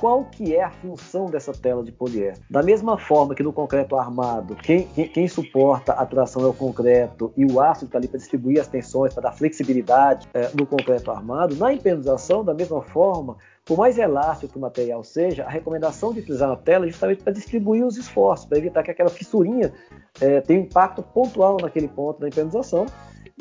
qual 0.00 0.24
que 0.24 0.56
é 0.56 0.64
a 0.64 0.70
função 0.70 1.26
dessa 1.26 1.52
tela 1.52 1.84
de 1.84 1.92
poliéster. 1.92 2.42
Da 2.48 2.62
mesma 2.62 2.96
forma 2.96 3.34
que 3.34 3.42
no 3.42 3.52
concreto 3.52 3.96
armado, 3.96 4.56
quem, 4.56 4.88
quem, 4.88 5.06
quem 5.06 5.28
suporta 5.28 5.92
a 5.92 6.06
tração 6.06 6.42
é 6.42 6.46
o 6.46 6.54
concreto 6.54 7.30
e 7.36 7.44
o 7.44 7.60
aço 7.60 7.84
está 7.84 7.98
ali 7.98 8.08
para 8.08 8.18
distribuir 8.18 8.60
as 8.60 8.66
tensões, 8.66 9.12
para 9.12 9.24
dar 9.24 9.32
flexibilidade 9.32 10.26
é, 10.32 10.48
no 10.54 10.66
concreto 10.66 11.10
armado, 11.10 11.54
na 11.54 11.74
impermeabilização, 11.74 12.42
da 12.42 12.54
mesma 12.54 12.80
forma, 12.80 13.36
por 13.64 13.76
mais 13.76 13.98
elástico 13.98 14.52
que 14.52 14.58
o 14.58 14.62
material 14.62 15.04
seja, 15.04 15.44
a 15.44 15.50
recomendação 15.50 16.14
de 16.14 16.20
utilizar 16.20 16.50
a 16.50 16.56
tela 16.56 16.86
é 16.86 16.88
justamente 16.88 17.22
para 17.22 17.34
distribuir 17.34 17.84
os 17.84 17.98
esforços, 17.98 18.46
para 18.46 18.56
evitar 18.56 18.82
que 18.82 18.90
aquela 18.90 19.10
fissurinha 19.10 19.70
é, 20.18 20.40
tenha 20.40 20.60
um 20.60 20.64
impacto 20.64 21.02
pontual 21.02 21.58
naquele 21.60 21.88
ponto 21.88 22.20
da 22.20 22.28
impermeabilização 22.28 22.86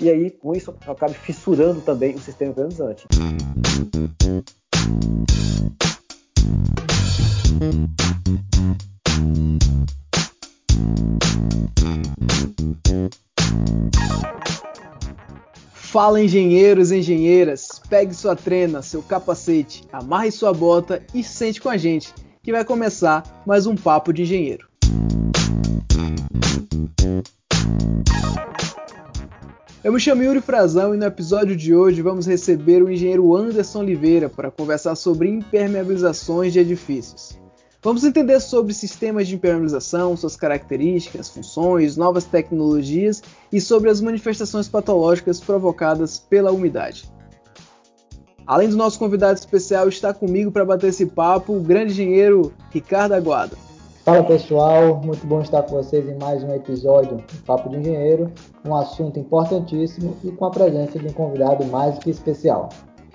e 0.02 0.10
aí 0.10 0.30
com 0.30 0.54
isso 0.54 0.76
acabe 0.86 1.14
fissurando 1.14 1.80
também 1.82 2.16
o 2.16 2.20
sistema 2.20 2.52
impermeabilizante. 2.52 3.08
Fala 15.74 16.22
engenheiros 16.22 16.92
e 16.92 16.98
engenheiras, 16.98 17.82
pegue 17.90 18.14
sua 18.14 18.36
trena, 18.36 18.82
seu 18.82 19.02
capacete, 19.02 19.84
amarre 19.92 20.30
sua 20.32 20.54
bota 20.54 21.02
e 21.16 21.24
sente 21.24 21.60
com 21.60 21.68
a 21.68 21.78
gente, 21.78 22.14
que 22.44 22.52
vai 22.52 22.64
começar 22.64 23.44
mais 23.46 23.66
um 23.66 23.76
papo 23.76 24.14
de 24.14 24.22
engenheiro. 24.22 24.70
Eu 29.82 29.94
me 29.94 30.00
chamo 30.00 30.22
Yuri 30.22 30.42
Frazão 30.42 30.94
e 30.94 30.98
no 30.98 31.06
episódio 31.06 31.56
de 31.56 31.74
hoje 31.74 32.02
vamos 32.02 32.28
receber 32.28 32.84
o 32.84 32.92
engenheiro 32.92 33.34
Anderson 33.34 33.80
Oliveira 33.80 34.28
para 34.28 34.52
conversar 34.52 34.94
sobre 34.96 35.30
impermeabilizações 35.30 36.52
de 36.52 36.60
edifícios. 36.60 37.40
Vamos 37.82 38.04
entender 38.04 38.42
sobre 38.42 38.74
sistemas 38.74 39.26
de 39.26 39.36
impermeabilização, 39.36 40.18
suas 40.18 40.36
características, 40.36 41.30
funções, 41.30 41.96
novas 41.96 42.26
tecnologias 42.26 43.24
e 43.54 43.62
sobre 43.62 43.90
as 43.90 44.02
manifestações 44.02 44.68
patológicas 44.68 45.40
provocadas 45.40 46.20
pela 46.20 46.52
umidade. 46.52 47.10
Além 48.46 48.68
do 48.68 48.76
nosso 48.76 49.00
convidado 49.00 49.40
especial, 49.40 49.88
está 49.88 50.14
comigo 50.14 50.52
para 50.52 50.66
bater 50.66 50.88
esse 50.88 51.06
papo 51.06 51.56
o 51.56 51.62
grande 51.62 51.94
engenheiro 51.94 52.52
Ricardo 52.70 53.14
Aguado. 53.14 53.69
Fala 54.10 54.24
pessoal, 54.24 55.00
muito 55.06 55.28
bom 55.28 55.40
estar 55.40 55.62
com 55.62 55.76
vocês 55.76 56.10
em 56.10 56.18
mais 56.18 56.44
um 56.44 56.52
episódio 56.52 57.18
do 57.18 57.44
Papo 57.46 57.70
de 57.70 57.78
Engenheiro, 57.78 58.32
um 58.66 58.74
assunto 58.74 59.20
importantíssimo 59.20 60.18
e 60.24 60.32
com 60.32 60.46
a 60.46 60.50
presença 60.50 60.98
de 60.98 61.06
um 61.06 61.14
convidado 61.14 61.64
mais 61.66 62.00
que 62.00 62.10
especial. 62.10 62.70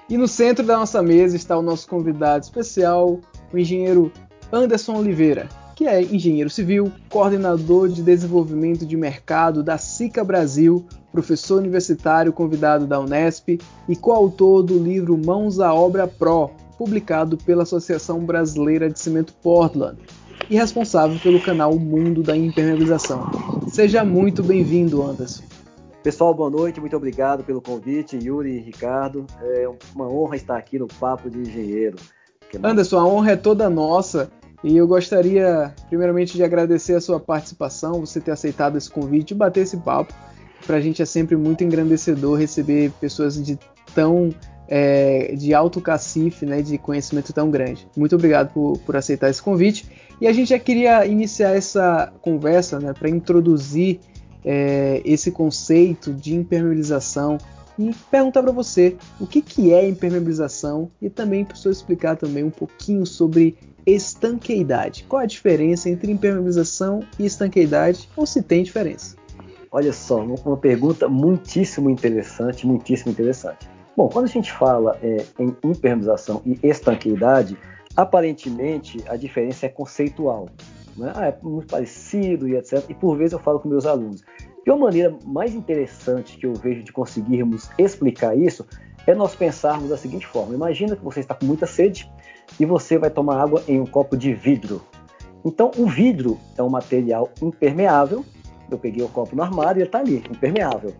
E 0.09 0.17
no 0.17 0.29
centro 0.29 0.65
da 0.65 0.79
nossa 0.79 1.03
mesa 1.03 1.35
está 1.35 1.59
o 1.59 1.63
nosso 1.63 1.89
convidado 1.89 2.45
especial, 2.45 3.19
o 3.53 3.59
engenheiro 3.59 4.13
Anderson 4.53 4.97
Oliveira, 4.97 5.49
que 5.75 5.85
é 5.85 6.01
engenheiro 6.01 6.49
civil, 6.49 6.93
coordenador 7.11 7.89
de 7.89 8.01
desenvolvimento 8.01 8.87
de 8.87 8.97
mercado 8.97 9.65
da 9.65 9.77
SICA 9.77 10.23
Brasil, 10.23 10.87
professor 11.11 11.59
universitário 11.59 12.33
convidado 12.33 12.87
da 12.87 13.01
Unesp 13.01 13.59
e 13.89 13.97
coautor 13.97 14.63
do 14.63 14.79
livro 14.79 15.19
Mãos 15.19 15.59
à 15.59 15.75
Obra 15.75 16.07
Pro, 16.07 16.53
publicado 16.79 17.37
pela 17.37 17.65
Associação 17.65 18.21
Brasileira 18.21 18.89
de 18.89 19.01
Cimento 19.01 19.35
Portland, 19.43 19.99
e 20.49 20.57
responsável 20.57 21.19
pelo 21.21 21.41
canal 21.41 21.75
Mundo 21.79 22.23
da 22.23 22.37
Impermeabilização. 22.37 23.31
Seja 23.69 24.05
muito 24.05 24.43
bem-vindo, 24.43 25.03
Anderson. 25.03 25.43
Pessoal, 26.03 26.35
boa 26.35 26.51
noite, 26.51 26.81
muito 26.81 26.97
obrigado 26.97 27.43
pelo 27.45 27.63
convite, 27.63 28.19
Yuri 28.23 28.57
e 28.57 28.61
Ricardo. 28.61 29.27
É 29.43 29.69
uma 29.95 30.09
honra 30.09 30.37
estar 30.37 30.57
aqui 30.57 30.79
no 30.79 30.87
Papo 30.87 31.31
de 31.31 31.39
Engenheiro. 31.39 31.97
Anderson, 32.63 32.99
a 32.99 33.07
honra 33.07 33.33
é 33.33 33.37
toda 33.37 33.71
nossa 33.71 34.31
e 34.63 34.77
eu 34.77 34.87
gostaria, 34.87 35.75
primeiramente, 35.89 36.37
de 36.37 36.45
agradecer 36.45 36.95
a 36.95 37.01
sua 37.01 37.19
participação, 37.19 38.01
você 38.01 38.21
ter 38.21 38.31
aceitado 38.31 38.77
esse 38.77 38.91
convite 38.91 39.33
e 39.33 39.35
bater 39.35 39.63
esse 39.63 39.77
papo. 39.79 40.13
Para 40.67 40.77
a 40.77 40.81
gente 40.81 41.03
é 41.03 41.05
sempre 41.05 41.37
muito 41.37 41.65
engrandecedor 41.65 42.39
receber 42.39 42.91
pessoas 43.01 43.43
de 43.43 43.59
tão 43.95 44.31
é, 44.69 45.35
de 45.37 45.53
alto 45.53 45.81
cacife, 45.81 46.47
né, 46.47 46.63
de 46.63 46.79
conhecimento 46.79 47.33
tão 47.33 47.51
grande. 47.51 47.87
Muito 47.97 48.15
obrigado 48.15 48.53
por, 48.53 48.79
por 48.79 48.97
aceitar 48.97 49.29
esse 49.29 49.43
convite. 49.43 49.87
E 50.21 50.27
a 50.27 50.33
gente 50.33 50.49
já 50.49 50.59
queria 50.59 51.07
iniciar 51.07 51.57
essa 51.57 52.13
conversa 52.23 52.79
né, 52.79 52.93
para 52.93 53.09
introduzir 53.09 54.01
é, 54.45 55.01
esse 55.05 55.31
conceito 55.31 56.13
de 56.13 56.35
impermeabilização 56.35 57.39
e 57.79 57.91
perguntar 58.11 58.43
para 58.43 58.53
você 58.53 58.97
o 59.19 59.27
que, 59.27 59.43
que 59.43 59.73
é 59.73 59.89
impermeabilização 59.89 60.91
e 61.03 61.11
também 61.11 61.45
para 61.45 61.57
explicar 61.71 62.17
também 62.17 62.45
um 62.45 62.51
pouquinho 62.51 63.05
sobre 63.05 63.57
estanqueidade. 63.87 65.05
Qual 65.09 65.21
a 65.21 65.27
diferença 65.27 65.91
entre 65.91 66.11
impermeabilização 66.11 67.01
e 67.19 67.27
estanqueidade, 67.27 68.09
ou 68.17 68.27
se 68.27 68.43
tem 68.43 68.63
diferença? 68.63 69.17
Olha 69.71 69.93
só, 69.93 70.23
uma 70.23 70.57
pergunta 70.57 71.09
muitíssimo 71.09 71.91
interessante, 71.91 72.67
muitíssimo 72.67 73.11
interessante. 73.11 73.69
Bom, 73.97 74.09
quando 74.09 74.27
a 74.27 74.29
gente 74.29 74.53
fala 74.53 74.97
é, 75.03 75.25
em 75.39 75.55
impermeabilização 75.65 76.43
e 76.47 76.59
estanqueidade, 76.63 77.59
aparentemente 77.97 79.03
a 79.09 79.17
diferença 79.17 79.67
é 79.67 79.69
conceitual. 79.69 80.49
Né? 80.97 81.13
Ah, 81.15 81.27
é 81.27 81.39
muito 81.43 81.69
parecido 81.69 82.49
e 82.49 82.57
etc. 82.57 82.85
E 82.89 82.95
por 82.95 83.17
vezes 83.17 83.33
eu 83.33 83.39
falo 83.39 83.61
com 83.61 83.69
meus 83.69 83.87
alunos. 83.87 84.23
E 84.67 84.71
uma 84.71 84.87
maneira 84.87 85.15
mais 85.27 85.55
interessante 85.55 86.39
que 86.39 86.47
eu 86.47 86.55
vejo 86.55 86.83
de 86.83 86.93
conseguirmos 86.93 87.71
explicar 87.79 88.37
isso 88.37 88.67
é 89.07 89.15
nós 89.15 89.35
pensarmos 89.35 89.91
da 89.91 89.97
seguinte 89.97 90.27
forma: 90.27 90.55
imagina 90.55 90.97
que 90.97 91.05
você 91.05 91.21
está 91.21 91.35
com 91.35 91.45
muita 91.45 91.67
sede 91.67 92.11
e 92.59 92.65
você 92.65 92.97
vai 92.99 93.11
tomar 93.11 93.43
água 93.43 93.63
em 93.69 93.81
um 93.81 93.87
copo 93.87 94.17
de 94.17 94.33
vidro. 94.33 94.83
Então, 95.45 95.71
o 95.77 95.87
vidro 95.87 96.39
é 96.57 96.63
um 96.63 96.71
material 96.71 97.31
impermeável. 97.43 98.25
Eu 98.71 98.79
peguei 98.79 99.05
o 99.05 99.09
copo 99.09 99.37
no 99.37 99.43
armário 99.43 99.79
e 99.79 99.83
ele 99.83 99.89
está 99.89 99.99
ali, 99.99 100.25
impermeável. 100.31 100.95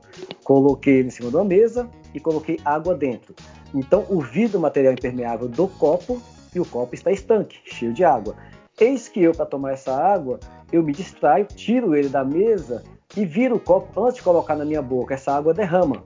Coloquei 0.45 0.99
ele 0.99 1.09
em 1.09 1.11
cima 1.11 1.31
de 1.31 1.37
uma 1.37 1.45
mesa 1.45 1.89
e 2.13 2.21
coloquei 2.21 2.61
água 2.63 2.95
dentro. 2.95 3.35
Então, 3.75 4.05
o 4.11 4.21
vidro 4.21 4.61
material 4.61 4.93
impermeável 4.93 5.49
do 5.49 5.67
copo 5.67 6.21
e 6.55 6.61
o 6.61 6.65
copo 6.65 6.95
está 6.95 7.11
estanque, 7.11 7.59
cheio 7.65 7.93
de 7.93 8.05
água. 8.05 8.37
Eis 8.81 9.09
que 9.09 9.23
eu, 9.23 9.33
para 9.33 9.47
tomar 9.47 9.73
essa 9.73 9.95
água, 9.95 10.41
eu 10.73 10.83
me 10.83 10.93
distraio, 10.93 11.47
tiro 11.47 11.95
ele 11.95 12.09
da 12.09 12.25
mesa 12.25 12.83
e 13.17 13.25
viro 13.25 13.57
o 13.57 13.61
copo 13.61 14.03
antes 14.03 14.17
de 14.17 14.23
colocar 14.23 14.57
na 14.57 14.65
minha 14.65 14.83
boca. 14.83 15.15
Essa 15.15 15.33
água 15.33 15.55
derrama. 15.55 16.05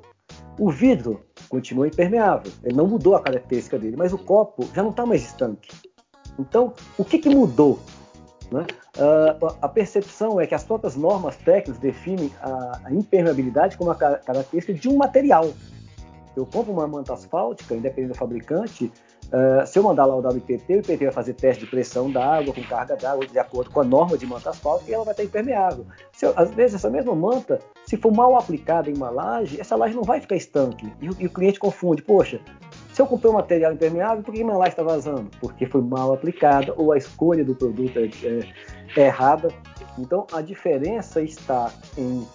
O 0.59 0.71
vidro 0.71 1.21
continua 1.49 1.87
impermeável, 1.87 2.53
ele 2.63 2.77
não 2.77 2.87
mudou 2.87 3.15
a 3.15 3.23
característica 3.23 3.79
dele, 3.79 3.97
mas 3.97 4.13
o 4.13 4.19
copo 4.19 4.69
já 4.75 4.83
não 4.83 4.91
está 4.91 5.07
mais 5.07 5.23
estanque. 5.23 5.71
Então, 6.39 6.75
o 6.99 7.05
que, 7.05 7.19
que 7.19 7.29
mudou? 7.29 7.79
Né? 8.51 8.67
Uh, 8.97 9.57
a 9.61 9.69
percepção 9.69 10.41
é 10.41 10.47
que 10.47 10.55
as 10.55 10.65
próprias 10.65 10.97
normas 10.97 11.37
técnicas 11.37 11.79
definem 11.79 12.31
a, 12.41 12.81
a 12.85 12.93
impermeabilidade 12.93 13.77
como 13.77 13.91
uma 13.91 13.97
característica 13.97 14.75
de 14.75 14.89
um 14.89 14.97
material. 14.97 15.49
Eu 16.39 16.47
compro 16.47 16.73
uma 16.73 16.87
manta 16.87 17.13
asfáltica, 17.13 17.75
independente 17.75 18.13
do 18.13 18.19
fabricante, 18.19 18.91
Uh, 19.29 19.67
se 19.67 19.79
eu 19.79 19.83
mandar 19.83 20.07
lá 20.07 20.17
o 20.17 20.21
WPT, 20.21 20.77
o 20.77 20.79
IPT 20.79 21.05
vai 21.05 21.13
fazer 21.13 21.35
teste 21.35 21.65
de 21.65 21.71
pressão 21.71 22.11
da 22.11 22.25
água, 22.25 22.55
com 22.55 22.63
carga 22.63 22.97
d'água, 22.97 23.27
de 23.27 23.39
acordo 23.39 23.71
com 23.71 23.81
a 23.83 23.85
norma 23.85 24.17
de 24.17 24.25
manta 24.25 24.49
asfáltica, 24.49 24.91
e 24.91 24.95
ela 24.95 25.05
vai 25.05 25.13
estar 25.13 25.23
impermeável. 25.23 25.85
Eu, 26.23 26.33
às 26.35 26.51
vezes, 26.51 26.77
essa 26.77 26.89
mesma 26.89 27.15
manta, 27.15 27.59
se 27.87 27.99
for 27.99 28.11
mal 28.11 28.37
aplicada 28.37 28.89
em 28.89 28.95
uma 28.95 29.11
laje, 29.11 29.61
essa 29.61 29.77
laje 29.77 29.95
não 29.95 30.03
vai 30.03 30.19
ficar 30.19 30.35
estanque. 30.35 30.91
E, 31.03 31.11
e 31.23 31.27
o 31.27 31.31
cliente 31.31 31.59
confunde, 31.59 32.01
poxa, 32.01 32.41
se 32.95 33.03
eu 33.03 33.07
comprei 33.07 33.31
um 33.31 33.35
material 33.35 33.73
impermeável, 33.73 34.25
por 34.25 34.33
que 34.33 34.43
minha 34.43 34.57
laje 34.57 34.71
está 34.71 34.83
vazando? 34.83 35.31
Porque 35.41 35.67
foi 35.67 35.83
mal 35.83 36.15
aplicada 36.15 36.73
ou 36.75 36.93
a 36.93 36.97
escolha 36.97 37.45
do 37.45 37.55
produto 37.55 37.99
é, 37.99 38.07
é, 38.27 38.49
é 38.97 39.07
errada. 39.09 39.51
Então, 39.99 40.27
a 40.33 40.41
diferença 40.41 41.21
está 41.21 41.71
em 41.99 42.27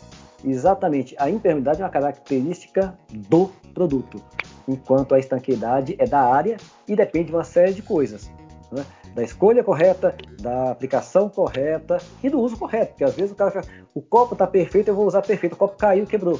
exatamente 0.43 1.15
a 1.17 1.29
impermeabilidade 1.29 1.81
é 1.81 1.85
uma 1.85 1.91
característica 1.91 2.97
do 3.11 3.49
produto 3.73 4.21
enquanto 4.67 5.13
a 5.13 5.19
estanqueidade 5.19 5.95
é 5.99 6.05
da 6.05 6.19
área 6.19 6.57
e 6.87 6.95
depende 6.95 7.27
de 7.27 7.33
uma 7.33 7.43
série 7.43 7.73
de 7.73 7.81
coisas. 7.81 8.29
Né? 8.71 8.85
Da 9.13 9.23
escolha 9.23 9.63
correta, 9.63 10.15
da 10.41 10.71
aplicação 10.71 11.29
correta 11.29 11.97
e 12.23 12.29
do 12.29 12.39
uso 12.39 12.57
correto. 12.57 12.91
Porque 12.91 13.03
às 13.03 13.15
vezes 13.15 13.31
o 13.31 13.35
cara 13.35 13.51
fala, 13.51 13.65
o 13.93 14.01
copo 14.01 14.33
está 14.33 14.47
perfeito, 14.47 14.87
eu 14.87 14.95
vou 14.95 15.05
usar 15.05 15.21
perfeito, 15.21 15.53
o 15.53 15.57
copo 15.57 15.77
caiu, 15.77 16.05
quebrou. 16.05 16.39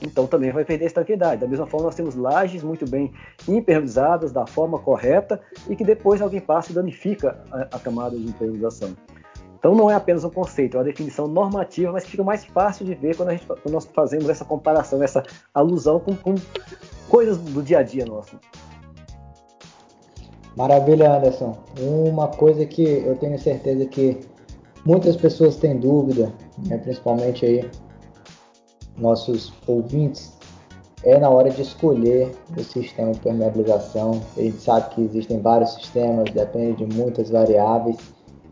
Então 0.00 0.26
também 0.26 0.52
vai 0.52 0.64
perder 0.64 0.84
a 0.84 0.86
estanqueidade. 0.88 1.40
Da 1.40 1.46
mesma 1.46 1.66
forma, 1.66 1.86
nós 1.86 1.94
temos 1.94 2.14
lajes 2.14 2.62
muito 2.62 2.88
bem 2.88 3.12
impermeabilizadas 3.48 4.30
da 4.30 4.46
forma 4.46 4.78
correta 4.78 5.40
e 5.68 5.74
que 5.74 5.84
depois 5.84 6.20
alguém 6.20 6.40
passa 6.40 6.70
e 6.70 6.74
danifica 6.74 7.42
a, 7.50 7.76
a 7.76 7.78
camada 7.78 8.16
de 8.16 8.24
impermeabilização. 8.24 8.94
Então 9.58 9.74
não 9.74 9.90
é 9.90 9.94
apenas 9.94 10.24
um 10.24 10.30
conceito, 10.30 10.76
é 10.76 10.78
uma 10.78 10.84
definição 10.84 11.26
normativa, 11.26 11.90
mas 11.90 12.06
fica 12.06 12.22
mais 12.22 12.44
fácil 12.44 12.86
de 12.86 12.94
ver 12.94 13.16
quando, 13.16 13.30
gente, 13.30 13.44
quando 13.46 13.70
nós 13.70 13.84
fazemos 13.86 14.28
essa 14.28 14.44
comparação, 14.44 15.02
essa 15.02 15.22
alusão 15.52 15.98
com, 15.98 16.14
com 16.14 16.34
coisas 17.08 17.38
do 17.38 17.62
dia 17.62 17.78
a 17.78 17.82
dia 17.82 18.06
nosso. 18.06 18.38
Maravilha, 20.56 21.16
Anderson. 21.16 21.56
Uma 21.80 22.28
coisa 22.28 22.64
que 22.66 22.82
eu 22.82 23.16
tenho 23.16 23.38
certeza 23.38 23.86
que 23.86 24.20
muitas 24.84 25.16
pessoas 25.16 25.56
têm 25.56 25.78
dúvida, 25.78 26.32
né, 26.66 26.78
principalmente 26.78 27.44
aí 27.44 27.70
nossos 28.96 29.52
ouvintes, 29.66 30.36
é 31.04 31.18
na 31.18 31.30
hora 31.30 31.50
de 31.50 31.62
escolher 31.62 32.32
o 32.56 32.62
sistema 32.62 33.12
de 33.12 33.20
permeabilização. 33.20 34.20
A 34.36 34.40
gente 34.40 34.60
sabe 34.60 34.94
que 34.94 35.02
existem 35.02 35.40
vários 35.40 35.74
sistemas, 35.74 36.30
depende 36.30 36.84
de 36.84 36.96
muitas 36.96 37.30
variáveis. 37.30 37.96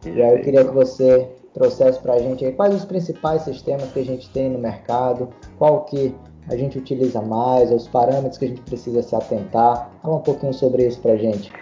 E 0.06 0.22
aí 0.22 0.36
eu 0.36 0.42
queria 0.42 0.64
que 0.64 0.72
você 0.72 1.28
trouxesse 1.52 1.98
para 2.00 2.14
a 2.14 2.18
gente 2.18 2.44
aí 2.44 2.52
quais 2.52 2.74
os 2.74 2.84
principais 2.84 3.42
sistemas 3.42 3.90
que 3.92 4.00
a 4.00 4.04
gente 4.04 4.28
tem 4.30 4.50
no 4.50 4.58
mercado, 4.58 5.28
qual 5.58 5.84
que 5.84 6.14
a 6.48 6.56
gente 6.56 6.78
utiliza 6.78 7.20
mais, 7.20 7.72
os 7.72 7.88
parâmetros 7.88 8.38
que 8.38 8.44
a 8.44 8.48
gente 8.48 8.60
precisa 8.62 9.02
se 9.02 9.14
atentar. 9.14 9.90
Fala 10.02 10.16
um 10.16 10.20
pouquinho 10.20 10.54
sobre 10.54 10.86
isso 10.86 11.00
para 11.00 11.12
a 11.12 11.16
gente. 11.16 11.52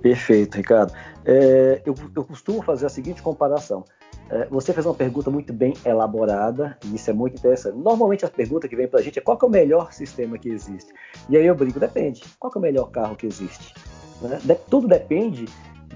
Perfeito, 0.00 0.56
Ricardo. 0.56 0.92
É, 1.24 1.82
eu, 1.84 1.94
eu, 2.14 2.24
costumo 2.24 2.62
fazer 2.62 2.86
a 2.86 2.88
seguinte 2.88 3.20
comparação. 3.20 3.84
É, 4.30 4.46
você 4.46 4.72
fez 4.72 4.86
uma 4.86 4.94
pergunta 4.94 5.30
muito 5.30 5.52
bem 5.52 5.74
elaborada 5.84 6.76
e 6.84 6.94
isso 6.94 7.10
é 7.10 7.12
muito 7.12 7.36
interessante. 7.36 7.76
Normalmente 7.76 8.24
a 8.24 8.28
pergunta 8.28 8.68
que 8.68 8.76
vem 8.76 8.86
para 8.86 9.00
a 9.00 9.02
gente 9.02 9.18
é 9.18 9.22
qual 9.22 9.38
é 9.42 9.44
o 9.44 9.50
melhor 9.50 9.92
sistema 9.92 10.38
que 10.38 10.48
existe. 10.48 10.92
E 11.28 11.36
aí 11.36 11.46
eu 11.46 11.54
brinco, 11.54 11.80
depende. 11.80 12.22
Qual 12.38 12.52
é 12.54 12.58
o 12.58 12.62
melhor 12.62 12.90
carro 12.90 13.16
que 13.16 13.26
existe? 13.26 13.74
Né? 14.22 14.38
De, 14.44 14.54
tudo 14.54 14.86
depende 14.86 15.46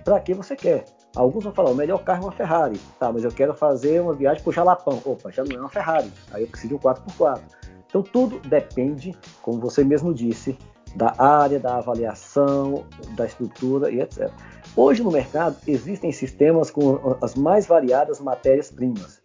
para 0.04 0.18
que 0.18 0.34
você 0.34 0.56
quer. 0.56 0.84
Alguns 1.14 1.44
vão 1.44 1.52
falar, 1.52 1.70
o 1.70 1.74
melhor 1.74 2.02
carro 2.04 2.22
é 2.22 2.26
uma 2.26 2.32
Ferrari. 2.32 2.80
Tá, 2.98 3.12
mas 3.12 3.24
eu 3.24 3.30
quero 3.30 3.54
fazer 3.54 4.00
uma 4.00 4.14
viagem 4.14 4.42
para 4.42 4.50
o 4.50 4.52
Jalapão. 4.52 5.00
Opa, 5.04 5.30
já 5.30 5.44
não 5.44 5.56
é 5.56 5.60
uma 5.60 5.68
Ferrari. 5.68 6.10
Aí 6.32 6.42
eu 6.42 6.48
preciso 6.48 6.68
de 6.68 6.74
um 6.74 6.78
4x4. 6.78 7.40
Então 7.86 8.02
tudo 8.02 8.40
depende, 8.48 9.14
como 9.42 9.60
você 9.60 9.84
mesmo 9.84 10.14
disse, 10.14 10.56
da 10.96 11.14
área, 11.18 11.58
da 11.58 11.76
avaliação, 11.76 12.84
da 13.14 13.26
estrutura 13.26 13.90
e 13.90 14.00
etc. 14.00 14.30
Hoje 14.74 15.02
no 15.02 15.10
mercado 15.10 15.56
existem 15.66 16.10
sistemas 16.12 16.70
com 16.70 17.16
as 17.20 17.34
mais 17.34 17.66
variadas 17.66 18.20
matérias-primas. 18.20 19.20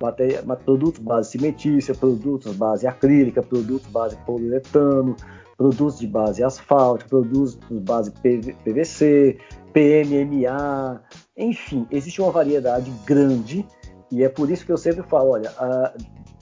Matéria, 0.00 0.42
produtos 0.64 1.00
base 1.00 1.30
cimentícia, 1.30 1.94
produtos 1.94 2.54
base 2.54 2.86
acrílica, 2.86 3.42
produtos 3.42 3.88
base 3.88 4.16
poliuretano, 4.18 5.16
produtos 5.58 5.98
de 5.98 6.06
base 6.06 6.42
asfáltica, 6.42 7.10
produtos 7.10 7.58
de 7.68 7.80
base 7.80 8.12
PVC, 8.12 9.36
PMMA, 9.72 11.02
enfim, 11.36 11.86
existe 11.90 12.22
uma 12.22 12.30
variedade 12.30 12.90
grande 13.04 13.66
e 14.10 14.22
é 14.22 14.28
por 14.28 14.50
isso 14.50 14.64
que 14.64 14.72
eu 14.72 14.78
sempre 14.78 15.02
falo, 15.02 15.30
olha, 15.30 15.50
a, 15.58 15.92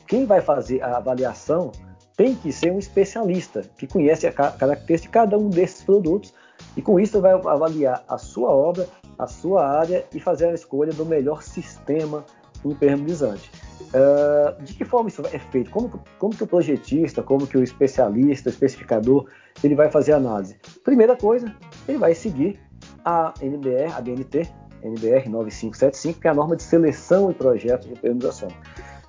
quem 0.07 0.27
vai 0.27 0.43
fazer 0.43 0.83
a 0.83 0.99
avaliação 0.99 1.73
tem 2.15 2.35
que 2.35 2.53
ser 2.53 2.71
um 2.71 2.79
especialista 2.79 3.63
que 3.77 3.87
conhece 3.87 4.27
a 4.27 4.33
característica 4.33 5.09
de 5.09 5.09
cada 5.09 5.39
um 5.39 5.49
desses 5.49 5.83
produtos 5.83 6.33
e 6.77 6.83
com 6.83 7.01
isso 7.01 7.21
vai 7.21 7.33
avaliar 7.33 8.05
a 8.07 8.19
sua 8.19 8.51
obra, 8.51 8.87
a 9.19 9.27
sua 9.27 9.67
área 9.67 10.05
e 10.15 10.21
fazer 10.21 10.49
a 10.49 10.55
escolha 10.55 10.93
do 10.93 11.05
melhor 11.05 11.43
sistema 11.43 12.25
impermeabilizante. 12.73 13.51
Uh, 13.87 14.63
de 14.63 14.75
que 14.75 14.85
forma 14.85 15.09
isso 15.09 15.23
é 15.33 15.39
feito? 15.39 15.71
Como, 15.71 15.89
como 16.19 16.35
que 16.35 16.43
o 16.43 16.47
projetista, 16.47 17.23
como 17.23 17.47
que 17.47 17.57
o 17.57 17.63
especialista, 17.63 18.49
o 18.49 18.53
especificador, 18.53 19.27
ele 19.63 19.75
vai 19.75 19.91
fazer 19.91 20.13
a 20.13 20.17
análise? 20.17 20.57
Primeira 20.85 21.17
coisa, 21.17 21.55
ele 21.89 21.99
vai 21.99 22.15
seguir 22.15 22.61
a 23.05 23.33
NBR, 23.41 23.93
a 23.93 24.01
BNT, 24.01 24.49
NBR 24.83 25.29
9575, 25.29 26.21
que 26.21 26.29
é 26.29 26.31
a 26.31 26.35
norma 26.35 26.57
de 26.57 26.63
seleção 26.63 27.31
e 27.31 27.35
projeto 27.35 27.85
de 27.85 27.93
impermeabilização. 27.93 28.49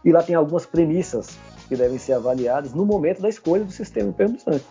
E 0.06 0.12
lá 0.12 0.24
tem 0.24 0.36
algumas 0.36 0.66
premissas 0.66 1.38
que 1.68 1.76
devem 1.76 1.98
ser 1.98 2.14
avaliadas 2.14 2.74
no 2.74 2.86
momento 2.86 3.22
da 3.22 3.30
escolha 3.30 3.64
do 3.64 3.72
sistema 3.72 4.10
impermeabilizante. 4.10 4.66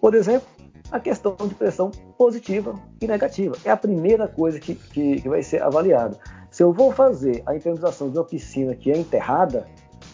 Por 0.00 0.14
exemplo, 0.14 0.48
a 0.90 1.00
questão 1.00 1.34
de 1.36 1.54
pressão 1.54 1.90
positiva 2.16 2.74
e 3.00 3.06
negativa. 3.06 3.56
É 3.64 3.70
a 3.70 3.76
primeira 3.76 4.28
coisa 4.28 4.60
que, 4.60 4.74
que, 4.74 5.20
que 5.20 5.28
vai 5.28 5.42
ser 5.42 5.62
avaliada. 5.62 6.18
Se 6.56 6.62
eu 6.62 6.72
vou 6.72 6.90
fazer 6.90 7.42
a 7.44 7.54
impermeabilização 7.54 8.08
de 8.08 8.16
uma 8.16 8.24
piscina 8.24 8.74
que 8.74 8.90
é 8.90 8.96
enterrada, 8.96 9.68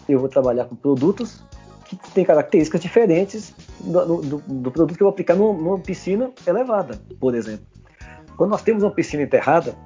eu 0.09 0.19
vou 0.19 0.29
trabalhar 0.29 0.65
com 0.65 0.75
produtos 0.75 1.41
que 1.85 1.97
têm 2.11 2.25
características 2.25 2.81
diferentes 2.81 3.55
do, 3.79 4.21
do, 4.21 4.39
do 4.39 4.71
produto 4.73 4.97
que 4.97 5.05
eu 5.05 5.07
vou 5.07 5.13
aplicar 5.13 5.37
numa, 5.37 5.53
numa, 5.57 5.79
piscina 5.79 6.33
elevada, 6.45 7.01
por 7.21 7.37
exemplo. 7.37 7.65
Quando 8.37 8.51
nós 8.51 8.61
temos 8.61 8.83
uma 8.83 8.91
piscina 8.91 9.23
enterrada, 9.23 9.77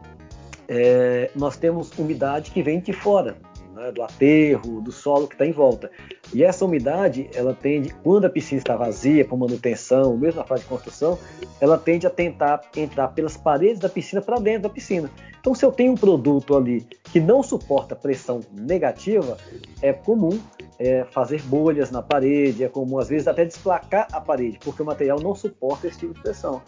é, 0.66 1.30
nós 1.36 1.58
temos 1.58 1.90
umidade 1.98 2.50
que 2.50 2.62
vem 2.62 2.80
de 2.80 2.94
fora 2.94 3.36
né, 3.76 3.92
do 3.92 4.02
aterro, 4.02 4.80
do 4.80 4.90
solo 4.90 5.28
que 5.28 5.34
está 5.34 5.46
em 5.46 5.52
volta. 5.52 5.90
E 6.32 6.42
essa 6.42 6.64
umidade, 6.64 7.28
ela 7.34 7.54
tende, 7.54 7.94
quando 8.02 8.24
a 8.24 8.30
piscina 8.30 8.58
está 8.58 8.74
vazia, 8.74 9.24
por 9.24 9.38
manutenção, 9.38 10.16
mesmo 10.16 10.40
na 10.40 10.46
fase 10.46 10.62
de 10.62 10.68
construção, 10.68 11.18
ela 11.60 11.76
tende 11.76 12.06
a 12.06 12.10
tentar 12.10 12.62
entrar 12.74 13.08
pelas 13.08 13.36
paredes 13.36 13.78
da 13.78 13.88
piscina 13.88 14.22
para 14.22 14.38
dentro 14.38 14.62
da 14.62 14.70
piscina. 14.70 15.10
Então, 15.38 15.54
se 15.54 15.64
eu 15.64 15.70
tenho 15.70 15.92
um 15.92 15.96
produto 15.96 16.56
ali 16.56 16.86
que 17.04 17.20
não 17.20 17.42
suporta 17.42 17.94
pressão 17.94 18.40
negativa, 18.50 19.36
é 19.80 19.92
comum 19.92 20.40
é, 20.78 21.04
fazer 21.04 21.40
bolhas 21.42 21.90
na 21.90 22.02
parede, 22.02 22.64
é 22.64 22.68
comum 22.68 22.98
às 22.98 23.08
vezes 23.08 23.28
até 23.28 23.44
desplacar 23.44 24.08
a 24.10 24.20
parede, 24.20 24.58
porque 24.64 24.82
o 24.82 24.86
material 24.86 25.20
não 25.20 25.34
suporta 25.34 25.86
esse 25.86 25.98
tipo 25.98 26.14
de 26.14 26.22
pressão. 26.22 26.62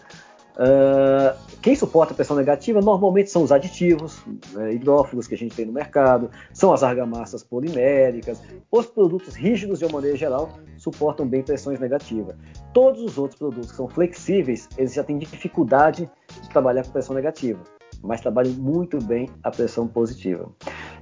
Uh, 0.59 1.39
quem 1.63 1.77
suporta 1.77 2.13
pressão 2.13 2.37
negativa 2.37 2.81
normalmente 2.81 3.31
são 3.31 3.45
os 3.45 3.53
aditivos 3.53 4.21
né, 4.53 4.75
hidrófugos 4.75 5.29
que 5.29 5.35
a 5.37 5.39
gente 5.39 5.55
tem 5.55 5.65
no 5.65 5.73
mercado, 5.73 6.29
são 6.53 6.73
as 6.73 6.83
argamassas 6.83 7.45
poliméricas, 7.45 8.43
os 8.69 8.87
produtos 8.87 9.37
rígidos 9.37 9.79
de 9.79 9.85
uma 9.85 9.93
maneira 9.93 10.17
geral 10.17 10.51
suportam 10.77 11.29
bem 11.29 11.45
pressões 11.45 11.79
negativas. 11.79 12.35
Todos 12.75 13.01
os 13.01 13.17
outros 13.19 13.39
produtos 13.39 13.71
que 13.71 13.77
são 13.77 13.89
flexíveis, 13.89 14.69
eles 14.77 14.95
já 14.95 15.05
têm 15.05 15.17
dificuldade 15.17 16.11
de 16.43 16.49
trabalhar 16.49 16.83
com 16.83 16.91
pressão 16.91 17.15
negativa, 17.15 17.61
mas 18.03 18.21
trabalham 18.21 18.55
muito 18.55 18.99
bem 19.01 19.29
a 19.45 19.53
pressão 19.53 19.87
positiva. 19.87 20.51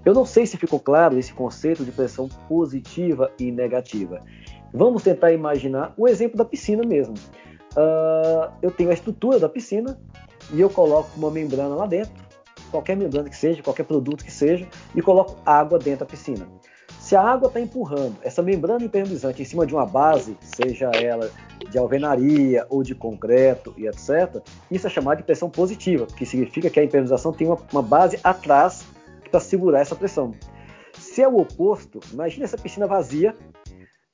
Eu 0.04 0.12
não 0.12 0.26
sei 0.26 0.44
se 0.44 0.58
ficou 0.58 0.78
claro 0.78 1.18
esse 1.18 1.32
conceito 1.32 1.82
de 1.82 1.92
pressão 1.92 2.28
positiva 2.46 3.32
e 3.40 3.50
negativa. 3.50 4.22
Vamos 4.74 5.02
tentar 5.02 5.32
imaginar 5.32 5.94
o 5.96 6.06
exemplo 6.06 6.36
da 6.36 6.44
piscina 6.44 6.82
mesmo 6.86 7.14
uh, 7.76 8.52
eu 8.62 8.70
tenho 8.70 8.90
a 8.90 8.94
estrutura 8.94 9.38
da 9.38 9.48
piscina 9.48 9.98
e 10.52 10.60
eu 10.60 10.70
coloco 10.70 11.10
uma 11.16 11.30
membrana 11.30 11.74
lá 11.74 11.86
dentro, 11.86 12.12
qualquer 12.70 12.96
membrana 12.96 13.28
que 13.28 13.36
seja, 13.36 13.62
qualquer 13.62 13.84
produto 13.84 14.24
que 14.24 14.32
seja, 14.32 14.66
e 14.94 15.02
coloco 15.02 15.36
água 15.44 15.78
dentro 15.78 16.00
da 16.00 16.06
piscina. 16.06 16.46
Se 17.00 17.14
a 17.14 17.22
água 17.22 17.46
está 17.46 17.60
empurrando 17.60 18.16
essa 18.22 18.42
membrana 18.42 18.84
impermeabilizante 18.84 19.40
em 19.40 19.44
cima 19.44 19.64
de 19.64 19.72
uma 19.72 19.86
base, 19.86 20.36
seja 20.40 20.90
ela 20.90 21.30
de 21.70 21.78
alvenaria 21.78 22.66
ou 22.68 22.82
de 22.82 22.96
concreto 22.96 23.72
e 23.76 23.86
etc., 23.86 24.42
isso 24.68 24.88
é 24.88 24.90
chamado 24.90 25.18
de 25.18 25.22
pressão 25.22 25.48
positiva, 25.48 26.06
que 26.06 26.26
significa 26.26 26.68
que 26.68 26.80
a 26.80 26.82
impermeabilização 26.82 27.32
tem 27.32 27.46
uma, 27.46 27.58
uma 27.72 27.82
base 27.82 28.18
atrás 28.24 28.84
para 29.30 29.38
segurar 29.38 29.80
essa 29.80 29.94
pressão. 29.94 30.34
Se 30.98 31.22
é 31.22 31.28
o 31.28 31.38
oposto, 31.38 32.00
imagine 32.12 32.44
essa 32.44 32.58
piscina 32.58 32.86
vazia 32.86 33.36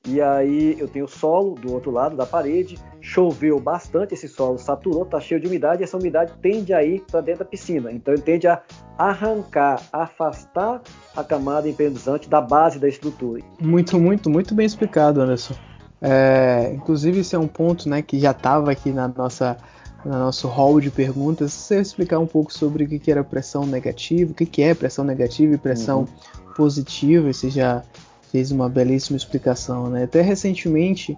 e 0.07 0.21
aí 0.21 0.77
eu 0.79 0.89
tenho 0.89 1.07
solo 1.07 1.55
do 1.55 1.73
outro 1.73 1.91
lado 1.91 2.17
da 2.17 2.27
parede, 2.27 2.77
choveu 3.01 3.61
bastante, 3.61 4.15
esse 4.15 4.29
solo 4.29 4.59
saturou, 4.59 5.05
está 5.05 5.21
cheio 5.21 5.41
de 5.41 5.47
umidade, 5.47 5.83
e 5.83 5.85
essa 5.85 5.97
umidade 5.97 6.33
tende 6.43 6.75
a 6.75 6.83
ir 6.83 7.05
para 7.09 7.21
dentro 7.21 7.41
da 7.41 7.45
piscina. 7.45 7.93
Então 7.93 8.13
ele 8.13 8.23
tende 8.23 8.49
a 8.49 8.61
arrancar, 8.99 9.81
afastar 9.93 10.83
a 11.15 11.23
camada 11.23 11.69
impermeabilizante 11.69 12.29
da 12.29 12.41
base 12.41 12.79
da 12.79 12.89
estrutura. 12.89 13.43
Muito, 13.61 13.99
muito, 13.99 14.29
muito 14.29 14.55
bem 14.55 14.67
explicado, 14.67 15.21
Anderson. 15.21 15.55
É, 16.01 16.73
inclusive 16.75 17.21
esse 17.21 17.37
é 17.37 17.39
um 17.39 17.47
ponto 17.47 17.89
né, 17.89 18.03
que 18.03 18.19
já 18.19 18.33
estava 18.33 18.73
aqui 18.73 18.91
na 18.91 19.07
nossa 19.07 19.57
no 20.05 20.19
nosso 20.19 20.49
hall 20.49 20.81
de 20.81 20.91
perguntas, 20.91 21.53
você 21.53 21.81
explicar 21.81 22.19
um 22.19 22.27
pouco 22.27 22.53
sobre 22.53 22.83
o 22.83 22.89
que 22.89 23.09
era 23.09 23.23
pressão 23.23 23.65
negativa, 23.65 24.33
o 24.33 24.35
que 24.35 24.61
é 24.61 24.75
pressão 24.75 25.05
negativa 25.05 25.55
e 25.55 25.59
pressão 25.59 26.01
uhum. 26.01 26.55
positiva, 26.57 27.33
você 27.33 27.49
já 27.49 27.85
fez 28.33 28.51
uma 28.51 28.69
belíssima 28.69 29.17
explicação, 29.17 29.91
né? 29.91 30.05
Até 30.05 30.23
recentemente 30.23 31.17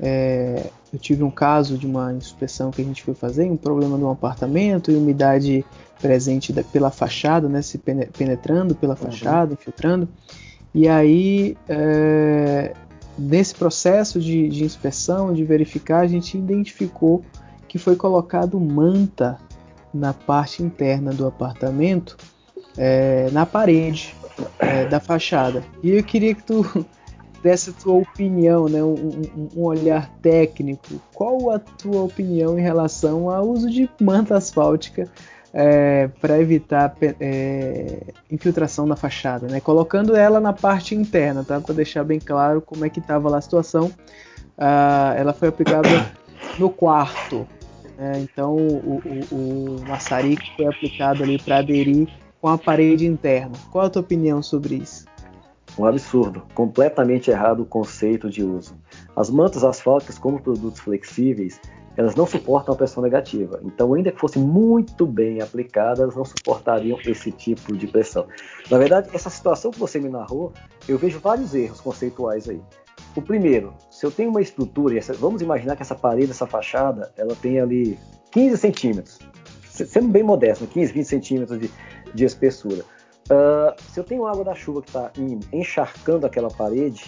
é, 0.00 0.70
eu 0.92 0.98
tive 0.98 1.24
um 1.24 1.30
caso 1.30 1.76
de 1.76 1.86
uma 1.86 2.12
inspeção 2.12 2.70
que 2.70 2.80
a 2.80 2.84
gente 2.84 3.02
foi 3.02 3.14
fazer, 3.14 3.50
um 3.50 3.56
problema 3.56 3.98
no 3.98 4.08
apartamento 4.08 4.90
e 4.90 4.94
umidade 4.94 5.64
presente 6.00 6.52
pela 6.72 6.90
fachada, 6.90 7.48
né? 7.48 7.60
Se 7.60 7.78
penetrando 7.78 8.74
pela 8.76 8.94
uhum. 8.94 9.00
fachada, 9.00 9.52
infiltrando. 9.52 10.08
E 10.74 10.88
aí, 10.88 11.56
é, 11.68 12.72
nesse 13.18 13.54
processo 13.54 14.20
de, 14.20 14.48
de 14.48 14.64
inspeção, 14.64 15.32
de 15.34 15.44
verificar, 15.44 16.00
a 16.00 16.06
gente 16.06 16.38
identificou 16.38 17.22
que 17.68 17.78
foi 17.78 17.96
colocado 17.96 18.58
manta 18.60 19.38
na 19.92 20.12
parte 20.12 20.62
interna 20.62 21.12
do 21.12 21.26
apartamento, 21.26 22.16
é, 22.76 23.28
na 23.32 23.44
parede 23.46 24.14
é, 24.58 24.86
da 24.86 25.00
fachada. 25.00 25.62
E 25.82 25.90
eu 25.90 26.02
queria 26.02 26.34
que 26.34 26.42
tu 26.42 26.86
desse 27.42 27.70
a 27.70 27.72
tua 27.72 27.94
opinião, 27.94 28.68
né, 28.68 28.82
um, 28.82 29.48
um, 29.56 29.62
olhar 29.62 30.08
técnico. 30.22 31.00
Qual 31.12 31.50
a 31.50 31.58
tua 31.58 32.02
opinião 32.02 32.58
em 32.58 32.62
relação 32.62 33.28
ao 33.28 33.48
uso 33.48 33.68
de 33.68 33.90
manta 34.00 34.36
asfáltica 34.36 35.08
é, 35.52 36.08
para 36.20 36.40
evitar 36.40 36.94
é, 37.20 37.98
infiltração 38.30 38.86
na 38.86 38.96
fachada, 38.96 39.48
né? 39.48 39.60
Colocando 39.60 40.16
ela 40.16 40.40
na 40.40 40.52
parte 40.52 40.94
interna, 40.94 41.44
tá? 41.44 41.60
Para 41.60 41.74
deixar 41.74 42.04
bem 42.04 42.18
claro 42.18 42.62
como 42.62 42.86
é 42.86 42.88
que 42.88 43.00
estava 43.00 43.28
lá 43.28 43.38
a 43.38 43.40
situação. 43.40 43.92
Ah, 44.56 45.14
ela 45.16 45.32
foi 45.32 45.48
aplicada 45.48 45.88
no 46.58 46.70
quarto. 46.70 47.46
Né? 47.98 48.20
Então 48.20 48.56
o, 48.56 49.02
o, 49.30 49.34
o 49.34 49.84
maçarico 49.86 50.42
foi 50.56 50.66
aplicado 50.66 51.22
ali 51.22 51.38
para 51.38 51.58
aderir 51.58 52.08
com 52.42 52.48
a 52.48 52.58
parede 52.58 53.06
interna. 53.06 53.52
Qual 53.70 53.86
a 53.86 53.88
tua 53.88 54.02
opinião 54.02 54.42
sobre 54.42 54.74
isso? 54.74 55.06
Um 55.78 55.86
absurdo, 55.86 56.42
completamente 56.54 57.30
errado 57.30 57.60
o 57.60 57.64
conceito 57.64 58.28
de 58.28 58.42
uso. 58.42 58.74
As 59.14 59.30
mantas 59.30 59.62
asfálticas, 59.62 60.18
como 60.18 60.42
produtos 60.42 60.80
flexíveis, 60.80 61.60
elas 61.96 62.16
não 62.16 62.26
suportam 62.26 62.74
a 62.74 62.76
pressão 62.76 63.02
negativa. 63.02 63.60
Então, 63.62 63.94
ainda 63.94 64.10
que 64.10 64.18
fossem 64.18 64.42
muito 64.42 65.06
bem 65.06 65.40
aplicadas, 65.40 66.00
elas 66.00 66.16
não 66.16 66.24
suportariam 66.24 66.98
esse 67.06 67.30
tipo 67.30 67.76
de 67.76 67.86
pressão. 67.86 68.26
Na 68.68 68.76
verdade, 68.76 69.08
essa 69.14 69.30
situação 69.30 69.70
que 69.70 69.78
você 69.78 70.00
me 70.00 70.08
narrou, 70.08 70.52
eu 70.88 70.98
vejo 70.98 71.20
vários 71.20 71.54
erros 71.54 71.80
conceituais 71.80 72.48
aí. 72.48 72.60
O 73.14 73.22
primeiro, 73.22 73.72
se 73.88 74.04
eu 74.04 74.10
tenho 74.10 74.30
uma 74.30 74.40
estrutura, 74.40 74.98
vamos 75.18 75.42
imaginar 75.42 75.76
que 75.76 75.82
essa 75.82 75.94
parede, 75.94 76.32
essa 76.32 76.46
fachada, 76.46 77.12
ela 77.16 77.36
tem 77.36 77.60
ali 77.60 77.98
15 78.32 78.56
centímetros, 78.58 79.18
sendo 79.62 80.08
bem 80.08 80.22
modesto, 80.22 80.66
15, 80.66 80.92
20 80.92 81.04
centímetros 81.04 81.60
de, 81.60 81.70
de 82.14 82.24
espessura. 82.24 82.84
Uh, 83.30 83.80
se 83.92 84.00
eu 84.00 84.04
tenho 84.04 84.26
água 84.26 84.44
da 84.44 84.54
chuva 84.54 84.82
que 84.82 84.88
está 84.88 85.10
encharcando 85.52 86.26
aquela 86.26 86.50
parede 86.50 87.04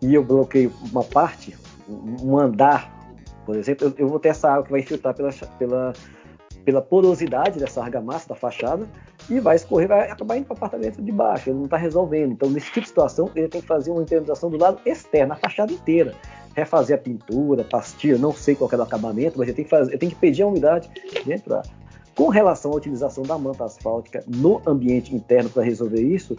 e 0.00 0.14
eu 0.14 0.22
bloqueio 0.22 0.72
uma 0.90 1.02
parte, 1.02 1.56
um 1.88 2.38
andar 2.38 2.96
por 3.46 3.56
exemplo, 3.56 3.86
eu, 3.86 3.94
eu 3.96 4.08
vou 4.08 4.18
ter 4.18 4.30
essa 4.30 4.50
água 4.50 4.64
que 4.64 4.70
vai 4.72 4.80
infiltrar 4.80 5.14
pela, 5.14 5.30
pela, 5.56 5.92
pela 6.64 6.82
porosidade 6.82 7.60
dessa 7.60 7.80
argamassa 7.80 8.28
da 8.28 8.34
fachada 8.34 8.86
e 9.30 9.38
vai 9.38 9.54
escorrer, 9.54 9.86
vai 9.86 10.10
acabar 10.10 10.36
indo 10.36 10.46
para 10.46 10.54
o 10.54 10.56
apartamento 10.56 11.00
de 11.00 11.12
baixo. 11.12 11.48
Ele 11.48 11.58
não 11.58 11.64
está 11.66 11.76
resolvendo. 11.76 12.32
Então, 12.32 12.50
nesse 12.50 12.66
tipo 12.66 12.80
de 12.80 12.88
situação, 12.88 13.30
ele 13.36 13.46
tem 13.46 13.60
que 13.60 13.66
fazer 13.66 13.92
uma 13.92 14.02
impermeabilização 14.02 14.50
do 14.50 14.58
lado 14.58 14.80
externo, 14.84 15.32
a 15.32 15.36
fachada 15.36 15.72
inteira. 15.72 16.12
Refazer 16.56 16.96
a 16.96 17.00
pintura, 17.00 17.62
pastilha, 17.62 18.18
não 18.18 18.32
sei 18.32 18.56
qual 18.56 18.68
é 18.72 18.76
o 18.76 18.82
acabamento, 18.82 19.38
mas 19.38 19.46
ele 19.46 19.56
tem 19.56 19.64
que, 19.64 19.70
fazer, 19.70 19.92
ele 19.92 19.98
tem 19.98 20.08
que 20.08 20.16
pedir 20.16 20.42
a 20.42 20.46
umidade 20.46 20.90
de 21.24 21.32
entrar. 21.32 21.62
Com 22.16 22.28
relação 22.28 22.72
à 22.72 22.76
utilização 22.76 23.24
da 23.24 23.36
manta 23.36 23.64
asfáltica 23.64 24.24
no 24.26 24.62
ambiente 24.66 25.14
interno 25.14 25.50
para 25.50 25.62
resolver 25.62 26.00
isso, 26.00 26.34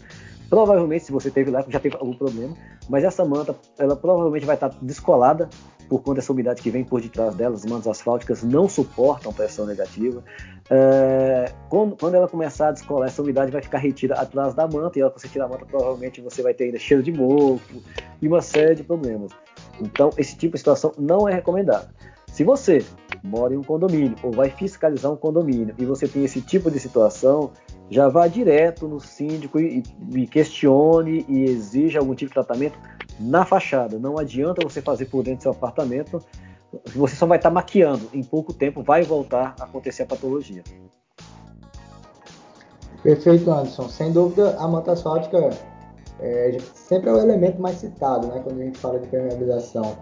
provavelmente, 0.50 1.06
se 1.06 1.12
você 1.12 1.30
teve 1.30 1.52
lá, 1.52 1.64
já 1.68 1.80
teve 1.80 1.96
algum 1.96 2.14
problema, 2.14 2.56
mas 2.90 3.04
essa 3.04 3.24
manta, 3.24 3.56
ela 3.78 3.96
provavelmente 3.96 4.46
vai 4.46 4.56
estar 4.56 4.70
descolada 4.82 5.48
por 5.88 6.02
conta 6.02 6.16
dessa 6.16 6.34
umidade 6.34 6.62
que 6.62 6.70
vem 6.70 6.84
por 6.84 7.00
detrás 7.00 7.36
delas, 7.36 7.64
as 7.64 7.72
mantas 7.72 7.88
asfálticas 7.88 8.44
não 8.44 8.68
suportam 8.68 9.32
pressão 9.32 9.66
negativa. 9.66 10.24
É, 10.70 11.52
quando, 11.70 11.96
quando, 11.96 12.16
ela 12.16 12.28
começar 12.28 12.70
a 12.70 12.72
descolar, 12.72 13.08
essa 13.08 13.22
umidade 13.22 13.52
vai 13.52 13.62
ficar 13.62 13.78
retida 13.78 14.16
atrás 14.16 14.54
da 14.54 14.68
manta, 14.68 15.00
e 15.00 15.02
ao 15.02 15.12
você 15.12 15.28
tirar 15.28 15.46
a 15.46 15.48
manta, 15.48 15.66
provavelmente 15.66 16.22
você 16.22 16.42
vai 16.42 16.54
ter 16.54 16.66
ainda 16.66 16.80
cheiro 16.80 17.04
de 17.04 17.12
mofo 17.12 17.82
e 18.22 18.28
uma 18.28 18.42
série 18.42 18.76
de 18.76 18.84
problemas. 18.84 19.32
Então, 19.80 20.10
esse 20.18 20.36
tipo 20.36 20.54
de 20.54 20.60
situação 20.60 20.92
não 20.98 21.30
é 21.30 21.34
recomendado. 21.34 21.88
Se 22.28 22.44
você 22.44 22.86
mora 23.24 23.54
em 23.54 23.58
um 23.58 23.64
condomínio 23.64 24.16
ou 24.22 24.32
vai 24.32 24.50
fiscalizar 24.50 25.12
um 25.12 25.16
condomínio 25.16 25.74
e 25.78 25.86
você 25.86 26.08
tem 26.08 26.24
esse 26.24 26.42
tipo 26.42 26.70
de 26.70 26.80
situação, 26.80 27.52
já 27.90 28.08
vá 28.08 28.28
direto 28.28 28.88
no 28.88 29.00
síndico 29.00 29.60
e, 29.60 29.84
e 30.14 30.28
questione 30.28 31.26
e 31.28 31.46
exija 31.46 32.00
algum 32.00 32.14
tipo 32.14 32.30
de 32.30 32.34
tratamento 32.34 32.78
na 33.20 33.46
fachada. 33.46 33.98
Não 33.98 34.18
adianta 34.18 34.62
você 34.68 34.82
fazer 34.82 35.06
por 35.06 35.24
dentro 35.24 35.40
do 35.40 35.44
seu 35.44 35.52
apartamento, 35.52 36.22
você 36.96 37.16
só 37.16 37.26
vai 37.26 37.38
estar 37.38 37.50
maquiando. 37.50 38.10
Em 38.14 38.24
pouco 38.24 38.54
tempo 38.54 38.84
vai 38.84 39.04
voltar 39.04 39.56
a 39.60 39.64
acontecer 39.64 40.04
a 40.04 40.06
patologia. 40.06 40.64
Perfeito, 43.04 43.50
Anderson. 43.52 43.88
Sem 43.90 44.12
dúvida, 44.12 44.56
a 44.60 44.68
manta 44.68 44.92
asfáltica 44.92 45.50
é, 46.20 46.58
sempre 46.74 47.10
é 47.10 47.14
o 47.14 47.18
elemento 47.18 47.62
mais 47.62 47.78
citado 47.78 48.28
né, 48.28 48.42
quando 48.44 48.60
a 48.60 48.64
gente 48.64 48.78
fala 48.78 49.00
de 49.00 49.08
permeabilização. 49.08 49.98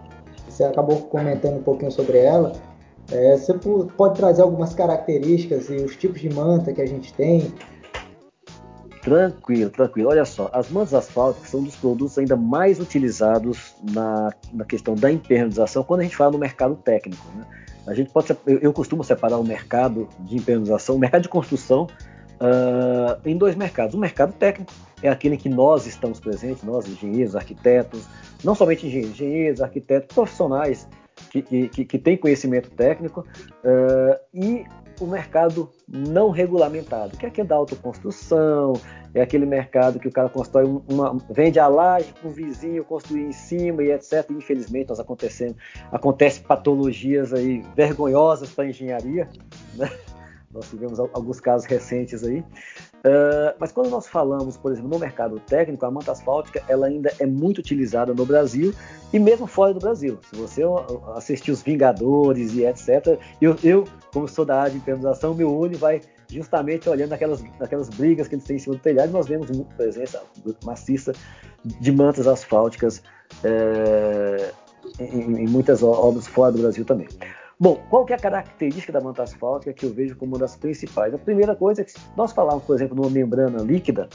Você 0.56 0.64
acabou 0.64 1.02
comentando 1.02 1.58
um 1.58 1.62
pouquinho 1.62 1.92
sobre 1.92 2.16
ela. 2.16 2.54
É, 3.12 3.36
você 3.36 3.52
pode 3.94 4.16
trazer 4.16 4.40
algumas 4.40 4.72
características 4.72 5.68
e 5.68 5.76
os 5.76 5.94
tipos 5.96 6.18
de 6.18 6.30
manta 6.30 6.72
que 6.72 6.80
a 6.80 6.86
gente 6.86 7.12
tem, 7.12 7.52
Tranquilo, 9.02 9.70
tranquilo. 9.70 10.08
Olha 10.08 10.24
só, 10.24 10.50
as 10.52 10.68
mantas 10.68 10.92
asfálticas 10.92 11.48
são 11.48 11.62
dos 11.62 11.76
produtos 11.76 12.18
ainda 12.18 12.34
mais 12.34 12.80
utilizados 12.80 13.76
na, 13.92 14.32
na 14.52 14.64
questão 14.64 14.96
da 14.96 15.12
impermeabilização 15.12 15.84
quando 15.84 16.00
a 16.00 16.02
gente 16.02 16.16
fala 16.16 16.32
no 16.32 16.38
mercado 16.38 16.74
técnico. 16.74 17.24
Né? 17.36 17.44
A 17.86 17.94
gente 17.94 18.10
pode, 18.10 18.36
eu, 18.44 18.58
eu, 18.58 18.72
costumo 18.72 19.04
separar 19.04 19.38
o 19.38 19.44
mercado 19.44 20.08
de 20.18 20.34
impermeabilização, 20.38 20.96
o 20.96 20.98
mercado 20.98 21.22
de 21.22 21.28
construção, 21.28 21.86
uh, 22.40 23.20
em 23.24 23.36
dois 23.36 23.54
mercados. 23.54 23.94
O 23.94 23.98
mercado 23.98 24.32
técnico 24.32 24.72
é 25.02 25.08
aquele 25.08 25.34
em 25.34 25.38
que 25.38 25.48
nós 25.48 25.86
estamos 25.86 26.20
presentes, 26.20 26.62
nós 26.62 26.88
engenheiros, 26.88 27.36
arquitetos, 27.36 28.06
não 28.42 28.54
somente 28.54 28.86
engenheiros, 28.86 29.12
engenheiros, 29.12 29.60
arquitetos, 29.60 30.14
profissionais 30.14 30.88
que, 31.30 31.42
que, 31.42 31.84
que 31.84 31.98
têm 31.98 32.16
conhecimento 32.16 32.70
técnico, 32.70 33.20
uh, 33.20 34.18
e 34.32 34.64
o 35.00 35.06
mercado 35.06 35.70
não 35.86 36.30
regulamentado, 36.30 37.16
que 37.16 37.26
é 37.26 37.28
aquele 37.28 37.48
da 37.48 37.56
autoconstrução, 37.56 38.74
é 39.14 39.22
aquele 39.22 39.46
mercado 39.46 39.98
que 39.98 40.08
o 40.08 40.12
cara 40.12 40.28
constrói 40.28 40.64
uma, 40.64 41.18
vende 41.30 41.58
a 41.58 41.66
laje 41.68 42.12
para 42.12 42.28
o 42.28 42.32
vizinho 42.32 42.84
construir 42.84 43.24
em 43.24 43.32
cima 43.32 43.82
e 43.82 43.90
etc. 43.90 44.30
Infelizmente, 44.30 44.88
nós 44.88 45.00
acontecendo, 45.00 45.56
acontece 45.90 46.40
patologias 46.40 47.32
aí 47.32 47.62
vergonhosas 47.74 48.50
para 48.50 48.64
a 48.64 48.68
engenharia, 48.68 49.28
né? 49.74 49.90
Nós 50.56 50.68
tivemos 50.68 50.98
alguns 50.98 51.38
casos 51.38 51.66
recentes 51.66 52.24
aí. 52.24 52.40
Uh, 52.40 53.54
mas 53.60 53.70
quando 53.70 53.90
nós 53.90 54.08
falamos, 54.08 54.56
por 54.56 54.72
exemplo, 54.72 54.90
no 54.90 54.98
mercado 54.98 55.38
técnico, 55.38 55.84
a 55.86 55.90
manta 55.90 56.12
asfáltica 56.12 56.62
ela 56.66 56.86
ainda 56.86 57.12
é 57.20 57.26
muito 57.26 57.58
utilizada 57.58 58.12
no 58.12 58.26
Brasil 58.26 58.74
e 59.12 59.18
mesmo 59.18 59.46
fora 59.46 59.72
do 59.72 59.78
Brasil. 59.78 60.18
Se 60.28 60.36
você 60.36 60.62
assistir 61.14 61.52
os 61.52 61.62
Vingadores 61.62 62.54
e 62.54 62.64
etc., 62.64 63.18
eu, 63.40 63.56
eu 63.62 63.84
como 64.12 64.26
sou 64.26 64.44
da 64.44 64.58
área 64.60 64.72
de 64.72 64.78
impermeabilização, 64.78 65.34
meu 65.34 65.54
olho 65.54 65.76
vai 65.78 66.00
justamente 66.28 66.88
olhando 66.88 67.12
aquelas, 67.12 67.44
aquelas 67.60 67.88
brigas 67.90 68.28
que 68.28 68.34
eles 68.34 68.44
têm 68.44 68.56
em 68.56 68.58
cima 68.58 68.74
do 68.74 68.80
telhado, 68.80 69.12
nós 69.12 69.26
vemos 69.26 69.48
presença 69.76 70.22
maciça 70.64 71.12
de 71.64 71.92
mantas 71.92 72.26
asfálticas 72.26 73.02
é, 73.44 74.52
em, 74.98 75.44
em, 75.44 75.46
muitas 75.46 75.82
obras 75.82 76.26
fora 76.26 76.52
do 76.52 76.58
Brasil 76.58 76.84
também. 76.84 77.08
Bom, 77.58 77.80
qual 77.88 78.04
que 78.04 78.12
é 78.12 78.16
a 78.16 78.18
característica 78.18 78.92
da 78.92 79.00
manta 79.00 79.22
asfáltica 79.22 79.72
que 79.72 79.86
eu 79.86 79.92
vejo 79.92 80.14
como 80.14 80.32
uma 80.32 80.38
das 80.38 80.56
principais? 80.56 81.14
A 81.14 81.18
primeira 81.18 81.56
coisa 81.56 81.80
é 81.80 81.84
que 81.84 81.94
nós 82.14 82.30
falamos, 82.30 82.64
por 82.64 82.76
exemplo, 82.76 82.94
numa 82.94 83.08
membrana 83.08 83.62
líquida 83.62 84.10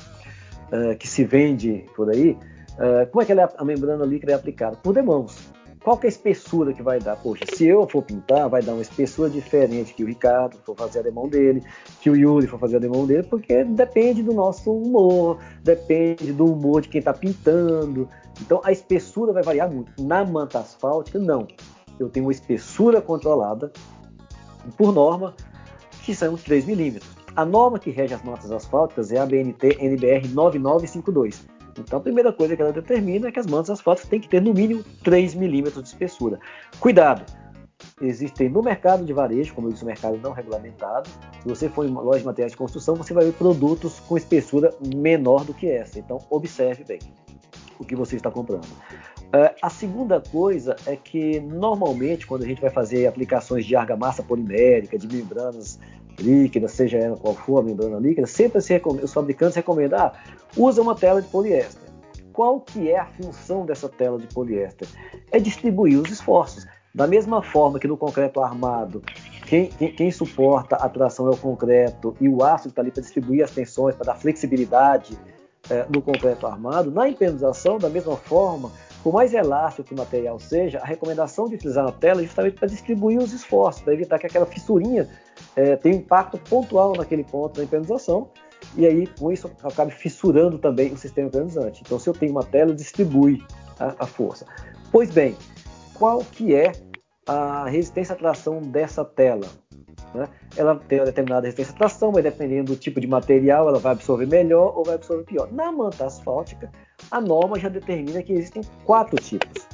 uh, 0.71 0.95
que 0.95 1.07
se 1.07 1.23
vende 1.23 1.83
por 1.95 2.11
aí, 2.11 2.37
uh, 2.73 3.09
como 3.09 3.23
é 3.23 3.25
que 3.25 3.31
é 3.31 3.49
a 3.57 3.65
membrana 3.65 4.05
líquida 4.05 4.33
é 4.33 4.35
aplicada? 4.35 4.77
Por 4.77 4.93
demãos. 4.93 5.51
Qual 5.83 5.97
que 5.97 6.05
é 6.05 6.09
a 6.09 6.11
espessura 6.11 6.71
que 6.71 6.83
vai 6.83 6.99
dar? 6.99 7.15
Poxa, 7.15 7.43
se 7.55 7.65
eu 7.65 7.89
for 7.89 8.03
pintar, 8.03 8.47
vai 8.47 8.61
dar 8.61 8.73
uma 8.73 8.83
espessura 8.83 9.27
diferente 9.27 9.95
que 9.95 10.03
o 10.03 10.07
Ricardo 10.07 10.57
for 10.63 10.75
fazer 10.77 10.99
a 10.99 11.01
demão 11.01 11.27
dele, 11.27 11.63
que 11.99 12.11
o 12.11 12.15
Yuri 12.15 12.45
for 12.45 12.59
fazer 12.59 12.75
a 12.75 12.79
demão 12.79 13.07
dele, 13.07 13.23
porque 13.23 13.63
depende 13.63 14.21
do 14.21 14.33
nosso 14.35 14.71
humor, 14.71 15.39
depende 15.63 16.31
do 16.31 16.45
humor 16.45 16.83
de 16.83 16.89
quem 16.89 16.99
está 16.99 17.11
pintando. 17.11 18.07
Então 18.39 18.61
a 18.63 18.71
espessura 18.71 19.33
vai 19.33 19.41
variar 19.41 19.71
muito. 19.71 19.91
Na 20.03 20.23
manta 20.23 20.59
asfáltica, 20.59 21.17
não 21.17 21.47
eu 22.01 22.09
tenho 22.09 22.25
uma 22.25 22.31
espessura 22.31 23.01
controlada, 23.01 23.71
por 24.77 24.93
norma, 24.93 25.33
que 26.03 26.13
são 26.15 26.33
os 26.33 26.43
3 26.43 26.65
milímetros. 26.65 27.09
A 27.35 27.45
norma 27.45 27.79
que 27.79 27.89
rege 27.89 28.13
as 28.13 28.23
notas 28.23 28.51
asfálticas 28.51 29.11
é 29.11 29.19
a 29.19 29.25
BNT 29.25 29.77
NBR 29.79 30.27
9952. 30.27 31.47
Então, 31.79 31.99
a 31.99 32.01
primeira 32.01 32.33
coisa 32.33 32.55
que 32.55 32.61
ela 32.61 32.73
determina 32.73 33.29
é 33.29 33.31
que 33.31 33.39
as 33.39 33.47
mantas 33.47 33.69
asfálticas 33.69 34.09
têm 34.09 34.19
que 34.19 34.27
ter 34.27 34.41
no 34.41 34.53
mínimo 34.53 34.83
3 35.03 35.35
milímetros 35.35 35.83
de 35.83 35.89
espessura. 35.89 36.39
Cuidado! 36.79 37.23
Existem 38.01 38.49
no 38.49 38.61
mercado 38.61 39.05
de 39.05 39.13
varejo, 39.13 39.53
como 39.53 39.67
eu 39.67 39.71
disse, 39.71 39.85
mercado 39.85 40.17
não 40.17 40.33
regulamentado. 40.33 41.09
Se 41.41 41.47
você 41.47 41.69
for 41.69 41.85
em 41.85 41.91
loja 41.91 42.19
de 42.19 42.25
materiais 42.25 42.51
de 42.51 42.57
construção, 42.57 42.95
você 42.95 43.13
vai 43.13 43.25
ver 43.25 43.33
produtos 43.33 43.99
com 44.01 44.17
espessura 44.17 44.73
menor 44.93 45.45
do 45.45 45.53
que 45.53 45.67
essa. 45.67 45.97
Então, 45.97 46.19
observe 46.29 46.83
bem 46.83 46.99
o 47.79 47.85
que 47.85 47.95
você 47.95 48.17
está 48.17 48.29
comprando. 48.29 48.67
Uh, 49.33 49.55
a 49.61 49.69
segunda 49.69 50.19
coisa 50.19 50.75
é 50.85 50.95
que 50.97 51.39
normalmente 51.39 52.27
quando 52.27 52.43
a 52.43 52.45
gente 52.45 52.59
vai 52.59 52.69
fazer 52.69 53.07
aplicações 53.07 53.65
de 53.65 53.75
argamassa 53.77 54.21
polimérica, 54.21 54.97
de 54.97 55.07
membranas 55.07 55.79
líquidas, 56.19 56.73
seja 56.73 56.97
ela 56.97 57.15
qual 57.15 57.33
for 57.33 57.59
a 57.59 57.63
membrana 57.63 57.97
líquida, 57.97 58.27
sempre 58.27 58.59
os 58.59 59.13
fabricantes 59.13 59.55
recomendam, 59.55 59.99
ah, 59.99 60.13
usa 60.57 60.81
uma 60.81 60.95
tela 60.95 61.21
de 61.21 61.29
poliéster. 61.29 61.89
Qual 62.33 62.59
que 62.59 62.89
é 62.89 62.99
a 62.99 63.05
função 63.05 63.65
dessa 63.65 63.87
tela 63.87 64.17
de 64.17 64.27
poliéster? 64.27 64.87
É 65.31 65.39
distribuir 65.39 65.97
os 65.99 66.09
esforços. 66.09 66.67
Da 66.93 67.07
mesma 67.07 67.41
forma 67.41 67.79
que 67.79 67.87
no 67.87 67.95
concreto 67.95 68.41
armado, 68.41 69.01
quem, 69.45 69.67
quem, 69.67 69.93
quem 69.93 70.11
suporta 70.11 70.75
a 70.75 70.89
tração 70.89 71.27
é 71.27 71.31
o 71.31 71.37
concreto 71.37 72.15
e 72.19 72.27
o 72.27 72.43
aço 72.43 72.67
está 72.67 72.81
ali 72.81 72.91
para 72.91 73.01
distribuir 73.01 73.45
as 73.45 73.51
tensões, 73.51 73.95
para 73.95 74.07
dar 74.07 74.15
flexibilidade 74.15 75.17
é, 75.69 75.85
no 75.89 76.01
concreto 76.01 76.45
armado, 76.45 76.91
na 76.91 77.07
impermeabilização, 77.07 77.77
da 77.77 77.89
mesma 77.89 78.17
forma, 78.17 78.71
por 79.03 79.13
mais 79.13 79.33
elástico 79.33 79.87
que 79.87 79.93
o 79.93 79.97
material 79.97 80.39
seja, 80.39 80.79
a 80.79 80.85
recomendação 80.85 81.47
de 81.47 81.55
utilizar 81.55 81.87
a 81.87 81.91
tela 81.91 82.21
é 82.21 82.23
justamente 82.23 82.57
para 82.57 82.67
distribuir 82.67 83.19
os 83.19 83.33
esforços, 83.33 83.81
para 83.81 83.93
evitar 83.93 84.19
que 84.19 84.27
aquela 84.27 84.45
fissurinha 84.45 85.09
é, 85.55 85.75
tenha 85.75 85.95
um 85.95 85.99
impacto 85.99 86.37
pontual 86.37 86.93
naquele 86.95 87.23
ponto 87.23 87.57
da 87.57 87.63
impermeabilização 87.63 88.29
e 88.75 88.85
aí 88.85 89.07
com 89.07 89.31
isso 89.31 89.49
acabe 89.63 89.91
fissurando 89.91 90.57
também 90.59 90.93
o 90.93 90.97
sistema 90.97 91.27
impermeabilizante. 91.27 91.81
Então, 91.83 91.97
se 91.97 92.07
eu 92.09 92.13
tenho 92.13 92.31
uma 92.31 92.43
tela, 92.43 92.73
distribui 92.73 93.43
a, 93.79 93.95
a 93.99 94.05
força. 94.05 94.45
Pois 94.91 95.09
bem, 95.09 95.35
qual 95.95 96.19
que 96.19 96.53
é 96.53 96.71
a 97.27 97.67
resistência 97.67 98.13
à 98.13 98.17
tração 98.17 98.61
dessa 98.61 99.03
tela? 99.03 99.47
Né? 100.13 100.27
Ela 100.55 100.75
tem 100.75 100.99
uma 100.99 101.05
determinada 101.05 101.45
resistência 101.45 101.73
à 101.73 101.77
tração, 101.77 102.11
mas 102.11 102.23
dependendo 102.23 102.73
do 102.73 102.79
tipo 102.79 102.99
de 102.99 103.07
material, 103.07 103.67
ela 103.67 103.79
vai 103.79 103.93
absorver 103.93 104.27
melhor 104.27 104.77
ou 104.77 104.83
vai 104.83 104.95
absorver 104.95 105.23
pior. 105.23 105.51
Na 105.51 105.71
manta 105.71 106.05
asfáltica, 106.05 106.71
a 107.11 107.19
norma 107.19 107.59
já 107.59 107.67
determina 107.67 108.23
que 108.23 108.33
existem 108.33 108.63
quatro 108.85 109.21
tipos. 109.21 109.67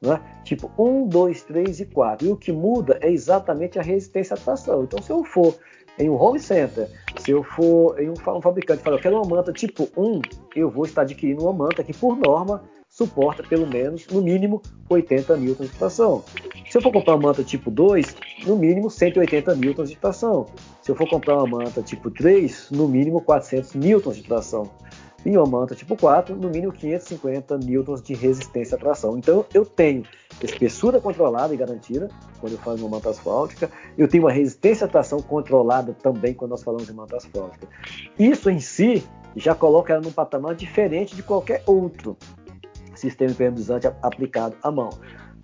Né? 0.00 0.20
Tipo 0.44 0.70
1, 0.78 1.08
2, 1.08 1.42
3 1.42 1.80
e 1.80 1.86
4. 1.86 2.26
E 2.26 2.30
o 2.30 2.36
que 2.36 2.52
muda 2.52 2.98
é 3.02 3.10
exatamente 3.10 3.78
a 3.78 3.82
resistência 3.82 4.34
à 4.34 4.36
tração. 4.38 4.84
Então, 4.84 5.02
se 5.02 5.10
eu 5.10 5.24
for 5.24 5.54
em 5.98 6.08
um 6.08 6.20
home 6.20 6.38
center, 6.38 6.88
se 7.18 7.30
eu 7.30 7.42
for 7.42 7.98
em 8.00 8.10
um, 8.10 8.16
fabricante 8.16 8.80
e 8.80 8.84
falar, 8.84 8.96
eu 8.96 9.02
quero 9.02 9.16
uma 9.16 9.36
manta 9.36 9.52
tipo 9.52 9.88
1, 9.96 10.20
eu 10.54 10.70
vou 10.70 10.84
estar 10.84 11.02
adquirindo 11.02 11.42
uma 11.42 11.52
manta 11.52 11.82
que, 11.82 11.92
por 11.92 12.16
norma, 12.16 12.62
suporta 12.88 13.42
pelo 13.42 13.66
menos, 13.66 14.06
no 14.08 14.20
mínimo, 14.20 14.62
80 14.88 15.36
newtons 15.36 15.70
de 15.70 15.76
tração. 15.76 16.24
Se 16.68 16.78
eu 16.78 16.82
for 16.82 16.92
comprar 16.92 17.14
uma 17.14 17.28
manta 17.28 17.42
tipo 17.42 17.70
2, 17.70 18.16
no 18.46 18.56
mínimo 18.56 18.90
180 18.90 19.54
newtons 19.54 19.90
de 19.90 19.96
tração. 19.96 20.46
Se 20.82 20.90
eu 20.90 20.96
for 20.96 21.08
comprar 21.08 21.36
uma 21.36 21.58
manta 21.58 21.82
tipo 21.82 22.10
3, 22.10 22.70
no 22.70 22.88
mínimo 22.88 23.20
400 23.20 23.74
newtons 23.74 24.16
de 24.16 24.24
tração. 24.24 24.70
E 25.24 25.36
uma 25.36 25.46
manta 25.46 25.74
tipo 25.74 25.96
4, 25.96 26.36
no 26.36 26.50
mínimo 26.50 26.72
550 26.72 27.58
newtons 27.58 28.02
de 28.02 28.14
resistência 28.14 28.76
à 28.76 28.78
tração. 28.78 29.16
Então 29.16 29.44
eu 29.54 29.64
tenho 29.64 30.02
espessura 30.42 31.00
controlada 31.00 31.54
e 31.54 31.56
garantida 31.56 32.08
quando 32.40 32.52
eu 32.52 32.58
faço 32.58 32.84
uma 32.84 32.96
manta 32.96 33.10
asfáltica. 33.10 33.70
Eu 33.96 34.06
tenho 34.06 34.24
uma 34.24 34.32
resistência 34.32 34.86
à 34.86 34.88
tração 34.88 35.20
controlada 35.22 35.94
também 36.02 36.34
quando 36.34 36.50
nós 36.50 36.62
falamos 36.62 36.86
de 36.86 36.92
manta 36.92 37.16
asfáltica. 37.16 37.66
Isso 38.18 38.50
em 38.50 38.60
si 38.60 39.02
já 39.34 39.54
coloca 39.54 39.92
ela 39.92 40.02
num 40.02 40.12
patamar 40.12 40.54
diferente 40.54 41.16
de 41.16 41.22
qualquer 41.22 41.62
outro 41.66 42.16
sistema 42.94 43.32
impermeabilizante 43.32 43.86
aplicado 44.02 44.56
à 44.62 44.70
mão. 44.70 44.90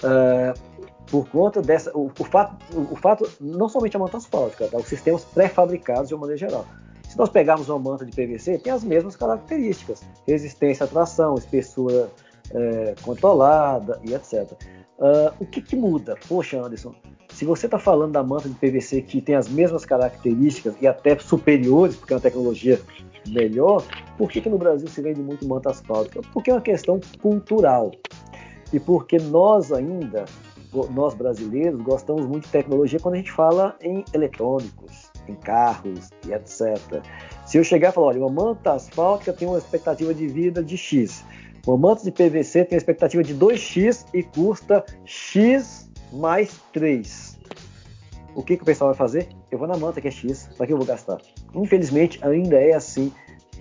Uh, 0.03 0.81
por 1.11 1.29
conta 1.29 1.61
dessa, 1.61 1.91
o, 1.97 2.07
o, 2.07 2.25
fato, 2.25 2.57
o, 2.75 2.93
o, 2.93 2.97
fato, 2.97 3.29
não 3.41 3.69
somente 3.69 3.97
a 3.97 4.01
manta 4.01 4.17
asfáltica, 4.17 4.69
tá? 4.69 4.79
os 4.79 4.87
sistemas 4.87 5.25
pré-fabricados 5.25 6.09
de 6.09 6.15
uma 6.15 6.21
maneira 6.21 6.39
geral. 6.39 6.65
Se 7.11 7.19
nós 7.19 7.29
pegarmos 7.29 7.69
uma 7.69 7.79
manta 7.81 8.07
de 8.07 8.13
PVC, 8.13 8.59
tem 8.59 8.73
as 8.73 8.85
mesmas 8.85 9.17
características: 9.17 10.01
resistência 10.29 10.85
à 10.85 10.87
tração, 10.87 11.35
espessura 11.35 12.09
é, 12.55 12.95
controlada 13.03 14.01
e 14.05 14.15
etc. 14.15 14.53
Uh, 14.97 15.27
ah, 15.27 15.35
o 15.41 15.47
que, 15.47 15.61
que, 15.61 15.75
muda? 15.75 16.15
Poxa, 16.29 16.61
Anderson, 16.63 16.95
se 17.31 17.45
você 17.45 17.67
está 17.67 17.81
falando 17.81 18.13
da 18.13 18.23
manta 18.23 18.49
de 18.49 18.55
PVC 18.55 19.03
que 19.03 19.21
tem 19.21 19.35
as 19.35 19.49
mesmas 19.49 19.85
características 19.85 20.77
e 20.81 20.87
até 20.87 21.19
superiores, 21.19 21.97
porque 21.97 22.13
é 22.13 22.17
uma 22.17 22.23
tecnologia 22.23 22.81
melhor, 23.27 23.83
por 24.17 24.31
que, 24.31 24.41
que 24.41 24.49
no 24.49 24.59
Brasil 24.59 24.87
se 24.87 25.03
vende 25.03 25.21
muito 25.21 25.45
manta 25.49 25.71
asfáltica? 25.71 26.21
Porque 26.33 26.51
é 26.51 26.55
uma 26.55 26.61
questão 26.61 27.01
cultural. 27.21 27.91
E 28.73 28.79
porque 28.79 29.19
nós 29.19 29.73
ainda, 29.73 30.25
nós 30.91 31.15
brasileiros, 31.15 31.81
gostamos 31.81 32.27
muito 32.27 32.45
de 32.45 32.51
tecnologia 32.51 32.99
quando 33.01 33.15
a 33.15 33.19
gente 33.19 33.33
fala 33.33 33.77
em 33.81 34.05
eletrônicos, 34.13 35.11
em 35.29 35.35
carros 35.35 36.11
e 36.27 36.33
etc. 36.33 37.03
Se 37.47 37.59
eu 37.59 37.65
chegar 37.65 37.91
e 37.91 37.93
falar, 37.93 38.09
olha, 38.09 38.21
uma 38.21 38.31
manta 38.31 38.75
asfáltica 38.75 39.33
tem 39.33 39.49
uma 39.49 39.59
expectativa 39.59 40.15
de 40.15 40.27
vida 40.27 40.63
de 40.63 40.77
X, 40.77 41.25
uma 41.67 41.77
manta 41.77 42.03
de 42.03 42.11
PVC 42.11 42.65
tem 42.65 42.77
uma 42.77 42.81
expectativa 42.81 43.23
de 43.23 43.35
2X 43.35 44.07
e 44.15 44.23
custa 44.23 44.85
X 45.05 45.91
mais 46.13 46.59
3. 46.73 47.39
O 48.35 48.43
que, 48.43 48.57
que 48.57 48.63
o 48.63 48.67
pessoal 48.67 48.91
vai 48.91 48.97
fazer? 48.97 49.29
Eu 49.51 49.59
vou 49.59 49.67
na 49.67 49.77
manta 49.77 50.01
que 50.01 50.09
é 50.09 50.11
X, 50.11 50.49
para 50.57 50.67
que 50.67 50.73
eu 50.73 50.77
vou 50.77 50.87
gastar? 50.87 51.19
Infelizmente, 51.55 52.19
ainda 52.25 52.57
é 52.57 52.73
assim, 52.73 53.13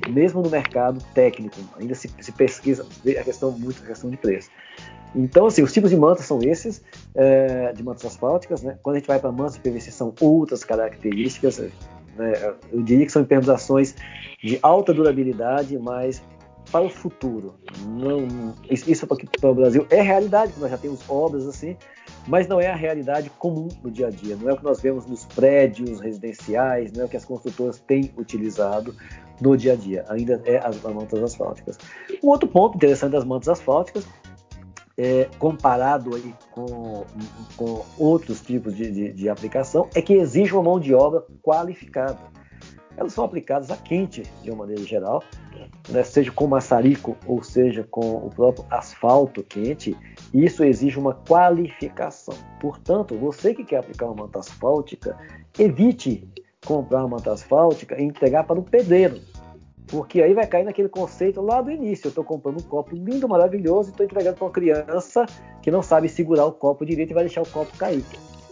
mesmo 0.08 0.42
no 0.42 0.50
mercado 0.50 1.04
técnico, 1.14 1.58
ainda 1.80 1.96
se, 1.96 2.10
se 2.20 2.32
pesquisa 2.32 2.86
a 3.20 3.24
questão 3.24 3.52
muito 3.52 3.84
a 3.84 3.88
questão 3.88 4.10
de 4.10 4.18
preço. 4.18 4.50
Então, 5.16 5.48
assim, 5.48 5.64
os 5.64 5.74
tipos 5.74 5.90
de 5.90 5.98
mantas 5.98 6.26
são 6.26 6.40
esses, 6.44 6.84
é, 7.16 7.74
de 7.74 7.84
mantas 7.84 8.06
asfálticas. 8.06 8.62
Né? 8.62 8.78
Quando 8.84 8.98
a 8.98 9.00
gente 9.00 9.08
vai 9.08 9.20
para 9.20 9.32
mantas 9.32 9.56
de 9.56 9.62
PVC, 9.62 9.92
são 9.92 10.14
outras 10.22 10.64
características. 10.64 11.60
Né? 12.16 12.54
Eu 12.72 12.82
diria 12.84 13.06
que 13.06 13.12
são 13.12 13.24
impermeabilizações 13.24 13.96
de 14.44 14.60
alta 14.62 14.94
durabilidade, 14.94 15.78
mas 15.80 16.22
para 16.72 16.86
o 16.86 16.90
futuro. 16.90 17.56
Não, 17.88 18.54
isso 18.70 19.08
para 19.08 19.50
o 19.50 19.56
Brasil 19.56 19.88
é 19.90 20.02
realidade, 20.02 20.54
nós 20.60 20.70
já 20.70 20.78
temos 20.78 21.02
obras 21.10 21.48
assim, 21.48 21.76
mas 22.28 22.48
não 22.48 22.60
é 22.60 22.68
a 22.68 22.76
realidade 22.76 23.30
comum 23.32 23.70
no 23.84 23.90
dia 23.90 24.08
a 24.08 24.10
dia. 24.12 24.36
Não 24.36 24.50
é 24.50 24.54
o 24.54 24.58
que 24.58 24.64
nós 24.64 24.80
vemos 24.80 25.06
nos 25.08 25.26
prédios 25.26 26.00
residenciais, 26.00 26.92
não 26.92 27.04
é 27.04 27.06
o 27.06 27.10
que 27.10 27.18
as 27.18 27.26
construtoras 27.26 27.80
têm 27.80 28.12
utilizado 28.18 28.96
no 29.42 29.56
dia 29.58 29.74
a 29.74 29.76
dia. 29.76 30.06
Ainda 30.10 30.42
é 30.46 30.58
as, 30.58 30.84
as 30.84 30.94
mantas 30.94 31.22
asfálticas. 31.22 31.78
Um 32.24 32.28
outro 32.28 32.48
ponto 32.48 32.76
interessante 32.76 33.12
das 33.12 33.24
mantas 33.24 33.50
asfálticas 33.50 34.06
é, 35.00 35.30
comparado 35.40 36.14
aí 36.14 36.36
com, 36.52 37.06
com 37.56 37.86
outros 37.98 38.42
tipos 38.42 38.76
de, 38.76 38.92
de, 38.92 39.14
de, 39.14 39.30
aplicação, 39.30 39.88
é 39.96 40.02
que 40.02 40.14
exige 40.14 40.54
uma 40.54 40.64
mão 40.64 40.78
de 40.78 40.94
obra 40.94 41.24
qualificada. 41.42 42.20
Elas 42.98 43.14
são 43.14 43.24
aplicadas 43.24 43.72
a 43.72 43.78
quente, 43.78 44.24
de 44.44 44.52
uma 44.52 44.58
maneira 44.58 44.84
geral, 44.84 45.24
né, 45.88 46.04
seja 46.04 46.32
com 46.34 46.48
maçarico 46.48 47.16
ou 47.26 47.42
seja 47.42 47.88
com 47.90 48.18
o 48.18 48.30
próprio 48.30 48.66
asfalto 48.70 49.42
quente, 49.42 49.96
isso 50.34 50.66
exige 50.66 51.00
uma 51.00 51.14
qualificação. 51.14 52.36
Portanto, 52.60 53.18
você 53.18 53.54
que 53.54 53.64
quer 53.64 53.78
aplicar 53.78 54.08
uma 54.08 54.24
manta 54.24 54.40
asfáltica, 54.40 55.18
evite 55.58 56.28
comprar 56.66 57.00
uma 57.00 57.18
manta 57.18 57.32
asfáltica 57.32 58.00
e 58.00 58.04
entregar 58.04 58.44
para 58.44 58.60
o 58.60 58.64
pedreiro, 58.64 59.20
porque 59.88 60.22
aí 60.22 60.34
vai 60.34 60.46
cair 60.46 60.66
naquele 60.66 60.90
conceito 60.90 61.42
lá 61.42 61.62
do 61.62 61.72
início. 61.72 62.08
Eu 62.08 62.10
estou 62.10 62.24
comprando 62.24 62.60
um 62.60 62.64
copo 62.64 62.96
lindo, 62.96 63.28
maravilhoso, 63.28 63.90
e 63.90 63.92
estou 63.92 64.06
entregando 64.06 64.38
para 64.38 64.46
uma 64.46 64.52
criança 64.52 65.26
que 65.62 65.72
não 65.72 65.82
sabe 65.82 66.08
segurar 66.08 66.46
o 66.46 66.52
copo 66.52 66.86
direito 66.86 67.12
e 67.12 67.14
vai 67.14 67.24
deixar 67.24 67.42
o 67.42 67.50
copo 67.50 67.76
cair. 67.78 68.04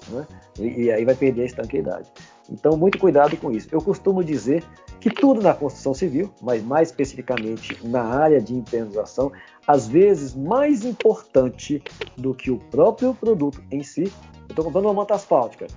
Né? 0.09 0.25
E, 0.57 0.83
e, 0.83 0.91
aí 0.91 1.05
vai 1.05 1.15
perder 1.15 1.43
a 1.43 1.45
estanqueidade. 1.45 2.11
Então, 2.49 2.77
muito 2.77 2.97
cuidado 2.97 3.35
com 3.37 3.51
isso. 3.51 3.67
Eu 3.71 3.81
costumo 3.81 4.23
dizer 4.23 4.63
que 4.99 5.11
tudo 5.11 5.41
na 5.41 5.53
construção 5.53 5.93
civil, 5.93 6.33
mas 6.41 6.63
mais 6.63 6.89
especificamente 6.89 7.77
na 7.85 8.01
área 8.01 8.41
de 8.41 8.55
impermeabilização, 8.55 9.31
às 9.67 9.85
vezes 9.87 10.33
mais 10.33 10.85
importante 10.85 11.83
do 12.17 12.33
que 12.33 12.49
o 12.49 12.57
próprio 12.57 13.13
produto 13.13 13.61
em 13.69 13.83
si. 13.83 14.03
Eu 14.03 14.51
estou 14.51 14.65
comprando 14.65 14.85
uma 14.85 14.93
manta 14.93 15.13
asfáltica, 15.13 15.67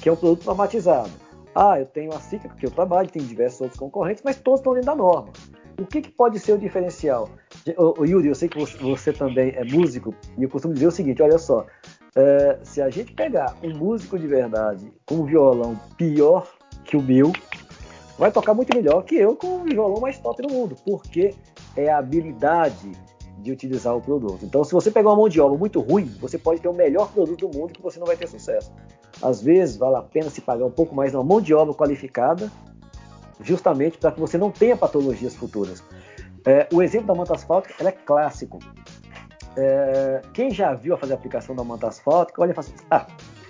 que 0.00 0.08
é 0.08 0.12
um 0.12 0.16
produto 0.16 0.44
normatizado 0.44 1.10
ah, 1.54 1.78
eu 1.78 1.86
tenho 1.86 2.12
a 2.12 2.20
Cíclica, 2.20 2.54
que 2.56 2.66
eu 2.66 2.70
trabalho, 2.70 3.08
tem 3.08 3.22
diversos 3.22 3.60
outros 3.60 3.78
concorrentes, 3.78 4.22
mas 4.24 4.38
todos 4.38 4.60
estão 4.60 4.72
dentro 4.72 4.86
da 4.86 4.94
norma. 4.94 5.32
O 5.78 5.86
que, 5.86 6.02
que 6.02 6.10
pode 6.10 6.38
ser 6.38 6.52
o 6.52 6.58
diferencial? 6.58 7.28
O 7.76 8.04
Yuri, 8.04 8.28
eu 8.28 8.34
sei 8.34 8.48
que 8.48 8.58
você, 8.58 8.76
você, 8.78 9.12
também 9.12 9.52
é 9.56 9.64
músico, 9.64 10.14
e 10.36 10.42
eu 10.42 10.48
costumo 10.48 10.74
dizer 10.74 10.86
o 10.86 10.90
seguinte: 10.90 11.22
olha 11.22 11.38
só, 11.38 11.66
é, 12.14 12.58
se 12.62 12.82
a 12.82 12.90
gente 12.90 13.12
pegar 13.12 13.56
um 13.62 13.76
músico 13.76 14.18
de 14.18 14.26
verdade 14.26 14.92
com 15.06 15.16
um 15.16 15.24
violão 15.24 15.78
pior 15.96 16.46
que 16.84 16.96
o 16.96 17.02
meu, 17.02 17.32
vai 18.18 18.30
tocar 18.30 18.52
muito 18.52 18.76
melhor 18.76 19.02
que 19.04 19.14
eu 19.14 19.34
com 19.34 19.62
o 19.62 19.64
violão 19.64 20.00
mais 20.00 20.18
top 20.18 20.42
do 20.42 20.52
mundo, 20.52 20.76
porque 20.84 21.34
é 21.76 21.90
a 21.90 21.98
habilidade 21.98 22.92
de 23.38 23.50
utilizar 23.50 23.96
o 23.96 24.00
produto. 24.00 24.44
Então, 24.44 24.62
se 24.62 24.72
você 24.72 24.90
pegar 24.90 25.10
uma 25.10 25.16
mão 25.16 25.28
de 25.28 25.40
obra 25.40 25.56
muito 25.56 25.80
ruim, 25.80 26.04
você 26.20 26.36
pode 26.36 26.60
ter 26.60 26.68
o 26.68 26.74
melhor 26.74 27.10
produto 27.10 27.48
do 27.48 27.58
mundo 27.58 27.72
que 27.72 27.80
você 27.80 27.98
não 27.98 28.06
vai 28.06 28.16
ter 28.16 28.28
sucesso. 28.28 28.70
Às 29.22 29.42
vezes, 29.42 29.76
vale 29.76 29.96
a 29.96 30.02
pena 30.02 30.30
se 30.30 30.40
pagar 30.40 30.64
um 30.64 30.70
pouco 30.70 30.94
mais 30.94 31.12
numa 31.12 31.24
mão 31.24 31.40
de 31.40 31.52
obra 31.52 31.74
qualificada, 31.74 32.50
justamente 33.40 33.98
para 33.98 34.12
que 34.12 34.20
você 34.20 34.38
não 34.38 34.50
tenha 34.50 34.76
patologias 34.76 35.34
futuras. 35.34 35.82
É, 36.44 36.66
o 36.72 36.82
exemplo 36.82 37.08
da 37.08 37.14
manta 37.14 37.34
asfáltica 37.34 37.86
é 37.86 37.92
clássico. 37.92 38.58
É, 39.56 40.22
quem 40.32 40.50
já 40.50 40.72
viu 40.74 40.94
a 40.94 40.96
fazer 40.96 41.12
a 41.12 41.16
aplicação 41.16 41.54
da 41.54 41.64
manta 41.64 41.88
asfáltica, 41.88 42.40
olha 42.40 42.52
e 42.52 42.54
fala 42.54 42.66
assim, 42.66 42.76
ah, 42.90 43.06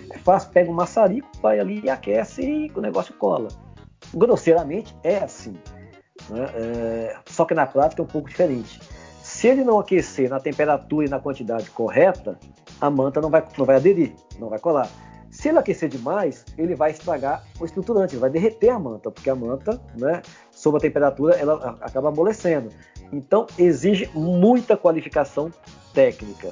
é 0.09 0.17
fácil, 0.17 0.49
pega 0.51 0.69
um 0.69 0.73
maçarico, 0.73 1.29
vai 1.41 1.59
ali 1.59 1.81
e 1.83 1.89
aquece 1.89 2.41
e 2.41 2.71
o 2.75 2.81
negócio 2.81 3.13
cola. 3.13 3.47
Grosseiramente 4.13 4.95
é 5.03 5.17
assim. 5.19 5.53
Né? 6.29 6.45
É, 6.53 7.17
só 7.27 7.45
que 7.45 7.53
na 7.53 7.65
prática 7.65 8.01
é 8.01 8.03
um 8.03 8.07
pouco 8.07 8.29
diferente. 8.29 8.79
Se 9.21 9.47
ele 9.47 9.63
não 9.63 9.79
aquecer 9.79 10.29
na 10.29 10.39
temperatura 10.39 11.05
e 11.05 11.09
na 11.09 11.19
quantidade 11.19 11.69
correta, 11.69 12.37
a 12.79 12.89
manta 12.89 13.21
não 13.21 13.29
vai, 13.29 13.45
não 13.57 13.65
vai 13.65 13.77
aderir, 13.77 14.13
não 14.39 14.49
vai 14.49 14.59
colar. 14.59 14.89
Se 15.31 15.47
ele 15.47 15.57
aquecer 15.57 15.87
demais, 15.87 16.43
ele 16.57 16.75
vai 16.75 16.91
estragar 16.91 17.43
o 17.59 17.65
estruturante, 17.65 18.17
vai 18.17 18.29
derreter 18.29 18.69
a 18.69 18.77
manta, 18.77 19.09
porque 19.09 19.29
a 19.29 19.35
manta, 19.35 19.81
né, 19.97 20.21
sob 20.51 20.77
a 20.77 20.79
temperatura, 20.79 21.35
ela 21.35 21.77
acaba 21.81 22.09
amolecendo. 22.09 22.69
Então, 23.13 23.47
exige 23.57 24.09
muita 24.13 24.75
qualificação 24.75 25.49
técnica. 25.93 26.51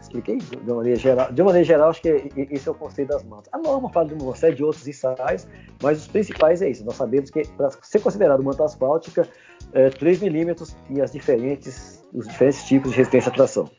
Expliquei 0.00 0.38
de 0.38 0.56
uma 0.56 0.76
maneira 0.76 0.98
geral. 0.98 1.32
De 1.32 1.40
uma 1.40 1.46
maneira 1.46 1.64
geral, 1.64 1.88
acho 1.88 2.02
que 2.02 2.08
esse 2.36 2.68
é 2.68 2.70
o 2.70 2.74
conceito 2.74 3.08
das 3.08 3.22
mantas. 3.22 3.48
A 3.52 3.58
norma 3.58 3.88
fala 3.88 4.08
de 4.08 4.14
uma 4.14 4.34
série 4.34 4.56
de 4.56 4.64
outros 4.64 4.86
ensaios, 4.86 5.46
mas 5.80 6.00
os 6.00 6.08
principais 6.08 6.60
é 6.60 6.68
isso. 6.68 6.84
Nós 6.84 6.96
sabemos 6.96 7.30
que, 7.30 7.46
para 7.48 7.70
ser 7.80 8.00
considerado 8.00 8.42
manta 8.42 8.64
asfáltica, 8.64 9.26
é 9.72 9.88
3 9.88 10.20
milímetros 10.20 10.76
e 10.90 11.00
as 11.00 11.12
diferentes, 11.12 12.04
os 12.12 12.26
diferentes 12.26 12.64
tipos 12.64 12.90
de 12.90 12.98
resistência 12.98 13.30
à 13.30 13.34
tração. 13.34 13.70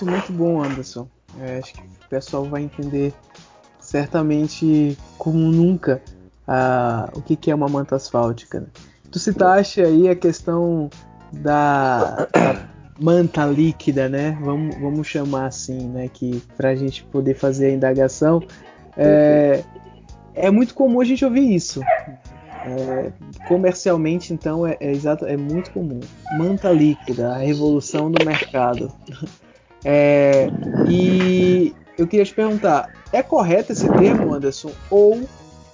Muito, 0.00 0.06
muito 0.06 0.32
bom, 0.32 0.62
Anderson. 0.62 1.08
É, 1.40 1.58
acho 1.58 1.74
que 1.74 1.80
o 1.80 2.08
pessoal 2.08 2.44
vai 2.44 2.62
entender 2.62 3.12
certamente 3.80 4.96
como 5.18 5.38
nunca 5.38 6.00
uh, 6.46 7.18
o 7.18 7.22
que, 7.22 7.36
que 7.36 7.50
é 7.50 7.54
uma 7.54 7.68
manta 7.68 7.96
asfáltica. 7.96 8.60
Né? 8.60 8.66
Tu 9.10 9.18
citaste 9.18 9.82
aí 9.82 10.08
a 10.08 10.14
questão 10.14 10.88
da, 11.32 12.28
da, 12.32 12.68
manta 13.00 13.46
líquida, 13.46 14.08
né? 14.08 14.38
Vamos, 14.42 14.76
vamos 14.76 15.06
chamar 15.06 15.46
assim, 15.46 15.88
né? 15.88 16.08
Que 16.12 16.42
para 16.56 16.70
a 16.70 16.74
gente 16.74 17.02
poder 17.04 17.34
fazer 17.34 17.66
a 17.66 17.72
indagação. 17.72 18.42
É, 18.96 19.64
é 20.34 20.50
muito 20.50 20.74
comum 20.74 21.00
a 21.00 21.04
gente 21.04 21.24
ouvir 21.24 21.54
isso. 21.54 21.80
É, 22.62 23.10
comercialmente, 23.48 24.34
então, 24.34 24.66
é, 24.66 24.76
é, 24.80 24.90
exato, 24.90 25.24
é 25.24 25.36
muito 25.36 25.70
comum. 25.70 26.00
Manta 26.36 26.70
líquida, 26.70 27.32
a 27.32 27.38
revolução 27.38 28.10
do 28.10 28.24
mercado. 28.24 28.92
É, 29.82 30.48
e 30.90 31.74
eu 31.96 32.06
queria 32.06 32.26
te 32.26 32.34
perguntar: 32.34 32.92
é 33.10 33.22
correto 33.22 33.72
esse 33.72 33.88
termo, 33.88 34.34
Anderson? 34.34 34.72
Ou 34.90 35.26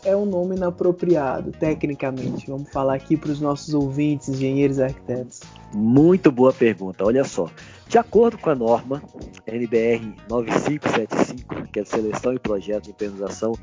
é 0.06 0.16
um 0.16 0.24
nome 0.24 0.54
inapropriado, 0.54 1.50
tecnicamente? 1.50 2.48
Vamos 2.48 2.70
falar 2.70 2.94
aqui 2.94 3.16
para 3.16 3.32
os 3.32 3.40
nossos 3.40 3.74
ouvintes, 3.74 4.28
engenheiros 4.28 4.78
e 4.78 4.84
arquitetos. 4.84 5.40
Muito 5.74 6.30
boa 6.30 6.52
pergunta. 6.52 7.04
Olha 7.04 7.24
só. 7.24 7.50
De 7.88 7.98
acordo 7.98 8.38
com 8.38 8.50
a 8.50 8.54
norma 8.54 9.02
NBR 9.46 10.14
9575, 10.28 11.68
que 11.72 11.80
é 11.80 11.82
de 11.82 11.88
seleção 11.88 12.32
e 12.32 12.38
projeto 12.38 12.84
de 12.84 12.90
impermeabilização, 12.90 13.54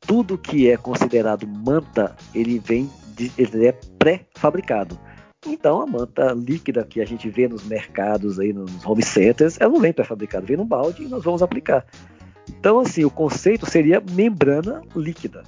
tudo 0.00 0.36
que 0.36 0.68
é 0.68 0.76
considerado 0.76 1.46
manta, 1.46 2.16
ele 2.34 2.58
vem 2.58 2.90
de, 3.14 3.30
ele 3.38 3.66
é 3.66 3.72
pré-fabricado. 3.72 4.98
Então 5.46 5.80
a 5.80 5.86
manta 5.86 6.32
líquida 6.32 6.84
que 6.84 7.00
a 7.00 7.04
gente 7.04 7.28
vê 7.30 7.46
nos 7.46 7.64
mercados 7.64 8.40
aí 8.40 8.52
nos 8.52 8.84
home 8.84 9.02
centers, 9.02 9.56
ela 9.60 9.72
não 9.72 9.80
vem 9.80 9.92
pré-fabricada, 9.92 10.46
vem 10.46 10.56
no 10.56 10.64
balde 10.64 11.04
e 11.04 11.08
nós 11.08 11.22
vamos 11.22 11.42
aplicar. 11.42 11.86
Então 12.48 12.80
assim, 12.80 13.04
o 13.04 13.10
conceito 13.10 13.66
seria 13.66 14.02
membrana 14.14 14.82
líquida. 14.96 15.42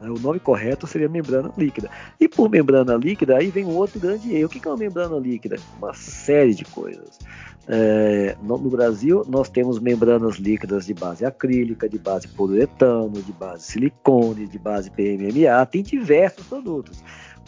Né? 0.00 0.10
O 0.10 0.18
nome 0.18 0.40
correto 0.40 0.86
seria 0.86 1.08
membrana 1.08 1.52
líquida. 1.56 1.90
E 2.18 2.28
por 2.28 2.50
membrana 2.50 2.94
líquida, 2.96 3.36
aí 3.36 3.50
vem 3.50 3.64
um 3.64 3.76
outro 3.76 3.98
grande 4.00 4.34
erro. 4.34 4.46
O 4.46 4.48
que 4.48 4.66
é 4.66 4.70
uma 4.70 4.76
membrana 4.76 5.16
líquida? 5.16 5.56
Uma 5.78 5.94
série 5.94 6.54
de 6.54 6.64
coisas. 6.64 7.18
É, 7.66 8.36
no, 8.42 8.58
no, 8.58 8.68
Brasil, 8.68 9.24
nós 9.26 9.48
temos 9.48 9.78
membranas 9.78 10.36
líquidas 10.36 10.84
de 10.84 10.92
base 10.92 11.24
acrílica, 11.24 11.88
de 11.88 11.98
base 11.98 12.28
poliuretano, 12.28 13.22
de 13.22 13.32
base 13.32 13.64
silicone, 13.64 14.46
de 14.46 14.58
base 14.58 14.90
PMMA, 14.90 15.64
tem 15.66 15.82
diversos 15.82 16.46
produtos. 16.46 17.02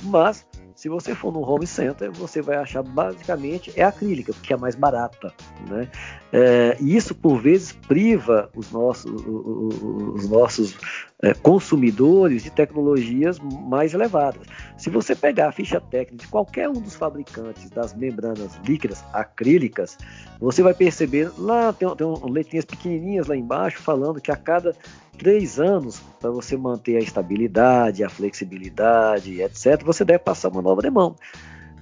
Mas 0.04 0.46
se 0.76 0.90
você 0.90 1.14
for 1.14 1.32
no 1.32 1.40
home 1.40 1.66
center, 1.66 2.12
você 2.12 2.42
vai 2.42 2.56
achar 2.56 2.82
basicamente 2.82 3.72
é 3.74 3.82
acrílica, 3.82 4.34
porque 4.34 4.52
é 4.52 4.56
mais 4.58 4.74
barata. 4.74 5.32
Né? 5.68 5.88
É, 6.30 6.76
e 6.78 6.94
isso, 6.94 7.14
por 7.14 7.40
vezes, 7.40 7.72
priva 7.72 8.50
os 8.54 8.70
nossos, 8.70 9.10
os 9.10 10.28
nossos 10.28 10.76
é, 11.22 11.32
consumidores 11.32 12.42
de 12.42 12.50
tecnologias 12.50 13.38
mais 13.38 13.94
elevadas. 13.94 14.42
Se 14.76 14.90
você 14.90 15.16
pegar 15.16 15.48
a 15.48 15.52
ficha 15.52 15.80
técnica 15.80 16.24
de 16.24 16.28
qualquer 16.28 16.68
um 16.68 16.74
dos 16.74 16.94
fabricantes 16.94 17.70
das 17.70 17.94
membranas 17.94 18.60
líquidas 18.66 19.02
acrílicas, 19.14 19.96
você 20.38 20.62
vai 20.62 20.74
perceber 20.74 21.30
lá 21.38 21.72
tem, 21.72 21.88
tem 21.96 22.06
um, 22.06 22.28
letrinhas 22.28 22.66
pequenininhas 22.66 23.28
lá 23.28 23.36
embaixo 23.36 23.78
falando 23.78 24.20
que 24.20 24.30
a 24.30 24.36
cada 24.36 24.76
três 25.18 25.58
anos, 25.58 26.00
para 26.20 26.30
você 26.30 26.56
manter 26.56 26.96
a 26.96 27.00
estabilidade, 27.00 28.04
a 28.04 28.08
flexibilidade, 28.08 29.40
etc., 29.40 29.82
você 29.84 30.04
deve 30.04 30.20
passar 30.20 30.48
uma 30.48 30.62
nova 30.62 30.82
demão. 30.82 31.16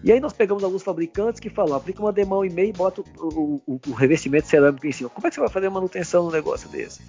E 0.03 0.12
aí 0.12 0.20
nós 0.20 0.35
pegamos 0.35 0.62
alguns 0.62 0.83
fabricantes 0.83 1.40
que 1.40 1.49
falam, 1.49 1.75
aplica 1.75 2.03
uma 2.03 2.12
demão 2.12 2.44
e 2.44 2.51
meio 2.51 2.68
e 2.68 2.73
bota 2.73 3.03
o, 3.18 3.62
o, 3.66 3.81
o, 3.88 3.92
revestimento 3.92 4.47
cerâmico 4.47 4.87
em 4.87 4.92
cima. 4.92 5.09
Como 5.09 5.27
é 5.27 5.31
que 5.31 5.35
você 5.35 5.40
vai 5.40 5.49
fazer 5.49 5.66
a 5.66 5.70
manutenção 5.70 6.25
no 6.25 6.31
negócio 6.31 6.68
desse? 6.68 7.01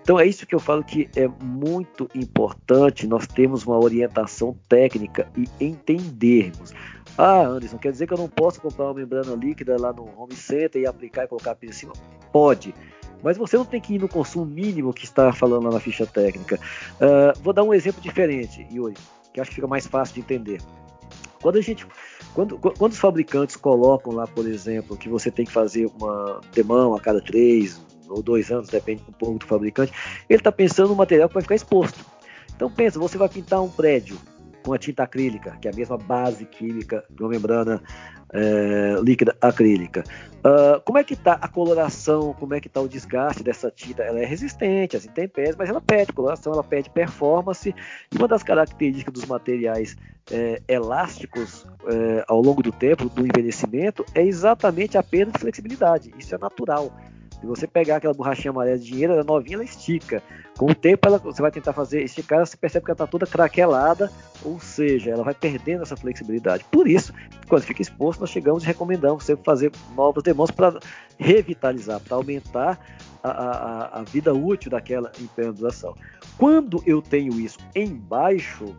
Então 0.00 0.20
é 0.20 0.24
isso 0.24 0.46
que 0.46 0.54
eu 0.54 0.60
falo 0.60 0.84
que 0.84 1.10
é 1.16 1.26
muito 1.42 2.08
importante 2.14 3.08
nós 3.08 3.26
termos 3.26 3.66
uma 3.66 3.76
orientação 3.76 4.56
técnica 4.68 5.28
e 5.36 5.48
entendermos. 5.60 6.72
Ah, 7.18 7.40
Anderson, 7.40 7.78
quer 7.78 7.90
dizer 7.90 8.06
que 8.06 8.14
eu 8.14 8.18
não 8.18 8.28
posso 8.28 8.60
comprar 8.60 8.84
uma 8.84 8.94
membrana 8.94 9.34
líquida 9.34 9.76
lá 9.76 9.92
no 9.92 10.08
home 10.16 10.36
center 10.36 10.80
e 10.80 10.86
aplicar 10.86 11.24
e 11.24 11.26
colocar 11.26 11.56
por 11.56 11.74
cima? 11.74 11.92
Pode. 12.30 12.72
Mas 13.22 13.36
você 13.36 13.56
não 13.56 13.64
tem 13.64 13.80
que 13.80 13.94
ir 13.94 13.98
no 13.98 14.08
consumo 14.08 14.44
mínimo 14.44 14.92
que 14.92 15.04
está 15.04 15.32
falando 15.32 15.64
lá 15.64 15.72
na 15.72 15.80
ficha 15.80 16.06
técnica. 16.06 16.60
Uh, 16.94 17.38
vou 17.42 17.52
dar 17.52 17.62
um 17.62 17.74
exemplo 17.74 18.00
diferente, 18.00 18.66
Yuri, 18.72 18.94
que 19.32 19.40
acho 19.40 19.50
que 19.50 19.56
fica 19.56 19.66
mais 19.66 19.86
fácil 19.86 20.14
de 20.14 20.20
entender. 20.20 20.60
Quando 21.40 21.56
a 21.58 21.60
gente, 21.60 21.86
quando, 22.34 22.58
quando 22.58 22.92
os 22.92 22.98
fabricantes 22.98 23.56
colocam 23.56 24.12
lá, 24.12 24.26
por 24.26 24.46
exemplo, 24.46 24.96
que 24.96 25.08
você 25.08 25.30
tem 25.30 25.44
que 25.44 25.52
fazer 25.52 25.90
uma 25.98 26.40
demão 26.52 26.94
a 26.94 27.00
cada 27.00 27.20
três 27.20 27.80
ou 28.08 28.22
dois 28.22 28.50
anos, 28.50 28.68
depende 28.68 29.02
um 29.08 29.12
pouco 29.12 29.38
do 29.38 29.46
fabricante, 29.46 29.92
ele 30.28 30.40
está 30.40 30.52
pensando 30.52 30.88
no 30.88 30.96
material 30.96 31.28
que 31.28 31.34
vai 31.34 31.42
ficar 31.42 31.54
exposto. 31.54 32.04
Então 32.54 32.70
pensa, 32.70 32.98
você 32.98 33.18
vai 33.18 33.28
pintar 33.28 33.62
um 33.62 33.68
prédio 33.68 34.18
com 34.66 34.72
a 34.72 34.78
tinta 34.78 35.04
acrílica, 35.04 35.56
que 35.60 35.68
é 35.68 35.70
a 35.70 35.74
mesma 35.74 35.96
base 35.96 36.44
química 36.44 37.04
de 37.08 37.22
uma 37.22 37.28
membrana 37.28 37.80
é, 38.32 38.96
líquida 39.00 39.36
acrílica. 39.40 40.02
Uh, 40.38 40.80
como 40.84 40.98
é 40.98 41.04
que 41.04 41.14
está 41.14 41.34
a 41.34 41.46
coloração, 41.46 42.34
como 42.34 42.52
é 42.52 42.60
que 42.60 42.66
está 42.66 42.80
o 42.80 42.88
desgaste 42.88 43.44
dessa 43.44 43.70
tinta? 43.70 44.02
Ela 44.02 44.20
é 44.20 44.24
resistente 44.24 44.96
às 44.96 45.04
intempéries, 45.04 45.54
mas 45.56 45.68
ela 45.68 45.80
pede 45.80 46.12
coloração, 46.12 46.52
ela 46.52 46.64
pede 46.64 46.90
performance. 46.90 47.72
E 48.12 48.18
uma 48.18 48.26
das 48.26 48.42
características 48.42 49.14
dos 49.14 49.24
materiais 49.26 49.96
é, 50.32 50.60
elásticos 50.66 51.64
é, 51.86 52.24
ao 52.26 52.42
longo 52.42 52.60
do 52.60 52.72
tempo, 52.72 53.08
do 53.08 53.24
envelhecimento, 53.24 54.04
é 54.14 54.24
exatamente 54.24 54.98
a 54.98 55.02
perda 55.02 55.30
de 55.30 55.38
flexibilidade. 55.38 56.12
Isso 56.18 56.34
é 56.34 56.38
natural. 56.38 56.92
Se 57.46 57.60
você 57.60 57.66
pegar 57.68 57.96
aquela 57.96 58.12
borrachinha 58.12 58.50
amarela 58.50 58.76
de 58.76 58.86
dinheiro, 58.86 59.12
ela 59.12 59.22
é 59.22 59.24
novinha, 59.24 59.54
ela 59.54 59.64
estica. 59.64 60.20
Com 60.58 60.66
o 60.66 60.74
tempo, 60.74 61.06
ela, 61.06 61.16
você 61.16 61.40
vai 61.40 61.52
tentar 61.52 61.72
fazer 61.72 62.02
esticar, 62.02 62.44
você 62.44 62.56
percebe 62.56 62.84
que 62.84 62.90
ela 62.90 62.96
está 62.96 63.06
toda 63.06 63.24
craquelada, 63.24 64.10
ou 64.42 64.58
seja, 64.58 65.12
ela 65.12 65.22
vai 65.22 65.32
perdendo 65.32 65.82
essa 65.82 65.96
flexibilidade. 65.96 66.64
Por 66.72 66.88
isso, 66.88 67.14
quando 67.48 67.62
fica 67.62 67.80
exposto, 67.80 68.18
nós 68.18 68.30
chegamos 68.30 68.64
e 68.64 68.66
recomendamos 68.66 69.22
sempre 69.22 69.44
fazer 69.44 69.70
novas 69.94 70.24
demãos 70.24 70.50
para 70.50 70.80
revitalizar, 71.16 72.00
para 72.00 72.16
aumentar 72.16 72.80
a, 73.22 73.30
a, 73.30 74.00
a, 74.00 74.02
vida 74.02 74.34
útil 74.34 74.72
daquela 74.72 75.12
impermeabilização. 75.20 75.94
Quando 76.36 76.82
eu 76.84 77.00
tenho 77.00 77.38
isso 77.38 77.58
embaixo 77.76 78.74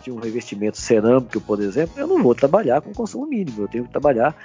de 0.00 0.12
um 0.12 0.20
revestimento 0.20 0.78
cerâmico, 0.78 1.40
por 1.40 1.60
exemplo, 1.60 1.98
eu 1.98 2.06
não 2.06 2.22
vou 2.22 2.36
trabalhar 2.36 2.80
com 2.82 2.92
consumo 2.92 3.26
mínimo, 3.26 3.62
eu 3.62 3.68
tenho 3.68 3.84
que 3.84 3.90
trabalhar 3.90 4.36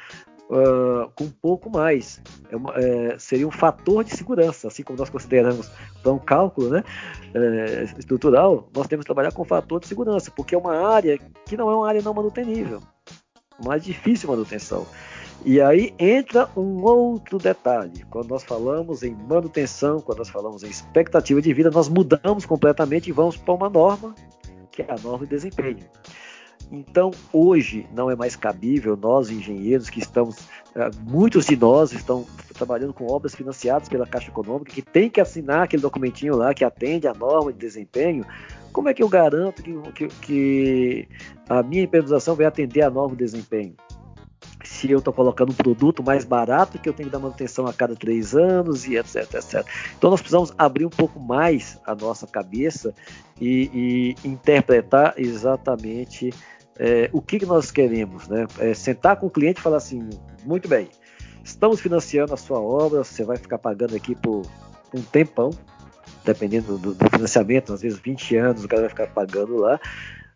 uh, 0.50 1.10
com 1.16 1.26
um 1.26 1.30
pouco 1.30 1.70
mais. 1.70 2.22
É 2.50 2.56
uma, 2.56 2.74
é, 2.76 3.18
seria 3.20 3.48
um 3.48 3.52
fator 3.52 4.04
de 4.04 4.16
segurança, 4.16 4.68
assim 4.68 4.84
como 4.84 4.98
nós 4.98 5.10
consideramos 5.10 5.70
para 6.02 6.12
um 6.12 6.20
cálculo 6.20 6.70
né, 6.70 6.84
é, 7.34 7.84
estrutural, 7.98 8.70
nós 8.76 8.88
temos 8.88 9.04
que 9.04 9.08
trabalhar 9.08 9.32
com 9.32 9.44
fator 9.44 9.80
de 9.80 9.88
segurança, 9.88 10.32
porque 10.32 10.56
é 10.56 10.58
uma 10.58 10.76
área 10.88 11.20
que 11.46 11.58
não 11.58 11.70
é 11.70 11.76
uma 11.76 11.88
área 11.88 12.02
não 12.02 12.14
manutenível, 12.14 12.82
mais 13.64 13.84
difícil 13.84 14.30
manutenção. 14.30 14.86
E 15.46 15.62
aí 15.62 15.94
entra 16.00 16.50
um 16.58 16.84
outro 16.84 17.38
detalhe. 17.38 18.04
Quando 18.10 18.30
nós 18.30 18.44
falamos 18.44 19.04
em 19.04 19.16
manutenção, 19.16 20.02
quando 20.02 20.18
nós 20.18 20.30
falamos 20.30 20.64
em 20.64 20.68
expectativa 20.68 21.42
de 21.42 21.54
vida, 21.54 21.70
nós 21.70 21.88
mudamos 21.88 22.46
completamente 22.46 23.10
e 23.10 23.14
vamos 23.14 23.38
para 23.38 23.54
uma 23.54 23.70
norma, 23.70 24.16
que 24.72 24.82
é 24.82 24.92
a 24.92 24.98
norma 24.98 25.26
de 25.26 25.30
desempenho. 25.30 25.86
Então, 26.72 27.12
hoje 27.32 27.88
não 27.94 28.12
é 28.12 28.16
mais 28.16 28.36
cabível 28.36 28.98
nós 28.98 29.30
engenheiros 29.30 29.90
que 29.90 30.00
estamos, 30.00 30.38
eh, 30.76 30.90
muitos 31.02 31.46
de 31.46 31.56
nós 31.56 31.94
estão 31.94 32.26
trabalhando 32.54 32.94
com 32.94 33.08
obras 33.08 33.34
financiadas 33.34 33.88
pela 33.88 34.06
Caixa 34.06 34.30
Econômica, 34.30 34.74
que 34.74 34.82
tem 34.82 35.10
que 35.10 35.22
assinar 35.22 35.64
aquele 35.64 35.82
documentinho 35.82 36.36
lá 36.36 36.54
que 36.54 36.66
atende 36.66 37.08
à 37.08 37.14
norma 37.14 37.54
de 37.54 37.60
desempenho. 37.60 38.26
Como 38.74 38.90
é 38.90 38.94
que 38.94 39.02
eu 39.02 39.08
garanto 39.08 39.64
que, 39.64 39.74
que, 39.94 40.08
que 40.08 41.08
a 41.48 41.64
minha 41.64 41.84
impermeabilização 41.84 42.36
vai 42.36 42.46
atender 42.46 42.82
à 42.82 42.90
norma 42.90 43.16
de 43.16 43.24
desempenho? 43.24 43.76
se 44.64 44.92
eu 44.92 45.00
estou 45.00 45.14
colocando 45.14 45.52
um 45.52 45.56
produto 45.56 46.04
mais 46.04 46.26
barato 46.26 46.78
que 46.78 46.90
eu 46.90 46.94
tenho 46.94 47.10
que 47.10 47.14
dar 47.14 47.20
manutenção 47.20 47.66
a 47.68 47.74
cada 47.74 47.96
três 47.96 48.36
anos 48.36 48.86
e 48.86 48.98
etc, 48.98 49.34
etc. 49.34 49.66
Então 49.98 50.10
nós 50.10 50.20
precisamos 50.20 50.54
abrir 50.58 50.86
um 50.86 50.90
pouco 50.90 51.20
mais 51.20 51.80
a 51.86 51.96
nossa 51.96 52.28
cabeça 52.28 52.94
e, 53.40 54.16
e 54.24 54.28
interpretar 54.28 55.14
exatamente 55.18 56.34
é, 56.80 57.10
o 57.12 57.22
que, 57.22 57.40
que 57.40 57.46
nós 57.46 57.72
queremos, 57.72 58.28
né? 58.28 58.46
É 58.60 58.74
sentar 58.74 59.18
com 59.18 59.28
o 59.28 59.30
cliente 59.30 59.60
e 59.60 59.64
falar 59.64 59.78
assim, 59.78 60.10
muito 60.46 60.68
bem, 60.68 60.90
estamos 61.44 61.80
financiando 61.80 62.34
a 62.34 62.38
sua 62.38 62.60
obra, 62.60 63.04
você 63.04 63.24
vai 63.24 63.38
ficar 63.38 63.58
pagando 63.58 63.96
aqui 63.96 64.16
por 64.16 64.44
um 64.94 65.02
tempão, 65.02 65.50
dependendo 66.24 66.78
do, 66.78 66.94
do 66.94 67.10
financiamento, 67.10 67.74
às 67.74 67.82
vezes 67.82 68.00
20 68.00 68.36
anos 68.38 68.64
o 68.64 68.68
cara 68.68 68.82
vai 68.82 68.90
ficar 68.90 69.08
pagando 69.08 69.58
lá. 69.58 69.80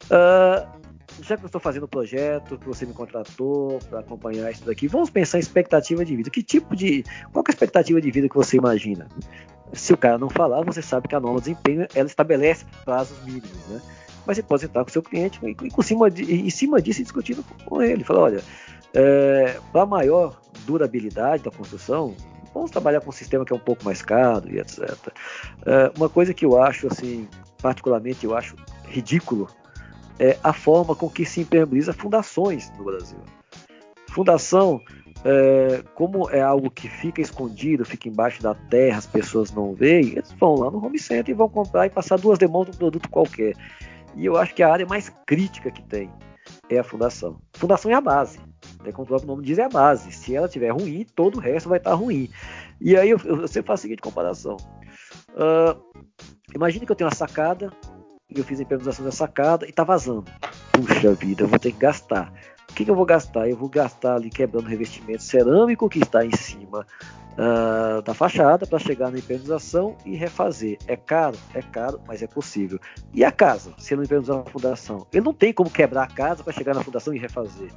Uh, 0.05 0.81
já 1.21 1.37
que 1.37 1.43
eu 1.43 1.47
estou 1.47 1.61
fazendo 1.61 1.83
o 1.83 1.87
projeto, 1.87 2.57
que 2.57 2.65
você 2.65 2.85
me 2.85 2.93
contratou 2.93 3.79
para 3.89 3.99
acompanhar 3.99 4.49
isso 4.51 4.65
daqui, 4.65 4.87
vamos 4.87 5.09
pensar 5.09 5.37
em 5.37 5.41
expectativa 5.41 6.03
de 6.05 6.15
vida. 6.15 6.29
Que 6.29 6.41
tipo 6.41 6.75
de. 6.75 7.03
Qual 7.31 7.43
é 7.45 7.49
a 7.49 7.51
expectativa 7.51 8.01
de 8.01 8.09
vida 8.09 8.29
que 8.29 8.35
você 8.35 8.57
imagina? 8.57 9.07
Se 9.73 9.93
o 9.93 9.97
cara 9.97 10.17
não 10.17 10.29
falar, 10.29 10.63
você 10.63 10.81
sabe 10.81 11.07
que 11.07 11.15
a 11.15 11.19
norma 11.19 11.39
de 11.39 11.51
desempenho 11.51 11.87
ela 11.93 12.07
estabelece 12.07 12.65
prazos 12.83 13.17
mínimos, 13.23 13.67
né? 13.69 13.81
Mas 14.25 14.37
você 14.37 14.43
pode 14.43 14.61
sentar 14.61 14.83
com 14.83 14.89
o 14.89 14.93
seu 14.93 15.01
cliente 15.01 15.39
e, 15.43 15.55
e, 15.67 15.83
cima 15.83 16.09
de, 16.09 16.33
em 16.33 16.49
cima 16.49 16.81
disso 16.81 17.01
discutindo 17.01 17.43
com 17.65 17.81
ele. 17.81 18.03
Falar, 18.03 18.21
olha, 18.21 18.43
é, 18.93 19.59
para 19.71 19.85
maior 19.85 20.39
durabilidade 20.65 21.43
da 21.43 21.51
construção, 21.51 22.15
vamos 22.53 22.71
trabalhar 22.71 23.01
com 23.01 23.09
um 23.09 23.13
sistema 23.13 23.45
que 23.45 23.53
é 23.53 23.55
um 23.55 23.59
pouco 23.59 23.83
mais 23.83 24.01
caro 24.01 24.49
e 24.49 24.59
etc. 24.59 24.95
É, 25.65 25.91
uma 25.97 26.09
coisa 26.09 26.33
que 26.33 26.45
eu 26.45 26.61
acho, 26.61 26.87
assim, 26.87 27.27
particularmente 27.61 28.25
eu 28.25 28.35
acho 28.35 28.55
ridículo, 28.87 29.47
é 30.19 30.37
a 30.43 30.53
forma 30.53 30.95
com 30.95 31.09
que 31.09 31.25
se 31.25 31.41
impermeabiliza 31.41 31.93
fundações 31.93 32.71
no 32.77 32.83
Brasil. 32.83 33.19
Fundação, 34.09 34.81
é, 35.23 35.83
como 35.95 36.29
é 36.29 36.41
algo 36.41 36.69
que 36.69 36.89
fica 36.89 37.21
escondido, 37.21 37.85
fica 37.85 38.09
embaixo 38.09 38.41
da 38.41 38.53
terra, 38.53 38.97
as 38.97 39.05
pessoas 39.05 39.51
não 39.51 39.73
veem, 39.73 40.11
eles 40.11 40.31
vão 40.33 40.55
lá 40.55 40.69
no 40.69 40.83
home 40.85 40.99
center 40.99 41.33
e 41.33 41.37
vão 41.37 41.47
comprar 41.47 41.85
e 41.85 41.89
passar 41.89 42.19
duas 42.19 42.37
demãos 42.37 42.65
de 42.65 42.71
um 42.71 42.77
produto 42.77 43.09
qualquer. 43.09 43.55
E 44.15 44.25
eu 44.25 44.37
acho 44.37 44.53
que 44.53 44.63
a 44.63 44.71
área 44.71 44.85
mais 44.85 45.09
crítica 45.25 45.71
que 45.71 45.81
tem 45.83 46.11
é 46.69 46.79
a 46.79 46.83
fundação. 46.83 47.39
Fundação 47.53 47.91
é 47.91 47.93
a 47.93 48.01
base. 48.01 48.39
Né? 48.83 48.91
Como 48.91 49.03
o 49.03 49.07
próprio 49.07 49.27
nome 49.27 49.43
diz, 49.43 49.57
é 49.57 49.63
a 49.63 49.69
base. 49.69 50.11
Se 50.11 50.35
ela 50.35 50.47
estiver 50.47 50.69
ruim, 50.69 51.05
todo 51.15 51.37
o 51.37 51.39
resto 51.39 51.69
vai 51.69 51.77
estar 51.77 51.93
ruim. 51.93 52.29
E 52.79 52.97
aí 52.97 53.09
eu, 53.09 53.19
eu 53.23 53.47
sempre 53.47 53.67
faço 53.67 53.81
a 53.81 53.83
seguinte 53.83 54.01
comparação. 54.01 54.57
Uh, 55.29 56.03
imagine 56.53 56.85
que 56.85 56.91
eu 56.91 56.95
tenho 56.95 57.09
uma 57.09 57.15
sacada 57.15 57.71
e 58.29 58.39
eu 58.39 58.43
fiz 58.43 58.59
a 58.59 58.63
impermeabilização 58.63 59.05
da 59.05 59.11
sacada 59.11 59.65
e 59.65 59.69
está 59.69 59.83
vazando. 59.83 60.25
Puxa 60.71 61.13
vida, 61.13 61.43
eu 61.43 61.47
vou 61.47 61.59
ter 61.59 61.71
que 61.71 61.79
gastar. 61.79 62.33
O 62.69 62.73
que, 62.73 62.85
que, 62.85 62.91
eu 62.91 62.95
vou 62.95 63.05
gastar? 63.05 63.49
Eu 63.49 63.57
vou 63.57 63.67
gastar 63.67 64.15
ali 64.15 64.29
quebrando 64.29 64.67
revestimento 64.67 65.23
cerâmico 65.23 65.89
que 65.89 65.99
está 65.99 66.25
em 66.25 66.31
cima 66.31 66.85
uh, 67.33 68.01
da 68.01 68.13
fachada 68.13 68.65
para 68.65 68.79
chegar 68.79 69.11
na 69.11 69.17
impermeabilização 69.17 69.95
e 70.05 70.15
refazer. 70.15 70.77
É 70.87 70.95
caro? 70.95 71.37
É 71.53 71.61
caro, 71.61 71.99
mas 72.07 72.21
é 72.21 72.27
possível. 72.27 72.79
E 73.13 73.25
a 73.25 73.31
casa, 73.31 73.73
se 73.77 73.95
não 73.95 74.03
impermeabilizar 74.03 74.47
a 74.47 74.49
fundação? 74.49 75.05
Ele 75.11 75.25
não 75.25 75.33
tem 75.33 75.53
como 75.53 75.69
quebrar 75.69 76.03
a 76.03 76.07
casa 76.07 76.43
para 76.43 76.53
chegar 76.53 76.73
na 76.73 76.83
fundação 76.83 77.13
e 77.13 77.19
refazer. 77.19 77.71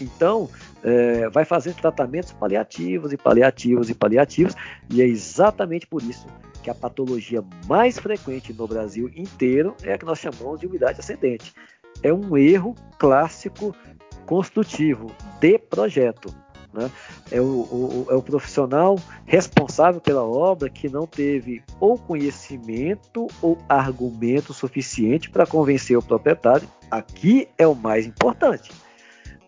Então, 0.00 0.48
é, 0.82 1.28
vai 1.28 1.44
fazer 1.44 1.74
tratamentos 1.74 2.32
paliativos 2.32 3.12
e 3.12 3.16
paliativos 3.16 3.90
e 3.90 3.94
paliativos, 3.94 4.54
e 4.88 5.02
é 5.02 5.06
exatamente 5.06 5.86
por 5.86 6.02
isso 6.02 6.26
que 6.62 6.70
a 6.70 6.74
patologia 6.74 7.42
mais 7.66 7.98
frequente 7.98 8.52
no 8.52 8.66
Brasil 8.66 9.10
inteiro 9.14 9.74
é 9.82 9.92
a 9.92 9.98
que 9.98 10.04
nós 10.04 10.18
chamamos 10.18 10.60
de 10.60 10.66
umidade 10.66 11.00
ascendente. 11.00 11.54
É 12.02 12.12
um 12.12 12.36
erro 12.36 12.74
clássico 12.98 13.74
construtivo 14.20 15.12
de 15.40 15.58
projeto. 15.58 16.34
Né? 16.72 16.90
É, 17.30 17.40
o, 17.40 17.44
o, 17.44 18.06
é 18.10 18.14
o 18.14 18.22
profissional 18.22 18.96
responsável 19.26 20.00
pela 20.00 20.22
obra 20.22 20.70
que 20.70 20.88
não 20.88 21.06
teve 21.06 21.62
ou 21.80 21.98
conhecimento 21.98 23.26
ou 23.42 23.58
argumento 23.68 24.52
suficiente 24.52 25.30
para 25.30 25.46
convencer 25.46 25.96
o 25.96 26.02
proprietário. 26.02 26.68
Aqui 26.90 27.48
é 27.58 27.66
o 27.66 27.74
mais 27.74 28.06
importante. 28.06 28.70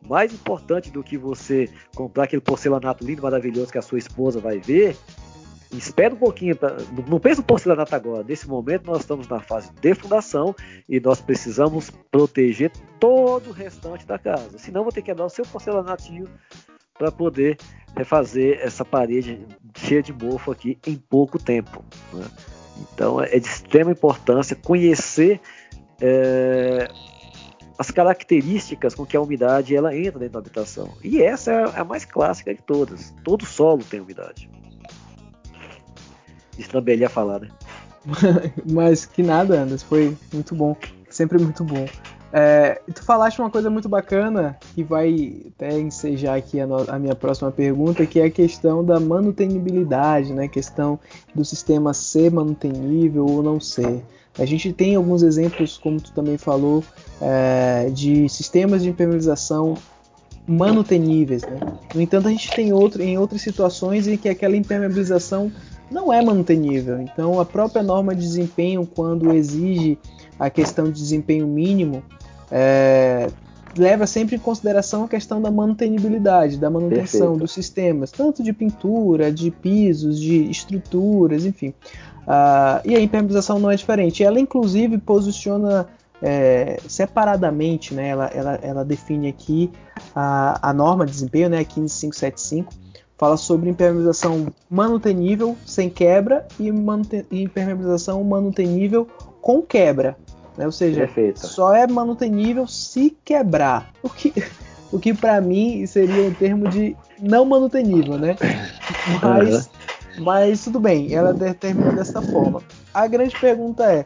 Mais 0.09 0.33
importante 0.33 0.91
do 0.91 1.03
que 1.03 1.17
você 1.17 1.69
comprar 1.95 2.25
aquele 2.25 2.43
porcelanato 2.43 3.05
lindo, 3.05 3.23
maravilhoso 3.23 3.71
que 3.71 3.79
a 3.79 3.83
sua 3.83 3.99
esposa 3.99 4.41
vai 4.41 4.59
ver, 4.59 4.97
espera 5.73 6.15
um 6.15 6.19
pouquinho, 6.19 6.57
não 7.09 7.19
pensa 7.19 7.41
no 7.41 7.47
porcelanato 7.47 7.95
agora. 7.95 8.25
Nesse 8.25 8.49
momento 8.49 8.87
nós 8.87 9.01
estamos 9.01 9.27
na 9.29 9.41
fase 9.41 9.71
de 9.81 9.95
fundação 9.95 10.55
e 10.89 11.01
nós 11.01 11.21
precisamos 11.21 11.91
proteger 12.11 12.71
todo 13.01 13.51
o 13.51 13.53
restante 13.53 14.07
da 14.07 14.19
casa. 14.19 14.59
Senão 14.59 14.83
vou 14.83 14.93
ter 14.93 15.01
que 15.01 15.07
quebrar 15.07 15.27
o 15.27 15.31
seu 15.31 15.45
porcelanatinho 15.47 16.29
para 16.99 17.11
poder 17.11 17.57
refazer 17.97 18.59
essa 18.61 18.85
parede 18.85 19.47
cheia 19.77 20.03
de 20.03 20.13
mofo 20.13 20.51
aqui 20.51 20.79
em 20.87 20.97
pouco 20.97 21.39
tempo. 21.39 21.85
Né? 22.13 22.25
Então 22.93 23.21
é 23.21 23.39
de 23.39 23.47
extrema 23.47 23.93
importância 23.93 24.57
conhecer 24.57 25.41
é, 26.01 26.89
as 27.79 27.91
características 27.91 28.95
com 28.95 29.07
que 29.07 29.17
a 29.17 29.21
umidade 29.21 29.75
ela 29.75 29.97
entra 29.97 30.19
dentro 30.19 30.35
da 30.35 30.39
habitação. 30.39 30.93
E 31.03 31.23
essa 31.23 31.51
é 31.51 31.81
a 31.81 31.85
mais 31.85 32.05
clássica 32.05 32.55
de 32.55 32.63
todas. 32.63 33.15
Todo 33.25 33.47
solo 33.47 33.83
tem 33.85 34.01
umidade 34.01 34.51
estrambelhar 36.59 37.11
falar, 37.11 37.41
né? 37.41 37.49
Mas 38.71 39.05
que 39.05 39.23
nada, 39.23 39.61
Anderson, 39.61 39.87
foi 39.87 40.17
muito 40.33 40.55
bom, 40.55 40.77
sempre 41.09 41.39
muito 41.39 41.65
bom. 41.65 41.87
É, 42.35 42.81
tu 42.95 43.05
falaste 43.05 43.39
uma 43.41 43.51
coisa 43.51 43.69
muito 43.69 43.91
bacana 43.91 44.57
que 44.75 44.83
vai 44.83 45.43
até 45.55 45.79
ensejar 45.79 46.39
aqui 46.39 46.59
a, 46.61 46.67
no, 46.67 46.91
a, 46.91 46.99
minha 46.99 47.15
próxima 47.15 47.51
pergunta, 47.51 48.07
que 48.07 48.19
é 48.19 48.25
a 48.25 48.31
questão 48.31 48.83
da 48.83 48.99
manutenibilidade, 48.99 50.33
né? 50.33 50.45
A 50.45 50.49
questão 50.49 50.99
do 51.35 51.45
sistema 51.45 51.93
ser 51.93 52.33
manutenível 52.33 53.27
ou 53.27 53.43
não 53.43 53.61
ser. 53.61 54.03
A 54.39 54.47
gente 54.47 54.73
tem 54.73 54.95
alguns 54.95 55.23
exemplos, 55.23 55.77
como 55.77 56.01
tu 56.01 56.11
também 56.13 56.39
falou, 56.39 56.83
é, 57.21 57.91
de 57.91 58.27
sistemas 58.31 58.83
de 58.83 58.89
impermeabilização 58.89 59.75
manuteníveis. 60.47 61.43
Né? 61.43 61.61
No 61.95 62.01
entanto, 62.01 62.29
a 62.29 62.31
gente 62.31 62.51
tem 62.51 62.73
outro, 62.73 63.03
em 63.03 63.19
outras 63.19 63.43
situações 63.43 64.09
em 64.09 64.17
que 64.17 64.31
aquela 64.31 64.57
impermeabilização 64.57 65.53
não 65.93 66.13
é 66.13 66.23
mantenível. 66.23 67.01
Então, 67.01 67.39
a 67.39 67.45
própria 67.45 67.83
norma 67.83 68.15
de 68.15 68.23
desempenho, 68.23 68.87
quando 68.87 69.33
exige 69.33 69.99
a 70.39 70.51
questão 70.51 70.87
de 70.87 70.93
desempenho 70.93 71.47
mínimo, 71.47 72.03
é, 72.51 73.29
leva 73.77 74.07
sempre 74.07 74.37
em 74.37 74.39
consideração 74.39 75.05
a 75.05 75.09
questão 75.09 75.41
da 75.41 75.51
manutenibilidade, 75.51 76.59
da 76.59 76.69
manutenção 76.69 77.21
Perfeito. 77.21 77.39
dos 77.39 77.53
sistemas, 77.53 78.11
tanto 78.11 78.43
de 78.43 78.53
pintura, 78.53 79.33
de 79.33 79.51
pisos, 79.51 80.19
de 80.21 80.51
estruturas, 80.51 81.45
enfim. 81.45 81.75
Uh, 82.23 82.81
e 82.85 82.95
a 82.95 83.01
impermeabilização 83.01 83.59
não 83.59 83.71
é 83.71 83.77
diferente. 83.77 84.23
Ela, 84.23 84.39
inclusive, 84.39 84.99
posiciona 84.99 85.87
é, 86.23 86.79
separadamente, 86.87 87.93
né, 87.93 88.09
ela, 88.09 88.27
ela, 88.27 88.55
ela, 88.63 88.85
define 88.85 89.29
aqui 89.29 89.71
a, 90.15 90.71
a 90.71 90.73
norma 90.73 91.05
de 91.05 91.11
desempenho, 91.11 91.49
né, 91.49 91.65
15575, 91.65 92.73
fala 93.23 93.37
sobre 93.37 93.71
impermeabilização 93.71 94.49
manutenível 94.69 95.57
sem 95.65 95.89
quebra 95.89 96.45
e, 96.59 96.67
impermeabilização 97.31 98.25
manutenível 98.25 99.07
com 99.41 99.63
quebra. 99.63 100.17
Né? 100.59 100.67
Ou 100.67 100.73
seja, 100.73 101.03
Perfeito. 101.03 101.47
só 101.47 101.73
é 101.73 101.87
manutenível 101.87 102.67
se 102.67 103.17
quebrar. 103.25 103.93
O 104.03 104.09
que, 104.09 104.35
o 104.91 104.99
que 104.99 105.15
para 105.15 105.41
mim 105.41 105.87
seria 105.87 106.25
um 106.25 106.35
termo 106.35 106.69
de 106.69 106.97
não 107.21 107.45
manutenível, 107.45 108.19
né? 108.19 108.37
Mas, 109.23 109.67
uhum. 109.67 110.25
mas 110.25 110.65
tudo 110.65 110.81
bem, 110.81 111.15
ela 111.15 111.33
determina 111.33 111.93
dessa 111.93 112.21
forma. 112.21 112.61
A 112.93 113.07
grande 113.07 113.39
pergunta 113.39 113.85
é: 113.85 114.05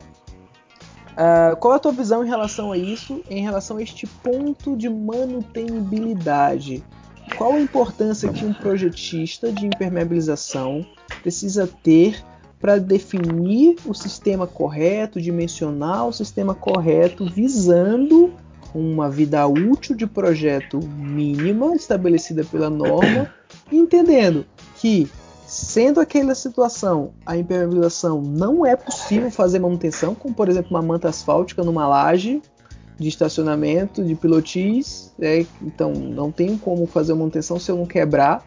uh, 1.13 1.57
qual 1.57 1.73
é 1.73 1.77
a 1.77 1.81
tua 1.81 1.93
visão 1.93 2.23
em 2.23 2.29
relação 2.29 2.71
a 2.71 2.77
isso, 2.77 3.23
em 3.31 3.43
relação 3.43 3.79
a 3.79 3.83
este 3.83 4.07
ponto 4.07 4.77
de 4.77 4.89
manutenibilidade? 4.89 6.85
Qual 7.37 7.55
a 7.55 7.61
importância 7.61 8.29
que 8.33 8.45
um 8.45 8.53
projetista 8.53 9.51
de 9.51 9.67
impermeabilização 9.67 10.87
precisa 11.23 11.67
ter 11.83 12.23
para 12.61 12.79
definir 12.79 13.77
o 13.85 13.93
sistema 13.93 14.47
correto, 14.47 15.21
dimensionar 15.21 16.07
o 16.07 16.13
sistema 16.13 16.55
correto, 16.55 17.27
visando 17.27 18.33
uma 18.75 19.09
vida 19.11 19.47
útil 19.47 19.97
de 19.97 20.07
projeto 20.07 20.79
mínima 20.81 21.75
estabelecida 21.75 22.45
pela 22.45 22.69
norma, 22.69 23.33
entendendo 23.71 24.45
que 24.77 25.09
sendo 25.47 26.01
aquela 26.01 26.35
situação 26.35 27.13
a 27.25 27.37
impermeabilização 27.37 28.21
não 28.21 28.67
é 28.67 28.75
possível 28.75 29.31
fazer 29.31 29.59
manutenção, 29.59 30.15
como 30.15 30.35
por 30.35 30.49
exemplo 30.49 30.71
uma 30.71 30.83
manta 30.83 31.09
asfáltica 31.09 31.63
numa 31.63 31.87
laje 31.87 32.43
de 32.99 33.09
estacionamento, 33.09 34.03
de 34.03 34.15
pilotis, 34.15 35.13
né? 35.19 35.47
então 35.63 35.93
não 35.93 36.33
tem 36.33 36.57
como 36.57 36.87
fazer 36.87 37.15
manutenção 37.15 37.59
se 37.59 37.71
eu 37.71 37.77
não 37.77 37.87
quebrar 37.87 38.45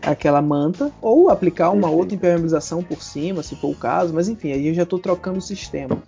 aquela 0.00 0.40
manta, 0.40 0.92
ou 1.02 1.28
aplicar 1.28 1.70
uma 1.70 1.90
outra 1.90 2.14
impermeabilização 2.14 2.82
por 2.82 3.02
cima, 3.02 3.42
se 3.42 3.56
for 3.56 3.70
o 3.70 3.74
caso, 3.74 4.14
mas 4.14 4.28
enfim, 4.28 4.52
aí 4.52 4.68
eu 4.68 4.74
já 4.74 4.84
estou 4.84 4.98
trocando 4.98 5.38
o 5.38 5.42
sistema. 5.42 6.00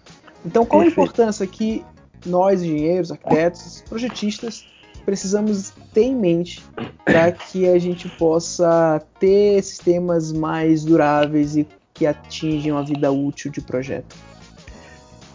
Então 0.46 0.64
qual 0.64 0.82
a 0.82 0.86
importância 0.86 1.46
que 1.46 1.84
nós, 2.24 2.62
engenheiros, 2.62 3.10
arquitetos, 3.10 3.82
projetistas, 3.88 4.64
precisamos 5.04 5.72
ter 5.92 6.04
em 6.04 6.14
mente 6.14 6.64
para 7.04 7.32
que 7.32 7.68
a 7.68 7.78
gente 7.78 8.08
possa 8.10 9.02
ter 9.18 9.62
sistemas 9.62 10.32
mais 10.32 10.84
duráveis 10.84 11.56
e 11.56 11.66
que 11.92 12.06
atingem 12.06 12.72
a 12.72 12.82
vida 12.82 13.10
útil 13.10 13.50
de 13.50 13.60
projeto? 13.60 14.16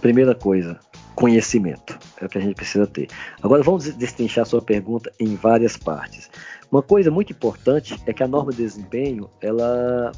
Primeira 0.01 0.33
coisa, 0.35 0.79
conhecimento. 1.15 1.97
É 2.19 2.25
o 2.25 2.29
que 2.29 2.37
a 2.37 2.41
gente 2.41 2.55
precisa 2.55 2.85
ter. 2.85 3.07
Agora 3.41 3.63
vamos 3.63 3.85
destrinchar 3.95 4.45
sua 4.45 4.61
pergunta 4.61 5.11
em 5.19 5.35
várias 5.35 5.77
partes. 5.77 6.29
Uma 6.71 6.81
coisa 6.81 7.09
muito 7.09 7.31
importante 7.31 7.99
é 8.05 8.13
que 8.13 8.23
a 8.23 8.27
norma 8.27 8.51
de 8.51 8.57
desempenho, 8.57 9.29
ela 9.41 10.11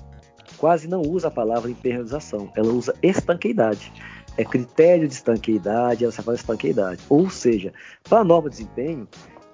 quase 0.57 0.87
não 0.87 1.01
usa 1.01 1.27
a 1.27 1.31
palavra 1.31 1.69
impermeabilização, 1.69 2.51
ela 2.55 2.71
usa 2.71 2.95
estanqueidade. 3.01 3.91
É 4.37 4.43
critério 4.43 5.07
de 5.07 5.13
estanqueidade, 5.13 6.03
ela 6.03 6.13
fala 6.13 6.35
estanqueidade. 6.35 7.01
Ou 7.09 7.29
seja, 7.29 7.73
para 8.03 8.19
a 8.19 8.23
norma 8.23 8.49
de 8.49 8.57
desempenho, 8.57 9.07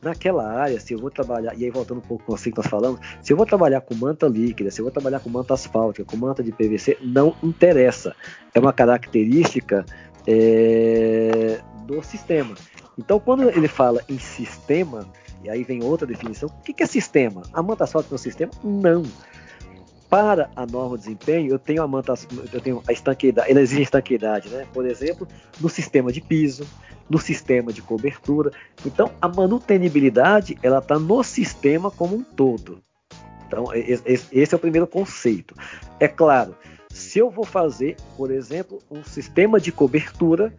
naquela 0.03 0.51
área, 0.51 0.79
se 0.79 0.93
eu 0.93 0.99
vou 0.99 1.10
trabalhar, 1.10 1.56
e 1.56 1.63
aí 1.63 1.71
voltando 1.71 1.99
um 1.99 2.01
pouco 2.01 2.25
com 2.25 2.34
o 2.34 2.38
que 2.38 2.53
nós 2.56 2.67
falamos, 2.67 2.99
se 3.21 3.32
eu 3.32 3.38
vou 3.38 3.45
trabalhar 3.45 3.82
com 3.82 3.95
manta 3.95 4.27
líquida, 4.27 4.69
se 4.69 4.82
eu 4.82 4.86
vou 4.86 4.91
trabalhar 4.91 5.19
com 5.21 5.29
manta 5.29 5.53
asfáltica, 5.53 6.03
com 6.03 6.17
manta 6.17 6.43
de 6.43 6.51
PVC, 6.51 6.97
não 7.01 7.36
interessa. 7.41 8.13
É 8.53 8.60
uma 8.60 8.73
característica 8.73 9.86
é, 10.28 11.60
do 11.86 12.02
sistema. 12.04 12.56
Então, 12.98 13.20
quando 13.20 13.50
ele 13.50 13.68
fala 13.68 14.02
em 14.08 14.20
sistema, 14.20 15.08
e 15.44 15.50
aí 15.50 15.64
vem 15.64 15.84
outra 15.84 16.08
definição, 16.08 16.50
o 16.50 16.62
que 16.62 16.82
é 16.82 16.86
sistema? 16.86 17.44
A 17.52 17.62
manta 17.62 17.84
asfáltica 17.84 18.14
é 18.14 18.18
um 18.18 18.20
sistema? 18.20 18.52
Não. 18.64 19.04
Para 20.10 20.50
a 20.56 20.66
norma 20.66 20.96
de 20.96 21.06
desempenho, 21.06 21.52
eu 21.52 21.58
tenho 21.58 21.82
a 21.82 21.88
manta, 21.88 22.14
eu 22.54 22.62
tenho 22.62 22.84
a 22.88 22.94
estanqueidade, 22.94 23.50
ela 23.50 23.62
exige 23.62 23.82
estanqueidade, 23.82 24.50
né? 24.50 24.68
Por 24.72 24.86
exemplo, 24.86 25.28
no 25.60 25.68
sistema 25.68 26.12
de 26.12 26.22
piso, 26.22 26.68
no 27.10 27.20
sistema 27.20 27.74
de 27.74 27.82
cobertura. 27.82 28.52
Então, 28.86 29.12
a 29.20 29.28
manutenibilidade, 29.28 30.58
ela 30.62 30.78
está 30.78 31.00
no 31.00 31.24
sistema 31.24 31.90
como 31.90 32.16
um 32.16 32.24
todo. 32.24 32.80
Então, 33.48 33.66
esse 33.74 34.54
é 34.54 34.56
o 34.56 34.60
primeiro 34.60 34.88
conceito. 34.88 35.56
É 36.00 36.08
claro, 36.08 36.56
se 36.93 37.17
eu 37.17 37.32
vou 37.32 37.43
fazer, 37.43 37.97
por 38.15 38.29
exemplo, 38.29 38.79
um 38.89 39.03
sistema 39.03 39.60
de 39.60 39.71
cobertura 39.71 40.53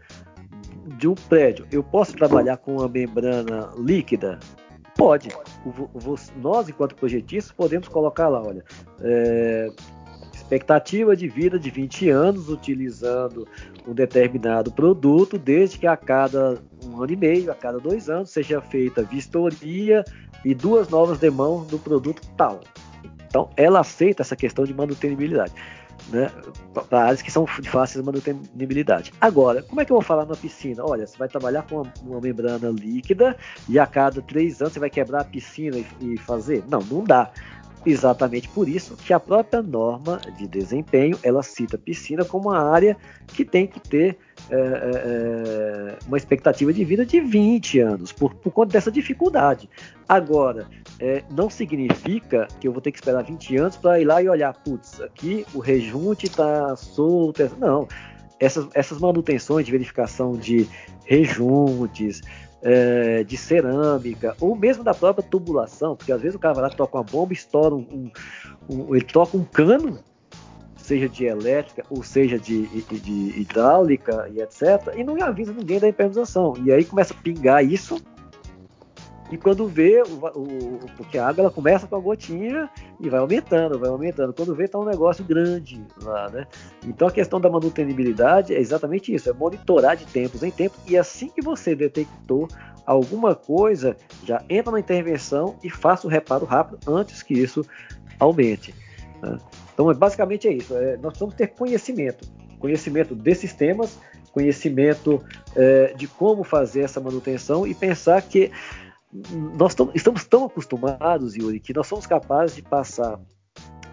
de 0.99 1.07
um 1.07 1.15
prédio, 1.15 1.65
eu 1.71 1.83
posso 1.83 2.13
trabalhar 2.15 2.57
com 2.57 2.79
uma 2.79 2.89
membrana 2.89 3.71
líquida? 3.79 4.41
Pode. 4.97 5.29
nós, 6.37 6.69
enquanto 6.69 6.97
projetistas, 6.97 7.53
podemos 7.53 7.87
colocar 7.87 8.29
lá, 8.29 8.43
olha, 8.43 8.65
é, 9.01 9.69
expectativa 10.33 11.17
de 11.17 11.29
vida 11.29 11.57
de 11.57 11.71
20 11.71 12.11
anos 12.11 12.49
utilizando 12.49 13.47
um 13.87 13.95
determinado 13.95 14.73
produto, 14.73 15.39
desde 15.39 15.79
que 15.79 15.87
a 15.87 15.97
cada 15.97 16.61
um 16.85 17.01
ano 17.01 17.13
e 17.13 17.17
meio, 17.17 17.53
a 17.53 17.55
cada 17.55 17.79
dois 17.79 18.11
anos, 18.11 18.31
seja 18.31 18.61
feita 18.61 19.03
vistoria 19.03 20.05
e 20.45 20.53
duas 20.53 20.89
novas 20.89 21.19
demãos 21.19 21.67
do 21.69 21.79
produto 21.79 22.23
tal. 22.37 22.61
Então, 23.29 23.51
ela 23.57 23.81
aceita 23.81 24.23
essa 24.23 24.37
questão 24.37 24.65
de 24.65 24.75
manutenibilidade. 24.75 25.53
Né, 26.09 26.31
para 26.89 27.05
áreas 27.05 27.23
que 27.23 27.31
são 27.31 27.47
de 27.61 27.69
fácil 27.69 28.05
manutenibilidade. 28.05 29.13
Agora, 29.19 29.63
como 29.63 29.81
é 29.81 29.85
que 29.87 29.91
eu 29.91 29.97
vou 29.97 30.03
falar 30.03 30.27
na 30.27 30.37
piscina? 30.37 30.85
Olha, 30.85 31.07
você 31.07 31.17
vai 31.17 31.29
trabalhar 31.29 31.63
com 31.63 31.77
uma, 31.77 31.93
uma 32.03 32.21
membrana 32.21 32.69
líquida 32.69 33.37
e 33.69 33.79
a 33.79 33.87
cada 33.87 34.21
três 34.21 34.61
anos 34.61 34.75
você 34.75 34.81
vai 34.81 34.91
quebrar 34.91 35.23
a 35.23 35.25
piscina 35.25 35.79
e, 35.79 35.87
e 36.01 36.19
fazer? 36.19 36.63
Não, 36.69 36.81
não 36.81 37.03
dá. 37.03 37.31
Exatamente 37.87 38.49
por 38.49 38.69
isso 38.69 38.97
que 38.97 39.13
a 39.13 39.21
própria 39.21 39.63
norma 39.63 40.21
de 40.39 40.47
desempenho 40.47 41.19
ela 41.23 41.43
cita 41.43 41.77
piscina 41.77 42.25
como 42.25 42.49
uma 42.49 42.59
área 42.59 42.97
que 43.29 43.45
tem 43.45 43.67
que 43.67 43.79
ter 43.79 44.17
é, 44.51 44.57
é, 44.57 44.59
é 44.59 45.99
uma 46.07 46.17
expectativa 46.17 46.73
de 46.73 46.85
vida 46.85 47.05
de 47.05 47.21
20 47.21 47.81
anos, 47.81 48.13
por, 48.13 48.35
por 48.35 48.53
conta 48.53 48.73
dessa 48.73 48.91
dificuldade. 48.91 49.69
Agora, 50.09 50.67
é, 50.99 51.23
não 51.31 51.51
significa 51.51 52.49
que 52.61 52.69
eu 52.69 52.73
vou 52.73 52.81
ter 52.81 52.93
que 52.93 52.99
esperar 52.99 53.23
20 53.23 53.57
anos 53.57 53.77
para 53.77 54.01
ir 54.01 54.05
lá 54.05 54.23
e 54.23 54.29
olhar, 54.29 54.53
putz, 54.53 55.01
aqui 55.01 55.47
o 55.55 55.59
rejunte 55.59 56.27
está 56.27 56.75
solto. 56.77 57.51
Não. 57.59 57.87
Essas, 58.41 58.69
essas 58.75 58.99
manutenções 58.99 59.65
de 59.65 59.73
verificação 59.73 60.33
de 60.33 60.67
rejuntes, 61.05 62.21
é, 62.65 63.23
de 63.23 63.37
cerâmica, 63.37 64.35
ou 64.41 64.57
mesmo 64.57 64.83
da 64.83 64.95
própria 64.95 65.23
tubulação, 65.23 65.95
porque 65.95 66.11
às 66.11 66.23
vezes 66.23 66.35
o 66.35 66.39
cara 66.39 66.55
vai 66.55 66.63
lá, 66.65 66.71
toca 66.71 66.97
uma 66.97 67.05
bomba, 67.05 67.35
estoura 67.35 67.75
um, 67.75 67.87
um, 67.93 68.11
um 68.71 68.97
ele 68.97 69.05
toca 69.05 69.37
um 69.37 69.45
cano, 69.45 69.99
seja 70.79 71.07
de 71.07 71.27
elétrica 71.27 71.85
ou 71.91 72.03
seja 72.03 72.39
de, 72.39 72.67
de, 72.67 73.01
de, 73.01 73.41
hidráulica 73.41 74.31
e 74.35 74.41
etc., 74.41 74.95
e 74.97 75.05
não 75.05 75.23
avisa 75.23 75.53
ninguém 75.53 75.79
da 75.79 75.89
impermeabilização. 75.89 76.55
E 76.65 76.73
aí 76.73 76.85
começa 76.85 77.13
a 77.13 77.17
pingar 77.17 77.63
isso 77.63 78.03
e 79.31 79.39
quando 79.39 79.67
vê, 79.67 80.03
o, 80.03 80.27
o, 80.39 80.79
porque 80.97 81.17
a 81.17 81.27
água 81.27 81.43
ela 81.43 81.51
começa 81.51 81.87
com 81.87 81.97
a 81.97 82.01
gotinha 82.01 82.69
e 83.01 83.09
vai 83.09 83.21
aumentando, 83.21 83.79
vai 83.79 83.89
aumentando. 83.89 84.35
Quando 84.35 84.55
vê, 84.55 84.65
está 84.65 84.79
um 84.79 84.85
negócio 84.85 85.25
grande 85.25 85.83
lá, 86.03 86.29
né? 86.29 86.47
Então 86.85 87.09
a 87.09 87.11
questão 87.11 87.41
da 87.41 87.49
manutenibilidade 87.49 88.55
é 88.55 88.61
exatamente 88.61 89.15
isso: 89.15 89.31
é 89.31 89.33
monitorar 89.33 89.97
de 89.97 90.05
tempos 90.05 90.43
em 90.43 90.51
tempos. 90.51 90.79
E 90.87 90.97
assim 90.97 91.29
que 91.29 91.41
você 91.41 91.75
detectou 91.75 92.49
alguma 92.85 93.35
coisa, 93.35 93.97
já 94.25 94.45
entra 94.49 94.71
na 94.71 94.81
intervenção 94.81 95.57
e 95.65 95.71
faça 95.71 96.07
o 96.07 96.11
reparo 96.11 96.45
rápido 96.45 96.79
antes 96.87 97.23
que 97.23 97.33
isso 97.33 97.65
aumente. 98.21 98.75
Né? 99.23 99.39
Então, 99.73 99.91
é, 99.91 99.95
basicamente 99.95 100.47
é 100.49 100.53
isso: 100.53 100.77
é, 100.77 100.97
nós 100.97 101.13
precisamos 101.13 101.35
ter 101.35 101.49
conhecimento 101.49 102.29
conhecimento 102.65 103.15
de 103.15 103.35
sistemas, 103.35 103.99
conhecimento 104.33 105.23
é, 105.55 105.93
de 105.95 106.09
como 106.09 106.43
fazer 106.43 106.81
essa 106.81 106.99
manutenção 106.99 107.67
e 107.67 107.75
pensar 107.75 108.23
que 108.23 108.51
nós 109.57 109.77
estamos 109.95 110.25
tão 110.25 110.45
acostumados, 110.45 111.37
Yuri, 111.37 111.61
que 111.61 111.73
nós 111.73 111.87
somos 111.87 112.07
capazes 112.07 112.57
de 112.57 112.63
passar 112.63 113.21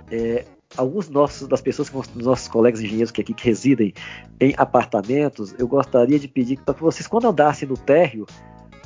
é, 0.10 0.46
alguns 0.76 1.10
nossos, 1.10 1.48
das 1.48 1.62
pessoas, 1.62 1.90
que 1.90 2.24
nossos 2.24 2.48
colegas 2.48 2.82
engenheiros 2.82 3.12
que 3.12 3.22
aqui 3.22 3.34
que 3.34 3.46
residem 3.46 3.94
em 4.40 4.54
apartamentos, 4.58 5.54
eu 5.60 5.68
gostaria 5.68 6.20
de 6.20 6.28
pedir 6.28 6.60
para 6.60 6.74
que 6.74 6.82
vocês, 6.82 7.08
quando 7.08 7.28
andassem 7.28 7.68
no 7.68 7.78
térreo, 7.78 8.26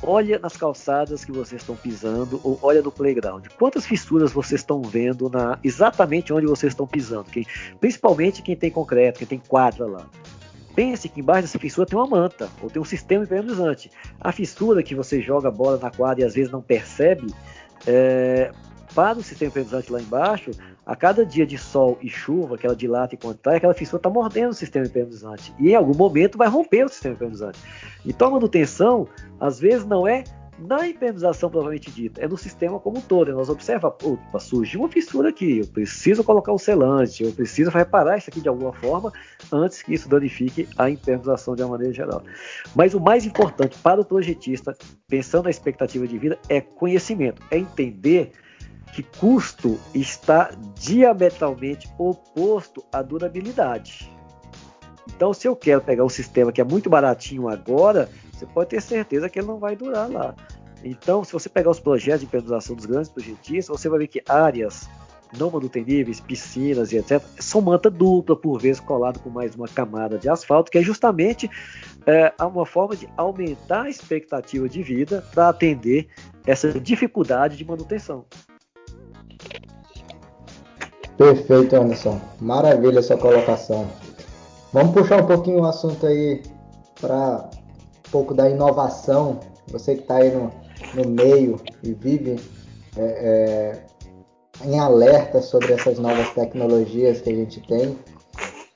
olha 0.02 0.38
nas 0.38 0.56
calçadas 0.56 1.24
que 1.24 1.32
vocês 1.32 1.62
estão 1.62 1.74
pisando 1.74 2.40
ou 2.44 2.58
olha 2.62 2.82
no 2.82 2.92
playground. 2.92 3.46
Quantas 3.58 3.86
fissuras 3.86 4.32
vocês 4.32 4.60
estão 4.60 4.82
vendo 4.82 5.30
na 5.30 5.58
exatamente 5.64 6.32
onde 6.32 6.46
vocês 6.46 6.72
estão 6.72 6.86
pisando? 6.86 7.24
Quem, 7.24 7.46
principalmente 7.80 8.42
quem 8.42 8.56
tem 8.56 8.70
concreto, 8.70 9.18
quem 9.18 9.26
tem 9.26 9.38
quadra 9.38 9.86
lá. 9.86 10.06
Pense 10.76 11.08
que 11.08 11.20
embaixo 11.20 11.42
dessa 11.42 11.58
fissura 11.58 11.86
tem 11.86 11.98
uma 11.98 12.06
manta, 12.06 12.50
ou 12.62 12.68
tem 12.68 12.80
um 12.80 12.84
sistema 12.84 13.24
impermeabilizante. 13.24 13.90
A 14.20 14.30
fissura 14.30 14.82
que 14.82 14.94
você 14.94 15.22
joga 15.22 15.48
a 15.48 15.50
bola 15.50 15.78
na 15.78 15.90
quadra 15.90 16.22
e 16.22 16.26
às 16.26 16.34
vezes 16.34 16.52
não 16.52 16.60
percebe, 16.60 17.26
é, 17.86 18.52
para 18.94 19.18
o 19.18 19.22
sistema 19.22 19.48
impermeabilizante 19.48 19.90
lá 19.90 20.00
embaixo, 20.00 20.50
a 20.84 20.94
cada 20.94 21.24
dia 21.24 21.46
de 21.46 21.56
sol 21.56 21.98
e 22.00 22.08
chuva, 22.08 22.58
que 22.58 22.66
ela 22.66 22.76
dilata 22.76 23.14
e 23.14 23.18
contrai, 23.18 23.56
aquela 23.56 23.74
fissura 23.74 23.98
está 23.98 24.10
mordendo 24.10 24.50
o 24.50 24.54
sistema 24.54 24.86
impermeabilizante. 24.86 25.52
E 25.58 25.70
em 25.70 25.74
algum 25.74 25.96
momento 25.96 26.36
vai 26.36 26.46
romper 26.46 26.84
o 26.84 26.88
sistema 26.88 27.14
impermeabilizante. 27.14 27.58
Então 28.04 28.28
a 28.28 28.30
manutenção, 28.32 29.08
às 29.40 29.58
vezes, 29.58 29.86
não 29.86 30.06
é 30.06 30.24
na 30.58 30.86
impermeabilização 30.86 31.50
provavelmente 31.50 31.90
dita, 31.90 32.20
é 32.20 32.28
no 32.28 32.36
sistema 32.36 32.80
como 32.80 32.98
um 32.98 33.00
todo. 33.00 33.32
Nós 33.32 33.48
observamos, 33.48 33.96
opa, 34.02 34.38
surgiu 34.38 34.80
uma 34.80 34.88
fissura 34.88 35.28
aqui, 35.28 35.58
eu 35.58 35.66
preciso 35.66 36.24
colocar 36.24 36.52
o 36.52 36.58
selante, 36.58 37.22
eu 37.22 37.32
preciso 37.32 37.70
reparar 37.70 38.16
isso 38.16 38.30
aqui 38.30 38.40
de 38.40 38.48
alguma 38.48 38.72
forma 38.72 39.12
antes 39.52 39.82
que 39.82 39.94
isso 39.94 40.08
danifique 40.08 40.68
a 40.78 40.88
impermeabilização 40.88 41.54
de 41.54 41.62
uma 41.62 41.72
maneira 41.72 41.92
geral. 41.92 42.22
Mas 42.74 42.94
o 42.94 43.00
mais 43.00 43.26
importante 43.26 43.76
para 43.78 44.00
o 44.00 44.04
projetista, 44.04 44.76
pensando 45.08 45.44
na 45.44 45.50
expectativa 45.50 46.06
de 46.06 46.18
vida, 46.18 46.38
é 46.48 46.60
conhecimento, 46.60 47.42
é 47.50 47.58
entender 47.58 48.32
que 48.94 49.02
custo 49.02 49.78
está 49.94 50.50
diametralmente 50.74 51.88
oposto 51.98 52.82
à 52.92 53.02
durabilidade. 53.02 54.15
Então, 55.14 55.32
se 55.32 55.46
eu 55.46 55.54
quero 55.54 55.80
pegar 55.80 56.04
um 56.04 56.08
sistema 56.08 56.52
que 56.52 56.60
é 56.60 56.64
muito 56.64 56.90
baratinho 56.90 57.48
agora, 57.48 58.08
você 58.32 58.46
pode 58.46 58.70
ter 58.70 58.82
certeza 58.82 59.28
que 59.28 59.38
ele 59.38 59.46
não 59.46 59.58
vai 59.58 59.76
durar 59.76 60.10
lá. 60.10 60.34
Então, 60.84 61.24
se 61.24 61.32
você 61.32 61.48
pegar 61.48 61.70
os 61.70 61.80
projetos 61.80 62.20
de 62.20 62.26
impermeabilização 62.26 62.76
dos 62.76 62.86
grandes 62.86 63.08
projetistas, 63.08 63.80
você 63.80 63.88
vai 63.88 64.00
ver 64.00 64.08
que 64.08 64.22
áreas 64.28 64.88
não 65.36 65.50
manuteníveis, 65.50 66.20
piscinas 66.20 66.92
e 66.92 66.98
etc., 66.98 67.20
são 67.38 67.60
manta 67.60 67.90
dupla, 67.90 68.36
por 68.36 68.60
vezes 68.60 68.80
colado 68.80 69.18
com 69.20 69.30
mais 69.30 69.54
uma 69.54 69.66
camada 69.66 70.18
de 70.18 70.28
asfalto, 70.28 70.70
que 70.70 70.78
é 70.78 70.82
justamente 70.82 71.50
é, 72.06 72.32
uma 72.40 72.64
forma 72.64 72.94
de 72.94 73.08
aumentar 73.16 73.82
a 73.82 73.90
expectativa 73.90 74.68
de 74.68 74.82
vida 74.82 75.24
para 75.34 75.48
atender 75.48 76.08
essa 76.46 76.72
dificuldade 76.78 77.56
de 77.56 77.64
manutenção. 77.64 78.24
Perfeito, 81.16 81.74
Anderson. 81.74 82.20
Maravilha 82.40 82.98
essa 82.98 83.16
colocação. 83.16 83.88
Vamos 84.72 84.92
puxar 84.92 85.22
um 85.22 85.26
pouquinho 85.26 85.60
o 85.60 85.66
assunto 85.66 86.06
aí 86.06 86.42
para 87.00 87.48
um 88.06 88.10
pouco 88.10 88.34
da 88.34 88.48
inovação. 88.48 89.40
Você 89.68 89.94
que 89.94 90.02
está 90.02 90.16
aí 90.16 90.30
no, 90.30 90.50
no 90.94 91.08
meio 91.08 91.60
e 91.82 91.92
vive 91.92 92.40
é, 92.96 93.02
é, 93.02 93.86
em 94.64 94.78
alerta 94.78 95.40
sobre 95.40 95.72
essas 95.72 95.98
novas 95.98 96.30
tecnologias 96.30 97.20
que 97.20 97.30
a 97.30 97.34
gente 97.34 97.60
tem. 97.60 97.98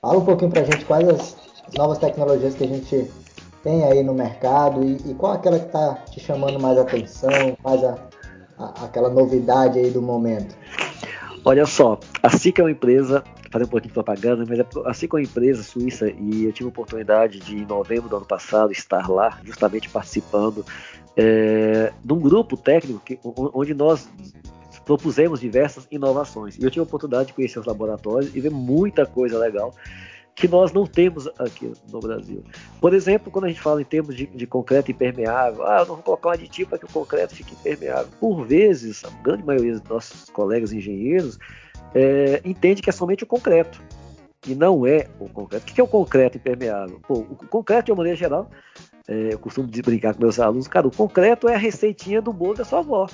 Fala 0.01 0.17
um 0.17 0.25
pouquinho 0.25 0.51
para 0.51 0.61
a 0.61 0.65
gente 0.65 0.85
quais 0.85 1.07
as 1.07 1.35
novas 1.77 1.97
tecnologias 1.97 2.55
que 2.55 2.63
a 2.63 2.67
gente 2.67 3.11
tem 3.63 3.83
aí 3.83 4.03
no 4.03 4.13
mercado 4.13 4.83
e, 4.83 4.97
e 5.11 5.13
qual 5.13 5.33
aquela 5.33 5.59
que 5.59 5.67
está 5.67 5.95
te 6.09 6.19
chamando 6.19 6.59
mais 6.59 6.77
atenção, 6.77 7.57
mais 7.63 7.83
a, 7.83 7.97
a, 8.57 8.85
aquela 8.85 9.09
novidade 9.09 9.79
aí 9.79 9.91
do 9.91 10.01
momento. 10.01 10.55
Olha 11.43 11.65
só, 11.65 11.99
a 12.21 12.29
SIC 12.29 12.59
é 12.59 12.63
uma 12.63 12.71
empresa 12.71 13.23
fazer 13.51 13.65
um 13.65 13.67
pouquinho 13.67 13.89
de 13.89 13.93
propaganda, 13.93 14.45
mas 14.47 14.59
é 14.59 14.65
assim 14.85 15.07
como 15.07 15.19
a 15.19 15.23
empresa 15.23 15.61
suíça, 15.61 16.09
e 16.09 16.45
eu 16.45 16.53
tive 16.53 16.67
a 16.67 16.69
oportunidade 16.69 17.39
de, 17.39 17.57
em 17.57 17.65
novembro 17.65 18.09
do 18.09 18.15
ano 18.15 18.25
passado, 18.25 18.71
estar 18.71 19.09
lá, 19.09 19.39
justamente 19.43 19.89
participando 19.89 20.65
é, 21.17 21.91
de 22.03 22.13
um 22.13 22.19
grupo 22.19 22.55
técnico 22.55 23.01
que, 23.05 23.19
onde 23.23 23.73
nós 23.73 24.09
propusemos 24.85 25.39
diversas 25.39 25.87
inovações. 25.91 26.57
E 26.57 26.63
eu 26.63 26.71
tive 26.71 26.79
a 26.79 26.83
oportunidade 26.83 27.27
de 27.27 27.33
conhecer 27.33 27.59
os 27.59 27.65
laboratórios 27.65 28.33
e 28.35 28.39
ver 28.39 28.51
muita 28.51 29.05
coisa 29.05 29.37
legal 29.37 29.73
que 30.35 30.47
nós 30.47 30.71
não 30.71 30.85
temos 30.85 31.27
aqui 31.39 31.71
no 31.91 31.99
Brasil. 31.99 32.43
Por 32.79 32.93
exemplo, 32.93 33.31
quando 33.31 33.45
a 33.45 33.47
gente 33.49 33.61
fala 33.61 33.81
em 33.81 33.85
termos 33.85 34.15
de, 34.15 34.25
de 34.27 34.47
concreto 34.47 34.89
impermeável, 34.91 35.65
ah, 35.65 35.79
eu 35.79 35.85
não 35.85 35.95
vou 35.95 36.03
colocar 36.03 36.29
um 36.29 36.31
aditivo 36.31 36.69
para 36.69 36.79
que 36.79 36.85
o 36.85 36.89
concreto 36.89 37.35
fique 37.35 37.53
impermeável. 37.53 38.07
Por 38.19 38.45
vezes, 38.45 39.03
a 39.03 39.09
grande 39.21 39.43
maioria 39.43 39.73
dos 39.73 39.83
nossos 39.83 40.29
colegas 40.29 40.71
engenheiros 40.71 41.37
é, 41.93 42.41
entende 42.45 42.81
que 42.81 42.89
é 42.89 42.93
somente 42.93 43.23
o 43.23 43.27
concreto. 43.27 43.81
E 44.47 44.55
não 44.55 44.87
é 44.87 45.07
o 45.19 45.29
concreto. 45.29 45.69
O 45.69 45.75
que 45.75 45.79
é 45.79 45.83
o 45.83 45.87
concreto 45.87 46.37
impermeável? 46.37 46.99
Pô, 47.07 47.19
o 47.19 47.35
concreto, 47.47 47.85
de 47.85 47.91
uma 47.91 47.97
maneira 47.97 48.17
geral, 48.17 48.49
é, 49.07 49.33
eu 49.33 49.39
costumo 49.39 49.67
brincar 49.67 50.15
com 50.15 50.21
meus 50.21 50.39
alunos, 50.39 50.67
cara, 50.67 50.87
o 50.87 50.95
concreto 50.95 51.47
é 51.47 51.55
a 51.55 51.57
receitinha 51.57 52.21
do 52.21 52.33
bolo 52.33 52.55
da 52.55 52.65
sua 52.65 52.79
avó. 52.79 53.07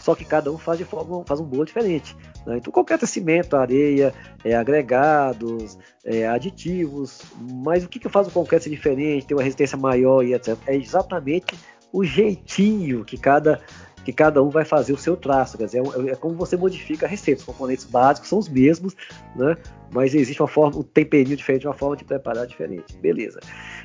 Só 0.00 0.14
que 0.14 0.24
cada 0.24 0.50
um 0.50 0.58
faz, 0.58 0.78
de 0.78 0.84
forma, 0.84 1.24
faz 1.24 1.40
um 1.40 1.44
bolo 1.44 1.64
diferente. 1.64 2.16
Né? 2.46 2.58
Então, 2.58 2.72
é 2.88 3.06
cimento, 3.06 3.56
areia, 3.56 4.14
é 4.44 4.54
agregados, 4.54 5.78
é 6.04 6.26
aditivos. 6.26 7.22
Mas 7.64 7.84
o 7.84 7.88
que, 7.88 7.98
que 7.98 8.08
faz 8.08 8.26
o 8.28 8.30
concreto 8.30 8.64
ser 8.64 8.70
diferente, 8.70 9.26
ter 9.26 9.34
uma 9.34 9.42
resistência 9.42 9.76
maior 9.76 10.24
e 10.24 10.34
etc? 10.34 10.56
É 10.66 10.74
exatamente 10.74 11.54
o 11.92 12.04
jeitinho 12.04 13.04
que 13.04 13.16
cada 13.16 13.60
que 14.08 14.12
cada 14.12 14.42
um 14.42 14.48
vai 14.48 14.64
fazer 14.64 14.94
o 14.94 14.96
seu 14.96 15.18
traço. 15.18 15.58
Quer 15.58 15.66
dizer, 15.66 15.82
é, 15.82 16.12
é 16.12 16.16
como 16.16 16.34
você 16.34 16.56
modifica 16.56 17.04
a 17.04 17.08
receita. 17.08 17.40
Os 17.40 17.46
componentes 17.46 17.84
básicos 17.84 18.30
são 18.30 18.38
os 18.38 18.48
mesmos, 18.48 18.96
né? 19.36 19.54
mas 19.92 20.14
existe 20.14 20.40
uma 20.40 20.48
forma, 20.48 20.78
um 20.78 20.82
temperinho 20.82 21.36
diferente, 21.36 21.66
uma 21.66 21.74
forma 21.74 21.94
de 21.94 22.04
preparar 22.04 22.46
diferente. 22.46 22.96
Beleza. 22.96 23.38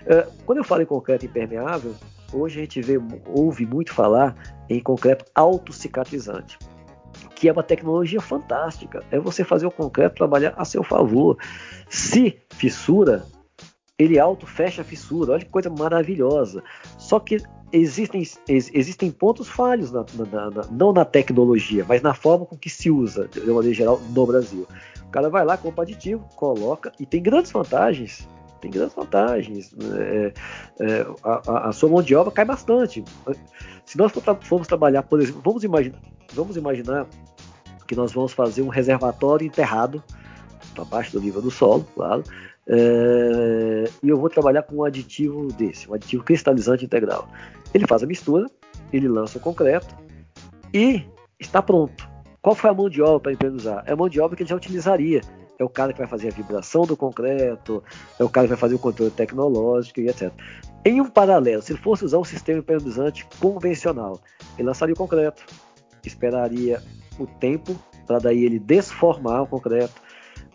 Uh, 0.03 0.31
quando 0.45 0.59
eu 0.59 0.63
falo 0.63 0.81
em 0.81 0.85
concreto 0.85 1.25
impermeável, 1.25 1.93
hoje 2.33 2.59
a 2.59 2.63
gente 2.63 2.81
vê, 2.81 2.99
ouve 3.25 3.65
muito 3.65 3.93
falar 3.93 4.35
em 4.69 4.79
concreto 4.79 5.25
autocicatrizante 5.35 6.57
que 7.35 7.49
é 7.49 7.51
uma 7.51 7.61
tecnologia 7.61 8.21
fantástica. 8.21 9.03
É 9.11 9.19
você 9.19 9.43
fazer 9.43 9.65
o 9.65 9.71
concreto 9.71 10.15
trabalhar 10.15 10.53
a 10.55 10.63
seu 10.63 10.81
favor. 10.81 11.37
Se 11.89 12.39
fissura, 12.51 13.25
ele 13.99 14.17
auto 14.17 14.47
fecha 14.47 14.81
a 14.81 14.85
fissura. 14.85 15.33
Olha 15.33 15.43
que 15.43 15.51
coisa 15.51 15.69
maravilhosa. 15.69 16.63
Só 16.97 17.19
que 17.19 17.37
existem, 17.71 18.23
ex, 18.47 18.71
existem 18.73 19.11
pontos 19.11 19.49
falhos, 19.49 19.91
na, 19.91 20.05
na, 20.13 20.49
na, 20.51 20.61
não 20.71 20.93
na 20.93 21.03
tecnologia, 21.03 21.85
mas 21.85 22.01
na 22.01 22.13
forma 22.13 22.45
com 22.45 22.57
que 22.57 22.69
se 22.69 22.89
usa, 22.89 23.27
de 23.27 23.41
maneira 23.41 23.75
geral, 23.75 23.99
no 23.99 24.25
Brasil. 24.25 24.67
O 25.05 25.09
cara 25.09 25.29
vai 25.29 25.43
lá, 25.43 25.57
compra 25.57 25.83
aditivo, 25.83 26.23
coloca, 26.35 26.91
e 26.99 27.05
tem 27.05 27.21
grandes 27.21 27.51
vantagens. 27.51 28.27
Tem 28.63 28.71
grandes 28.71 28.95
vantagens. 28.95 29.75
É, 29.99 30.33
é, 30.79 31.05
a, 31.21 31.67
a, 31.67 31.71
sua 31.73 31.89
mão 31.89 32.01
de 32.01 32.15
obra 32.15 32.31
cai 32.31 32.45
bastante. 32.45 33.03
Se 33.85 33.97
nós 33.97 34.13
formos 34.43 34.67
trabalhar, 34.67 35.03
por 35.03 35.19
exemplo, 35.19 35.41
vamos 35.43 35.65
imaginar, 35.65 35.99
vamos 36.33 36.55
imaginar 36.55 37.05
que 37.85 37.93
nós 37.93 38.13
vamos 38.13 38.31
fazer 38.31 38.61
um 38.61 38.69
reservatório 38.69 39.45
enterrado, 39.45 40.01
abaixo 40.77 41.11
do 41.11 41.19
nível 41.19 41.41
do 41.41 41.51
solo, 41.51 41.85
claro, 41.93 42.23
é, 42.65 43.83
e 44.01 44.07
eu 44.07 44.17
vou 44.17 44.29
trabalhar 44.29 44.63
com 44.63 44.77
um 44.77 44.83
aditivo 44.85 45.49
desse, 45.51 45.91
um 45.91 45.93
aditivo 45.93 46.23
cristalizante 46.23 46.85
integral. 46.85 47.27
Ele 47.73 47.85
faz 47.85 48.01
a 48.01 48.07
mistura, 48.07 48.49
ele 48.93 49.09
lança 49.09 49.37
o 49.39 49.41
concreto 49.41 49.93
e 50.73 51.03
está 51.37 51.61
pronto. 51.61 52.07
Qual 52.41 52.55
foi 52.55 52.69
a 52.69 52.73
mão 52.73 52.89
de 52.89 53.01
obra 53.01 53.35
para 53.35 53.47
ele 53.47 53.57
usar? 53.57 53.83
É 53.85 53.91
a 53.91 53.95
mão 53.97 54.07
de 54.07 54.21
obra 54.21 54.37
que 54.37 54.43
ele 54.43 54.49
já 54.49 54.55
utilizaria. 54.55 55.19
É 55.59 55.63
o 55.63 55.69
cara 55.69 55.93
que 55.93 55.99
vai 55.99 56.07
fazer 56.07 56.29
a 56.29 56.31
vibração 56.31 56.83
do 56.83 56.97
concreto, 56.97 57.83
é 58.19 58.23
o 58.23 58.29
cara 58.29 58.47
que 58.47 58.53
vai 58.53 58.59
fazer 58.59 58.75
o 58.75 58.79
controle 58.79 59.11
tecnológico 59.11 59.99
e 59.99 60.07
etc. 60.07 60.31
Em 60.85 60.99
um 60.99 61.09
paralelo, 61.09 61.61
se 61.61 61.73
ele 61.73 61.79
fosse 61.79 62.03
usar 62.03 62.17
um 62.17 62.23
sistema 62.23 62.59
impermeabilizante 62.59 63.27
convencional, 63.39 64.19
ele 64.57 64.67
lançaria 64.67 64.93
o 64.93 64.97
concreto, 64.97 65.45
esperaria 66.03 66.81
o 67.19 67.27
tempo 67.27 67.75
para 68.05 68.19
daí 68.19 68.43
ele 68.43 68.59
desformar 68.59 69.43
o 69.43 69.47
concreto. 69.47 69.93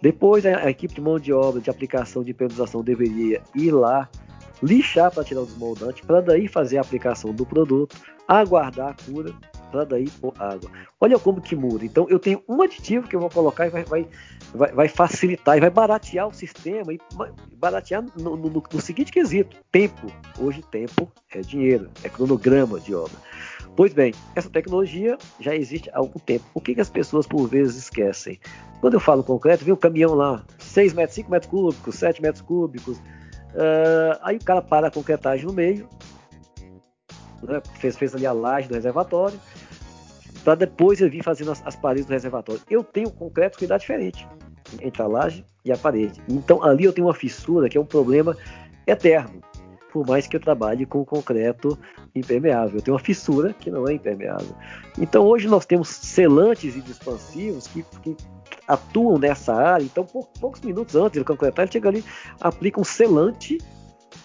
Depois 0.01 0.47
a, 0.47 0.71
equipe 0.71 0.95
de 0.95 1.01
mão 1.01 1.19
de 1.19 1.33
obra 1.33 1.61
de 1.61 1.71
aplicação 1.71 2.23
de 2.23 2.31
impermeabilização 2.31 2.83
deveria 2.83 3.43
ir 3.55 3.71
lá 3.71 4.09
lixar 4.63 5.13
para 5.13 5.25
tirar 5.25 5.43
o 5.43 5.47
desmoldante, 5.47 6.03
para 6.03 6.21
daí 6.21 6.49
fazer 6.49 6.79
a 6.79 6.81
aplicação 6.81 7.33
do 7.33 7.47
produto, 7.47 7.97
aguardar 8.27 8.91
a 8.91 8.95
cura, 8.95 9.35
para 9.71 9.85
daí 9.85 10.09
pôr 10.11 10.33
água. 10.39 10.71
Olha 11.01 11.19
como 11.19 11.41
que 11.41 11.55
muda. 11.55 11.85
Então 11.85 12.07
eu 12.09 12.19
tenho 12.19 12.43
um 12.49 12.63
aditivo 12.63 13.07
que 13.07 13.17
eu 13.17 13.21
vou 13.21 13.31
colocar 13.31 13.67
e 13.67 13.71
vai, 13.71 13.85
vai, 13.85 14.09
vai, 14.55 14.73
vai 14.73 14.89
facilitar 14.89 15.57
e 15.57 15.61
vai 15.61 15.71
baratear 15.71 16.29
o 16.29 16.33
sistema 16.33 16.93
e 16.93 16.99
baratear 17.55 18.05
no, 18.17 18.37
no, 18.37 18.51
no 18.51 18.81
seguinte 18.81 19.13
quesito: 19.13 19.57
tempo. 19.71 20.13
Hoje 20.39 20.63
tempo 20.71 21.11
é 21.33 21.41
dinheiro, 21.41 21.91
é 22.03 22.09
cronograma 22.09 22.81
de 22.81 22.95
obra. 22.95 23.17
Pois 23.79 23.93
bem, 23.93 24.13
essa 24.35 24.51
tecnologia 24.51 25.17
já 25.39 25.55
existe 25.55 25.89
há 25.91 25.99
algum 25.99 26.19
tempo. 26.19 26.45
O 26.53 26.61
que, 26.61 26.75
que 26.75 26.81
as 26.81 26.91
pessoas 26.91 27.27
por 27.29 27.47
vezes 27.47 27.77
esquecem? 27.77 28.41
Quando 28.81 28.95
eu 28.95 29.01
falo 29.01 29.23
concreto, 29.23 29.65
vem 29.65 29.73
o 29.73 29.77
caminhão 29.77 30.15
lá, 30.15 30.45
6 30.59 30.95
metros, 30.95 31.15
5 31.15 31.31
metros 31.31 31.51
cúbicos, 31.51 31.95
7 31.95 32.21
metros 32.21 32.43
cúbicos. 32.43 32.99
Uh, 32.99 34.19
aí 34.23 34.37
o 34.37 34.45
cara 34.45 34.61
para 34.61 34.89
a 34.89 34.91
concretagem 34.91 35.47
no 35.47 35.53
meio, 35.53 35.89
né, 37.43 37.63
fez, 37.75 37.97
fez 37.97 38.15
ali 38.15 38.27
a 38.27 38.33
laje 38.33 38.69
do 38.69 38.75
reservatório, 38.75 39.39
para 40.45 40.55
depois 40.55 41.01
eu 41.01 41.11
vir 41.11 41.23
fazendo 41.23 41.51
as, 41.51 41.65
as, 41.67 41.77
paredes 41.77 42.07
do 42.07 42.13
reservatório. 42.13 42.63
Eu 42.71 42.83
tenho 42.83 43.11
concreto 43.11 43.59
que 43.59 43.67
dá 43.67 43.77
diferente 43.77 44.27
entre 44.81 45.03
a 45.03 45.07
laje 45.07 45.45
e 45.65 45.73
a 45.73 45.77
parede. 45.77 46.23
Então 46.29 46.63
ali 46.63 46.85
eu 46.85 46.93
tenho 46.93 47.07
uma 47.07 47.15
fissura 47.15 47.69
que 47.69 47.77
é 47.77 47.81
um 47.81 47.87
problema 47.87 48.37
eterno 48.87 49.41
por 49.93 50.07
mais 50.07 50.27
que 50.27 50.37
eu 50.37 50.41
trabalhe 50.41 50.85
com 50.85 51.05
concreto 51.05 51.79
impermeável. 52.15 52.77
Eu 52.77 52.83
tenho 52.83 52.95
uma 52.95 53.03
fissura 53.03 53.55
que 53.55 53.71
não 53.71 53.89
é 53.89 53.95
impermeável. 53.95 54.55
Então 54.99 55.25
hoje 55.27 55.49
nós 55.49 55.65
temos 55.67 55.89
selantes 55.89 56.77
e 56.77 56.79
expansivos 56.81 57.67
que, 57.67 57.83
que 58.03 58.17
atuam 58.67 59.19
nessa 59.19 59.55
área. 59.55 59.85
Então, 59.85 60.05
poucos 60.05 60.61
minutos 60.61 60.95
antes 60.95 61.19
de 61.19 61.25
concretar, 61.25 61.65
ele 61.65 61.73
chega 61.73 61.89
ali, 61.89 62.05
aplica 62.41 62.81
um 62.81 62.85
selante, 62.85 63.59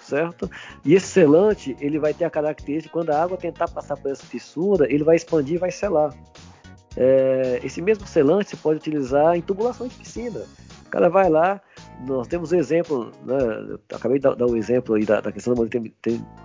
certo? 0.04 0.50
E 0.86 0.94
esse 0.94 1.08
selante 1.08 1.76
ele 1.80 2.00
vai 2.00 2.14
ter 2.14 2.26
a 2.26 2.30
característica 2.30 2.92
quando 2.92 3.10
a 3.10 3.22
água 3.22 3.38
tentar 3.38 3.68
passar 3.68 3.98
por 3.98 4.12
essa 4.12 4.26
fissura, 4.26 4.92
ele 4.92 5.04
vai 5.04 5.16
expandir 5.16 5.56
e 5.56 5.60
vai 5.60 5.72
selar. 5.72 6.14
É, 6.96 7.60
esse 7.64 7.82
mesmo 7.82 8.06
selante 8.06 8.52
você 8.52 8.58
pode 8.58 8.78
utilizar 8.78 9.36
em 9.36 9.42
tubulação 9.42 9.88
de 9.88 9.96
piscina. 9.96 10.42
O 10.86 10.90
cara 10.90 11.10
vai 11.10 11.28
lá, 11.28 11.60
nós 12.06 12.28
temos 12.28 12.52
um 12.52 12.58
exemplo, 12.58 13.12
né, 13.26 13.78
acabei 13.92 14.20
de 14.20 14.24
dar, 14.24 14.46
um 14.46 14.56
exemplo 14.56 14.94
aí 14.94 15.06
da, 15.06 15.22
da, 15.22 15.32
questão 15.32 15.56
da 15.56 15.64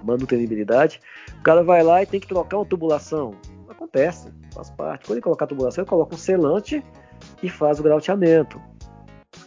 manutenibilidade. 0.03 1.01
O 1.39 1.43
cara 1.43 1.63
vai 1.63 1.83
lá 1.83 2.03
e 2.03 2.07
tem 2.07 2.19
que 2.19 2.27
trocar 2.27 2.57
uma 2.57 2.65
tubulação. 2.65 3.35
Acontece, 3.69 4.33
faz 4.55 4.71
parte. 4.71 5.05
Quando 5.05 5.17
ele 5.17 5.23
colocar 5.23 5.45
a 5.45 5.49
tubulação, 5.49 5.83
ele 5.83 5.91
coloca 5.91 6.15
um 6.15 6.19
selante 6.19 6.83
e 7.43 7.51
faz 7.51 7.79
o 7.79 7.83
grauteamento. 7.83 8.61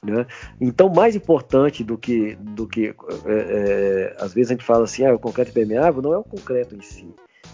Né? 0.04 0.26
Então, 0.60 0.90
mais 0.90 1.16
importante 1.16 1.84
do 1.84 1.96
que, 1.96 2.36
do 2.36 2.68
que 2.68 2.88
é, 2.88 2.96
é, 3.28 4.16
às 4.20 4.34
vezes 4.34 4.50
a 4.50 4.54
gente 4.56 4.66
fala 4.66 4.86
assim, 4.86 5.06
ah, 5.06 5.14
o 5.14 5.20
concreto 5.20 5.54
permeável, 5.54 6.02
não 6.02 6.12
é 6.12 6.18
o 6.18 6.24
concreto 6.24 6.76
em 6.76 6.82
si, 6.82 7.08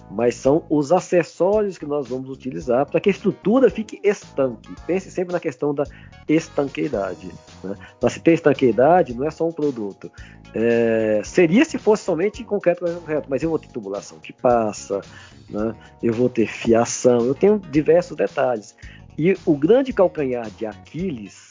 mas 0.10 0.36
são 0.36 0.66
os 0.70 0.94
acessórios 0.94 1.78
que 1.78 1.86
nós 1.86 2.08
vamos 2.08 2.30
utilizar 2.30 2.86
para 2.86 3.02
que 3.02 3.10
a 3.10 3.12
estrutura 3.12 3.70
fique 3.70 4.00
estanque. 4.02 4.74
Pense 4.86 5.12
sempre 5.12 5.34
na 5.34 5.42
questão 5.42 5.74
da 5.74 5.84
estanqueidade. 6.26 7.30
Né? 7.62 7.76
Para 8.00 8.10
se 8.10 8.22
ter 8.22 8.36
estanqueidade, 8.36 9.14
não 9.14 9.28
é 9.28 9.32
só 9.32 9.46
um 9.46 9.52
produto. 9.52 10.10
É, 10.56 11.20
seria 11.26 11.66
se 11.66 11.78
fosse 11.78 12.04
somente 12.04 12.46
concreto, 12.46 12.86
concreto, 12.86 13.28
mas 13.30 13.44
eu 13.44 13.50
vou 13.50 13.60
ter 13.60 13.68
tubulação 13.68 14.20
que 14.20 14.32
passa, 14.32 15.02
né? 15.50 15.76
eu 16.02 16.14
vou 16.14 16.30
ter 16.30 16.48
fiação, 16.48 17.26
eu 17.26 17.36
tenho 17.36 17.60
diversos 17.60 18.16
detalhes. 18.16 18.74
E 19.18 19.36
o 19.46 19.58
grande 19.58 19.92
calcanhar 19.92 20.50
de 20.52 20.66
Aquiles 20.66 21.50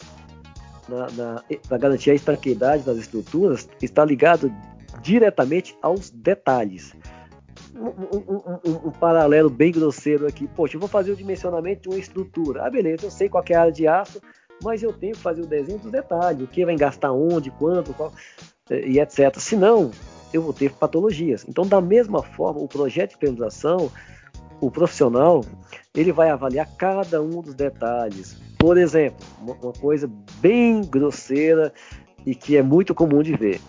para 0.86 1.78
garantir 1.78 2.10
a 2.10 2.14
estanqueidade 2.14 2.82
das 2.84 2.98
estruturas 2.98 3.68
está 3.82 4.04
ligado 4.04 4.52
diretamente 5.02 5.76
aos 5.82 6.10
detalhes 6.10 6.94
um, 7.76 7.88
um, 8.16 8.60
um, 8.64 8.88
um, 8.88 8.90
paralelo 8.90 9.50
bem 9.50 9.70
grosseiro 9.70 10.26
aqui. 10.26 10.48
Poxa, 10.48 10.76
eu 10.76 10.80
vou 10.80 10.88
fazer 10.88 11.12
o 11.12 11.16
dimensionamento 11.16 11.82
de 11.82 11.88
uma 11.88 11.98
estrutura. 11.98 12.64
Ah, 12.64 12.70
beleza, 12.70 13.06
eu 13.06 13.10
sei 13.10 13.28
qual 13.28 13.44
é 13.48 13.54
a 13.54 13.60
área 13.60 13.72
de 13.72 13.86
aço, 13.86 14.20
mas 14.62 14.82
eu 14.82 14.92
tenho 14.92 15.12
que 15.12 15.20
fazer 15.20 15.42
o 15.42 15.46
desenho 15.46 15.78
dos 15.78 15.90
detalhes, 15.90 16.42
o 16.42 16.46
que 16.46 16.64
vai 16.64 16.76
gastar 16.76 17.12
onde, 17.12 17.50
quanto, 17.50 17.92
qual, 17.94 18.12
eh, 18.70 18.88
e 18.88 19.00
etc. 19.00 19.38
Senão, 19.38 19.90
eu 20.32 20.42
vou 20.42 20.52
ter 20.52 20.72
patologias. 20.72 21.44
Então, 21.48 21.66
da 21.66 21.80
mesma 21.80 22.22
forma, 22.22 22.60
o 22.60 22.68
projeto 22.68 23.10
de 23.10 23.18
penalização, 23.18 23.90
o 24.60 24.70
profissional, 24.70 25.44
ele 25.94 26.12
vai 26.12 26.30
avaliar 26.30 26.68
cada 26.76 27.22
um 27.22 27.42
dos 27.42 27.54
detalhes. 27.54 28.36
Por 28.66 28.78
exemplo, 28.78 29.24
uma 29.40 29.72
coisa 29.72 30.10
bem 30.40 30.82
grosseira 30.82 31.72
e 32.26 32.34
que 32.34 32.56
é 32.56 32.62
muito 32.64 32.96
comum 32.96 33.22
de 33.22 33.32
ver. 33.36 33.60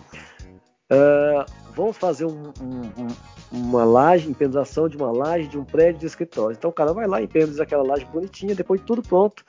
Uh, 0.90 1.46
vamos 1.72 1.96
fazer 1.96 2.24
um, 2.24 2.52
um, 2.60 3.06
uma 3.52 3.84
laje, 3.84 4.28
impermeabilização 4.28 4.88
de 4.88 4.96
uma 4.96 5.12
laje 5.12 5.46
de 5.46 5.56
um 5.56 5.62
prédio 5.64 6.00
de 6.00 6.06
escritório. 6.06 6.56
Então 6.58 6.70
o 6.70 6.72
cara 6.72 6.92
vai 6.92 7.06
lá, 7.06 7.22
impermeabiliza 7.22 7.62
aquela 7.62 7.84
laje 7.84 8.06
bonitinha, 8.06 8.56
depois 8.56 8.80
de 8.80 8.88
tudo 8.88 9.00
pronto, 9.00 9.44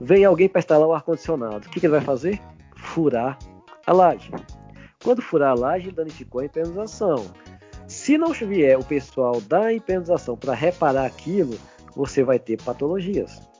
vem 0.00 0.24
alguém 0.24 0.48
para 0.48 0.60
instalar 0.60 0.86
o 0.86 0.92
ar-condicionado. 0.92 1.66
O 1.66 1.70
que, 1.70 1.80
que, 1.80 1.86
ele 1.86 1.96
vai 1.96 2.00
fazer? 2.00 2.40
Furar 2.76 3.36
a 3.84 3.92
laje. 3.92 4.30
Quando 5.02 5.20
furar 5.20 5.50
a 5.50 5.54
laje, 5.54 5.90
danificou 5.90 6.42
a 6.42 6.44
impermeabilização. 6.44 7.26
Se 7.88 8.16
não 8.16 8.30
vier 8.32 8.78
o 8.78 8.84
pessoal 8.84 9.40
da 9.40 9.74
impermeabilização 9.74 10.36
para 10.36 10.54
reparar 10.54 11.06
aquilo, 11.06 11.58
você 11.92 12.22
vai 12.22 12.38
ter 12.38 12.62
patologias. 12.62 13.50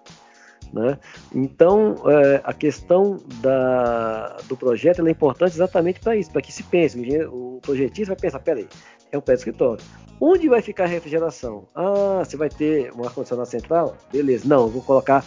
Né? 0.72 0.98
Então, 1.34 1.96
é, 2.06 2.40
a 2.42 2.54
questão 2.54 3.18
da, 3.42 4.38
do 4.48 4.56
projeto 4.56 5.06
é 5.06 5.10
importante 5.10 5.52
exatamente 5.52 6.00
para 6.00 6.16
isso, 6.16 6.30
para 6.30 6.40
que 6.40 6.52
se 6.52 6.62
pense. 6.62 6.98
O, 7.26 7.56
o 7.56 7.60
projetista 7.60 8.14
vai 8.14 8.20
pensar: 8.20 8.38
peraí, 8.38 8.66
é 9.10 9.18
um 9.18 9.20
pé 9.20 9.34
de 9.34 9.40
escritório. 9.40 9.84
Onde 10.18 10.48
vai 10.48 10.62
ficar 10.62 10.84
a 10.84 10.86
refrigeração? 10.86 11.66
Ah, 11.74 12.22
você 12.24 12.36
vai 12.36 12.48
ter 12.48 12.92
um 12.94 13.04
ar-condicionado 13.04 13.48
central? 13.48 13.96
Beleza. 14.12 14.48
Não, 14.48 14.62
eu 14.62 14.68
vou 14.68 14.80
colocar 14.80 15.24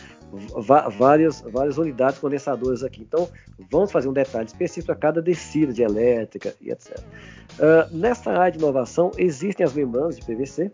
várias, 0.98 1.42
várias 1.42 1.78
unidades 1.78 2.20
condensadoras 2.20 2.84
aqui. 2.84 3.02
Então, 3.02 3.28
vamos 3.70 3.92
fazer 3.92 4.08
um 4.08 4.14
detalhe 4.14 4.48
específico 4.48 4.92
a 4.92 4.96
cada 4.96 5.22
descida 5.22 5.74
de 5.74 5.84
elétrica 5.84 6.56
e 6.62 6.72
etc. 6.72 6.98
Uh, 6.98 7.96
nessa 7.96 8.32
área 8.32 8.54
de 8.54 8.58
inovação, 8.58 9.12
existem 9.18 9.66
as 9.66 9.74
membranas 9.74 10.18
de 10.18 10.26
PVC, 10.26 10.72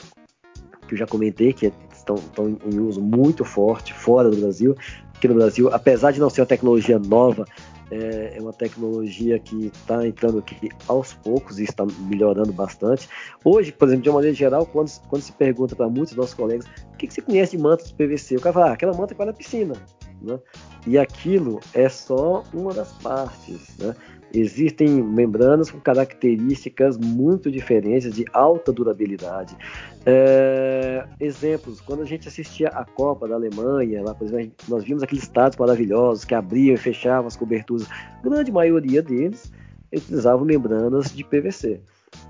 que 0.87 0.93
eu 0.93 0.97
já 0.97 1.07
comentei, 1.07 1.53
que 1.53 1.73
estão, 2.01 2.15
estão 2.15 2.57
em 2.65 2.79
uso 2.79 3.01
muito 3.01 3.43
forte 3.45 3.93
fora 3.93 4.29
do 4.29 4.37
Brasil. 4.37 4.75
Aqui 5.15 5.27
no 5.27 5.35
Brasil, 5.35 5.69
apesar 5.71 6.11
de 6.11 6.19
não 6.19 6.29
ser 6.29 6.41
uma 6.41 6.47
tecnologia 6.47 6.97
nova, 6.97 7.45
é, 7.91 8.37
é 8.37 8.41
uma 8.41 8.53
tecnologia 8.53 9.37
que 9.37 9.67
está 9.67 10.07
entrando 10.07 10.39
aqui 10.39 10.69
aos 10.87 11.13
poucos 11.13 11.59
e 11.59 11.63
está 11.63 11.85
melhorando 12.07 12.53
bastante. 12.53 13.07
Hoje, 13.43 13.71
por 13.71 13.87
exemplo, 13.87 14.03
de 14.03 14.09
uma 14.09 14.15
maneira 14.15 14.35
geral, 14.35 14.65
quando, 14.65 14.89
quando 15.09 15.21
se 15.21 15.31
pergunta 15.33 15.75
para 15.75 15.89
muitos 15.89 16.15
nossos 16.15 16.33
colegas 16.33 16.65
o 16.93 16.97
que, 16.97 17.07
que 17.07 17.13
você 17.13 17.21
conhece 17.21 17.57
de 17.57 17.61
mantas 17.61 17.91
PVC, 17.91 18.37
o 18.37 18.41
cara 18.41 18.53
fala, 18.53 18.69
ah, 18.69 18.73
aquela 18.73 18.93
manta 18.93 19.13
que 19.13 19.17
vai 19.17 19.27
na 19.27 19.33
piscina. 19.33 19.73
Né? 20.21 20.39
E 20.85 20.97
aquilo 20.97 21.59
é 21.73 21.89
só 21.89 22.43
uma 22.53 22.73
das 22.73 22.91
partes. 22.93 23.77
Né? 23.77 23.95
Existem 24.33 24.87
membranas 25.03 25.69
com 25.69 25.79
características 25.79 26.97
muito 26.97 27.51
diferentes, 27.51 28.13
de 28.13 28.25
alta 28.31 28.71
durabilidade. 28.71 29.57
É, 30.05 31.05
exemplos, 31.19 31.81
quando 31.81 32.01
a 32.01 32.05
gente 32.05 32.27
assistia 32.27 32.69
a 32.69 32.85
Copa 32.85 33.27
da 33.27 33.35
Alemanha, 33.35 34.01
lá, 34.01 34.13
por 34.13 34.25
exemplo, 34.25 34.53
nós 34.69 34.83
vimos 34.83 35.03
aqueles 35.03 35.23
estados 35.23 35.57
maravilhosos 35.57 36.23
que 36.23 36.33
abriam 36.33 36.75
e 36.75 36.77
fechavam 36.77 37.27
as 37.27 37.35
coberturas. 37.35 37.87
A 37.89 38.21
grande 38.23 38.51
maioria 38.51 39.01
deles 39.01 39.51
utilizavam 39.93 40.45
membranas 40.45 41.13
de 41.13 41.23
PVC, 41.23 41.81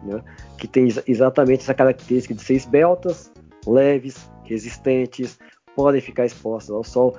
né? 0.03 0.23
que 0.57 0.67
tem 0.67 0.87
exatamente 1.05 1.61
essa 1.61 1.73
característica 1.73 2.33
de 2.33 2.41
ser 2.41 2.55
esbeltas, 2.55 3.31
leves, 3.67 4.29
resistentes, 4.43 5.37
podem 5.75 6.01
ficar 6.01 6.25
expostas 6.25 6.75
ao 6.75 6.83
sol. 6.83 7.15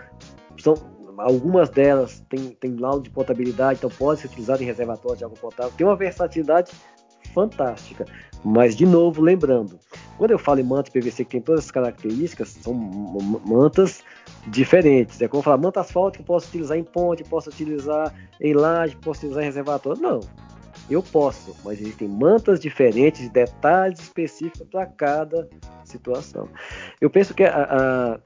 São 0.58 0.74
algumas 1.18 1.68
delas 1.68 2.24
têm, 2.28 2.50
têm 2.52 2.76
laudo 2.76 3.02
de 3.02 3.10
potabilidade, 3.10 3.78
então 3.78 3.90
pode 3.90 4.20
ser 4.20 4.26
utilizado 4.28 4.62
em 4.62 4.66
reservatórios 4.66 5.18
de 5.18 5.24
água 5.24 5.36
potável. 5.38 5.72
Tem 5.76 5.86
uma 5.86 5.96
versatilidade 5.96 6.72
fantástica. 7.32 8.04
Mas, 8.44 8.74
de 8.74 8.84
novo, 8.84 9.22
lembrando, 9.22 9.78
quando 10.18 10.32
eu 10.32 10.38
falo 10.38 10.60
em 10.60 10.64
manta 10.64 10.90
PVC 10.90 11.24
que 11.24 11.30
tem 11.32 11.40
todas 11.40 11.60
essas 11.60 11.70
características, 11.70 12.48
são 12.60 12.74
mantas 12.74 14.02
diferentes. 14.48 15.20
É 15.22 15.28
como 15.28 15.42
falar, 15.42 15.58
manta 15.58 15.80
asfáltica 15.80 16.24
posso 16.24 16.48
utilizar 16.48 16.76
em 16.76 16.84
ponte, 16.84 17.22
posso 17.24 17.50
utilizar 17.50 18.12
em 18.40 18.52
laje, 18.52 18.96
posso 18.96 19.20
utilizar 19.20 19.44
em 19.44 19.46
reservatório. 19.46 20.02
Não, 20.02 20.20
eu 20.90 21.02
posso, 21.02 21.54
mas 21.64 21.80
existem 21.80 22.08
mantas 22.08 22.58
diferentes, 22.58 23.28
detalhes 23.28 24.00
específicos 24.00 24.66
para 24.68 24.86
cada 24.86 25.48
situação. 25.84 26.48
Eu 27.00 27.08
penso 27.08 27.32
que 27.32 27.44
a, 27.44 27.62
a 27.62 28.20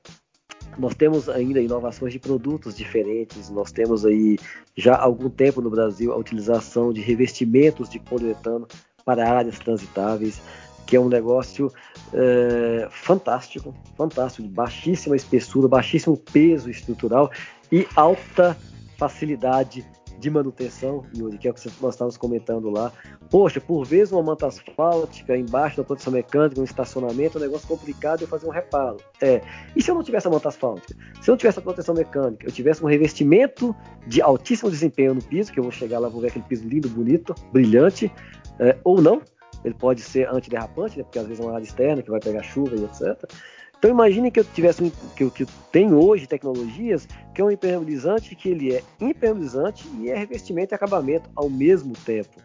nós 0.78 0.94
temos 0.94 1.28
ainda 1.28 1.60
inovações 1.60 2.12
de 2.12 2.18
produtos 2.18 2.76
diferentes, 2.76 3.48
nós 3.50 3.72
temos 3.72 4.04
aí 4.04 4.38
já 4.76 4.94
há 4.94 5.02
algum 5.02 5.30
tempo 5.30 5.60
no 5.60 5.70
Brasil 5.70 6.12
a 6.12 6.16
utilização 6.16 6.92
de 6.92 7.00
revestimentos 7.00 7.88
de 7.88 7.98
poliuretano 7.98 8.66
para 9.04 9.30
áreas 9.30 9.58
transitáveis, 9.58 10.40
que 10.86 10.96
é 10.96 11.00
um 11.00 11.08
negócio 11.08 11.72
é, 12.12 12.88
fantástico, 12.90 13.74
fantástico, 13.96 14.46
de 14.46 14.52
baixíssima 14.52 15.16
espessura, 15.16 15.66
baixíssimo 15.66 16.16
peso 16.16 16.70
estrutural 16.70 17.30
e 17.72 17.86
alta 17.96 18.56
facilidade 18.96 19.84
de 20.18 20.30
manutenção, 20.30 21.04
Yuri, 21.16 21.38
que 21.38 21.48
é 21.48 21.50
o 21.50 21.54
que 21.54 21.68
nós 21.80 21.94
estávamos 21.94 22.16
comentando 22.16 22.70
lá. 22.70 22.92
Poxa, 23.30 23.60
por 23.60 23.84
vezes 23.84 24.12
uma 24.12 24.22
manta 24.22 24.46
asfáltica 24.46 25.36
embaixo 25.36 25.76
da 25.76 25.84
proteção 25.84 26.12
mecânica, 26.12 26.60
um 26.60 26.64
estacionamento, 26.64 27.38
é 27.38 27.40
um 27.40 27.44
negócio 27.44 27.66
complicado 27.66 28.22
eu 28.22 28.28
fazer 28.28 28.46
um 28.46 28.50
reparo. 28.50 28.96
É. 29.20 29.40
E 29.74 29.82
se 29.82 29.90
eu 29.90 29.94
não 29.94 30.02
tivesse 30.02 30.26
a 30.26 30.30
manta 30.30 30.48
asfáltica? 30.48 30.94
Se 31.20 31.30
eu 31.30 31.32
não 31.32 31.38
tivesse 31.38 31.58
a 31.58 31.62
proteção 31.62 31.94
mecânica, 31.94 32.46
eu 32.46 32.52
tivesse 32.52 32.84
um 32.84 32.88
revestimento 32.88 33.74
de 34.06 34.22
altíssimo 34.22 34.70
desempenho 34.70 35.14
no 35.14 35.22
piso, 35.22 35.52
que 35.52 35.58
eu 35.58 35.62
vou 35.62 35.72
chegar 35.72 35.98
lá, 35.98 36.08
vou 36.08 36.20
ver 36.20 36.28
aquele 36.28 36.44
piso 36.44 36.66
lindo, 36.66 36.88
bonito, 36.88 37.34
brilhante, 37.52 38.10
é, 38.58 38.76
ou 38.84 39.02
não, 39.02 39.20
ele 39.64 39.74
pode 39.74 40.00
ser 40.00 40.28
antiderrapante, 40.28 40.98
né, 40.98 41.04
porque 41.04 41.18
às 41.18 41.26
vezes 41.26 41.42
é 41.42 41.46
uma 41.46 41.54
área 41.54 41.64
externa 41.64 42.02
que 42.02 42.10
vai 42.10 42.20
pegar 42.20 42.42
chuva 42.42 42.76
e 42.76 42.84
etc. 42.84 43.30
Então 43.78 43.90
imagine 43.90 44.30
que 44.30 44.40
eu 44.40 44.44
tivesse 44.44 44.82
um, 44.82 44.90
que 45.14 45.24
eu, 45.24 45.30
que 45.30 45.42
eu 45.42 45.48
tenho 45.70 46.02
hoje 46.02 46.26
tecnologias 46.26 47.06
que 47.34 47.40
é 47.40 47.44
um 47.44 47.50
impermeabilizante 47.50 48.34
que 48.34 48.48
ele 48.48 48.74
é 48.74 48.82
impermeabilizante 49.00 49.86
e 50.00 50.08
é 50.08 50.16
revestimento 50.16 50.72
e 50.72 50.74
acabamento 50.74 51.28
ao 51.36 51.50
mesmo 51.50 51.92
tempo. 51.92 52.40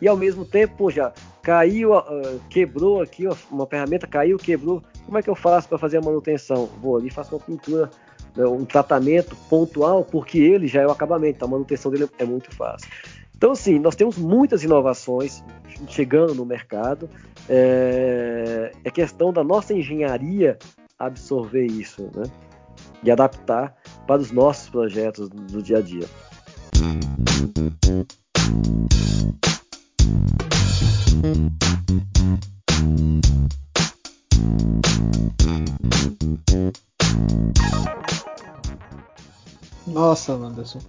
E 0.00 0.08
ao 0.08 0.16
mesmo 0.16 0.46
tempo, 0.46 0.90
já 0.90 1.12
caiu, 1.42 1.94
uh, 1.94 2.40
quebrou 2.48 3.02
aqui, 3.02 3.28
uma 3.50 3.66
ferramenta 3.66 4.06
caiu, 4.06 4.38
quebrou. 4.38 4.82
Como 5.04 5.18
é 5.18 5.22
que 5.22 5.28
eu 5.28 5.34
faço 5.34 5.68
para 5.68 5.76
fazer 5.76 5.98
a 5.98 6.00
manutenção? 6.00 6.66
Vou 6.80 6.96
ali, 6.96 7.10
faço 7.10 7.34
uma 7.34 7.40
pintura, 7.40 7.90
né, 8.34 8.46
um 8.46 8.64
tratamento 8.64 9.36
pontual, 9.48 10.02
porque 10.02 10.38
ele 10.38 10.66
já 10.66 10.80
é 10.80 10.86
o 10.86 10.90
acabamento, 10.90 11.36
então 11.36 11.48
a 11.48 11.50
manutenção 11.50 11.90
dele 11.90 12.08
é 12.18 12.24
muito 12.24 12.54
fácil. 12.54 12.88
Então, 13.40 13.52
assim, 13.52 13.78
nós 13.78 13.96
temos 13.96 14.18
muitas 14.18 14.62
inovações 14.62 15.42
chegando 15.88 16.34
no 16.34 16.44
mercado. 16.44 17.08
É, 17.48 18.70
é 18.84 18.90
questão 18.90 19.32
da 19.32 19.42
nossa 19.42 19.72
engenharia 19.72 20.58
absorver 20.98 21.64
isso 21.64 22.02
né? 22.14 22.24
e 23.02 23.10
adaptar 23.10 23.74
para 24.06 24.20
os 24.20 24.30
nossos 24.30 24.68
projetos 24.68 25.30
do 25.30 25.62
dia 25.62 25.78
a 25.78 25.80
dia. 25.80 26.06
Nossa, 39.86 40.34
Anderson, 40.34 40.80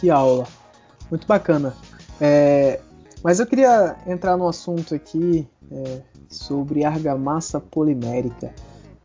que 0.00 0.10
aula! 0.10 0.61
Muito 1.10 1.26
bacana. 1.26 1.74
É, 2.20 2.80
mas 3.22 3.38
eu 3.38 3.46
queria 3.46 3.96
entrar 4.06 4.36
no 4.36 4.48
assunto 4.48 4.94
aqui 4.94 5.46
é, 5.70 6.00
sobre 6.28 6.84
argamassa 6.84 7.60
polimérica. 7.60 8.52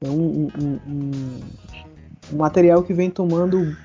É 0.01 0.09
um, 0.09 0.11
um, 0.11 0.79
um, 0.87 1.41
um, 2.31 2.37
material 2.37 2.83
que 2.83 2.93
vem 2.93 3.09
tomando 3.09 3.75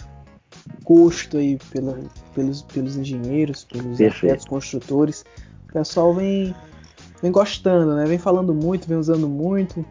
gosto 0.84 1.38
aí 1.38 1.58
pela, 1.70 1.98
pelos, 2.34 2.62
pelos 2.62 2.96
engenheiros, 2.96 3.64
pelos 3.64 4.00
arquitetos, 4.00 4.44
construtores. 4.46 5.24
O 5.68 5.72
pessoal 5.72 6.14
vem, 6.14 6.54
vem 7.22 7.32
gostando, 7.32 7.94
né? 7.94 8.04
vem 8.04 8.18
falando 8.18 8.54
muito, 8.54 8.86
vem 8.86 8.98
usando 8.98 9.28
muito, 9.28 9.84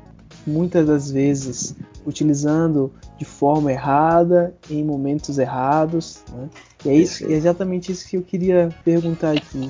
muitas 0.46 0.86
das 0.86 1.10
vezes 1.12 1.76
utilizando 2.06 2.92
de 3.18 3.26
forma 3.26 3.72
errada, 3.72 4.56
em 4.70 4.84
momentos 4.84 5.38
errados. 5.38 6.24
Né? 6.34 6.50
E 6.86 6.90
é, 6.90 6.96
isso, 6.96 7.26
é 7.26 7.32
exatamente 7.32 7.92
isso 7.92 8.08
que 8.08 8.18
eu 8.18 8.22
queria 8.22 8.70
perguntar 8.84 9.32
aqui. 9.32 9.70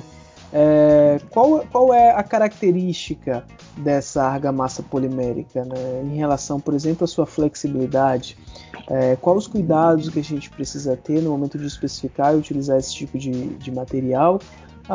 É, 0.54 1.18
qual, 1.30 1.64
qual 1.72 1.94
é 1.94 2.10
a 2.10 2.22
característica 2.22 3.42
dessa 3.78 4.22
argamassa 4.22 4.82
polimérica 4.82 5.64
né? 5.64 6.02
em 6.04 6.14
relação, 6.16 6.60
por 6.60 6.74
exemplo, 6.74 7.04
à 7.04 7.06
sua 7.06 7.24
flexibilidade? 7.24 8.36
É, 8.88 9.16
quais 9.16 9.38
os 9.38 9.46
cuidados 9.46 10.10
que 10.10 10.18
a 10.18 10.24
gente 10.24 10.50
precisa 10.50 10.94
ter 10.96 11.22
no 11.22 11.30
momento 11.30 11.56
de 11.56 11.66
especificar 11.66 12.34
e 12.34 12.36
utilizar 12.36 12.78
esse 12.78 12.94
tipo 12.94 13.18
de, 13.18 13.46
de 13.56 13.70
material? 13.70 14.40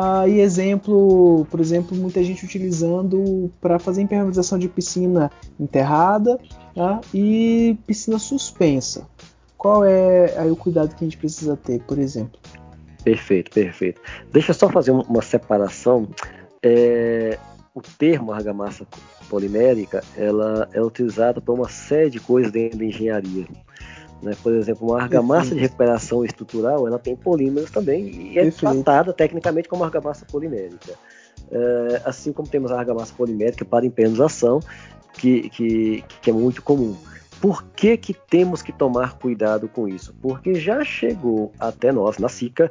Ah, 0.00 0.28
e 0.28 0.38
exemplo, 0.38 1.44
por 1.50 1.58
exemplo, 1.58 1.96
muita 1.96 2.22
gente 2.22 2.44
utilizando 2.44 3.50
para 3.60 3.80
fazer 3.80 4.00
impermeabilização 4.00 4.56
de 4.56 4.68
piscina 4.68 5.28
enterrada 5.58 6.38
tá? 6.72 7.00
e 7.12 7.76
piscina 7.84 8.16
suspensa. 8.16 9.08
Qual 9.56 9.84
é 9.84 10.38
aí 10.38 10.52
o 10.52 10.54
cuidado 10.54 10.94
que 10.94 11.02
a 11.02 11.06
gente 11.08 11.16
precisa 11.16 11.56
ter, 11.56 11.80
por 11.80 11.98
exemplo? 11.98 12.38
Perfeito, 13.02 13.50
perfeito. 13.50 14.00
Deixa 14.32 14.52
eu 14.52 14.54
só 14.54 14.68
fazer 14.68 14.92
uma 14.92 15.20
separação. 15.20 16.08
É, 16.62 17.36
o 17.74 17.82
termo 17.82 18.30
argamassa 18.30 18.86
polimérica 19.28 20.04
ela 20.16 20.68
é 20.72 20.80
utilizado 20.80 21.42
para 21.42 21.54
uma 21.54 21.68
série 21.68 22.10
de 22.10 22.20
coisas 22.20 22.52
dentro 22.52 22.78
da 22.78 22.84
engenharia. 22.84 23.48
Né? 24.22 24.32
Por 24.42 24.52
exemplo, 24.52 24.88
uma 24.88 25.02
argamassa 25.02 25.54
de 25.54 25.60
recuperação 25.60 26.24
estrutural 26.24 26.86
ela 26.86 26.98
tem 26.98 27.14
polímeros 27.14 27.70
também 27.70 28.32
e 28.32 28.38
é 28.38 28.50
tratada 28.50 29.12
tecnicamente 29.12 29.68
como 29.68 29.84
argamassa 29.84 30.26
polimérica. 30.26 30.94
É, 31.50 32.02
assim 32.04 32.32
como 32.32 32.48
temos 32.48 32.70
a 32.70 32.78
argamassa 32.78 33.14
polimérica 33.14 33.64
para 33.64 33.86
impermeabilização, 33.86 34.60
que, 35.14 35.48
que, 35.50 36.04
que 36.20 36.30
é 36.30 36.32
muito 36.32 36.62
comum. 36.62 36.96
Por 37.40 37.62
que, 37.64 37.96
que 37.96 38.12
temos 38.12 38.62
que 38.62 38.72
tomar 38.72 39.16
cuidado 39.18 39.68
com 39.68 39.86
isso? 39.86 40.14
Porque 40.20 40.56
já 40.56 40.84
chegou 40.84 41.52
até 41.58 41.92
nós, 41.92 42.18
na 42.18 42.28
SICA, 42.28 42.68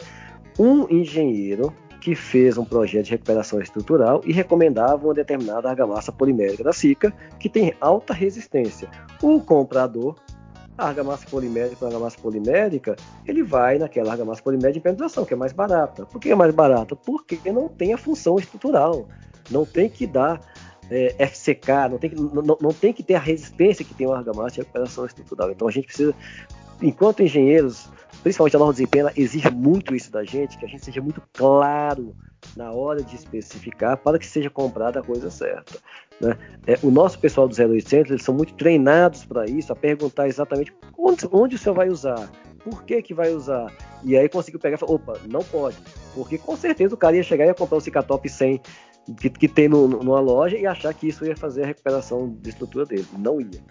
um 0.60 0.88
engenheiro 0.90 1.74
que 2.02 2.16
fez 2.16 2.58
um 2.58 2.66
projeto 2.66 3.06
de 3.06 3.12
recuperação 3.12 3.62
estrutural 3.62 4.22
e 4.26 4.32
recomendava 4.32 5.06
uma 5.06 5.14
determinada 5.14 5.70
argamassa 5.70 6.12
polimérica 6.12 6.64
da 6.64 6.74
SICA 6.74 7.14
que 7.40 7.50
tem 7.50 7.74
alta 7.82 8.14
resistência. 8.14 8.90
O 9.22 9.42
comprador, 9.42 10.16
a 10.78 10.88
argamassa 10.88 11.26
polimérica 11.30 11.86
a 11.86 11.88
argamassa 11.88 12.18
polimérica, 12.20 12.96
ele 13.26 13.44
vai 13.44 13.78
naquela 13.78 14.12
argamassa 14.12 14.42
polimérica 14.42 14.74
de 14.74 14.80
impermeabilização, 14.80 15.26
que 15.26 15.34
é 15.34 15.38
mais 15.38 15.52
barata. 15.52 16.06
Por 16.06 16.22
que 16.22 16.30
é 16.30 16.36
mais 16.36 16.54
barata? 16.54 16.96
Porque 16.96 17.40
não 17.52 17.68
tem 17.68 17.94
a 17.94 17.98
função 17.98 18.38
estrutural. 18.38 19.08
Não 19.50 19.66
tem 19.66 19.90
que 19.90 20.06
dar 20.06 20.42
é, 20.90 21.16
FCK, 21.28 21.90
não 21.90 21.98
tem, 21.98 22.10
que, 22.10 22.16
não, 22.16 22.58
não 22.62 22.74
tem 22.74 22.94
que 22.94 23.04
ter 23.04 23.16
a 23.16 23.20
resistência 23.20 23.84
que 23.84 23.94
tem 23.94 24.08
uma 24.08 24.18
argamassa 24.18 24.56
de 24.56 24.60
recuperação 24.60 25.06
estrutural. 25.06 25.52
Então 25.52 25.68
a 25.68 25.72
gente 25.72 25.86
precisa, 25.86 26.14
enquanto 26.82 27.24
engenheiros, 27.24 27.90
principalmente 28.22 28.56
a 28.56 28.60
norma 28.60 28.74
de 28.74 28.78
desempenho, 28.78 29.10
exige 29.16 29.50
muito 29.50 29.96
isso 29.96 30.12
da 30.12 30.24
gente, 30.24 30.58
que 30.58 30.66
a 30.66 30.68
gente 30.68 30.84
seja 30.86 31.02
muito 31.02 31.22
claro 31.34 32.16
na 32.56 32.72
hora 32.72 33.02
de 33.02 33.16
especificar 33.16 33.98
para 33.98 34.20
que 34.20 34.26
seja 34.26 34.50
comprada 34.50 35.00
a 35.00 35.04
coisa 35.04 35.30
certa. 35.30 35.80
Né? 36.20 36.38
É, 36.66 36.78
o 36.82 36.90
nosso 36.90 37.20
pessoal 37.20 37.48
do 37.48 37.56
0800 37.56 38.12
eles 38.12 38.24
são 38.24 38.34
muito 38.34 38.54
treinados 38.56 39.24
para 39.24 39.46
isso, 39.46 39.72
a 39.72 39.76
perguntar 39.76 40.28
exatamente 40.28 40.74
onde, 40.98 41.28
onde 41.32 41.56
o 41.56 41.60
senhor 41.60 41.76
vai 41.76 41.90
usar, 41.90 42.30
por 42.64 42.84
que 42.84 43.02
que 43.02 43.14
vai 43.14 43.34
usar? 43.34 43.72
E 44.04 44.18
aí 44.18 44.28
conseguiu 44.28 44.60
pegar 44.60 44.76
e 44.76 44.80
falar, 44.80 44.94
opa, 44.94 45.20
não 45.30 45.42
pode. 45.42 45.78
Porque 46.14 46.38
com 46.38 46.56
certeza 46.58 46.96
o 46.96 46.98
cara 46.98 47.16
ia 47.16 47.24
chegar 47.24 47.46
e 47.46 47.48
ia 47.48 47.54
comprar 47.54 47.78
o 47.78 47.82
Cicatop 47.82 48.28
100 48.28 48.62
que, 49.20 49.30
que 49.30 49.48
tem 49.48 49.70
no, 49.70 49.88
numa 49.88 50.20
loja 50.20 50.58
e 50.58 50.66
achar 50.66 50.94
que 50.94 51.08
isso 51.08 51.26
ia 51.26 51.36
fazer 51.36 51.64
a 51.64 51.68
recuperação 51.68 52.36
de 52.42 52.50
estrutura 52.50 52.86
dele. 52.86 53.06
Não 53.18 53.40
ia. 53.40 53.64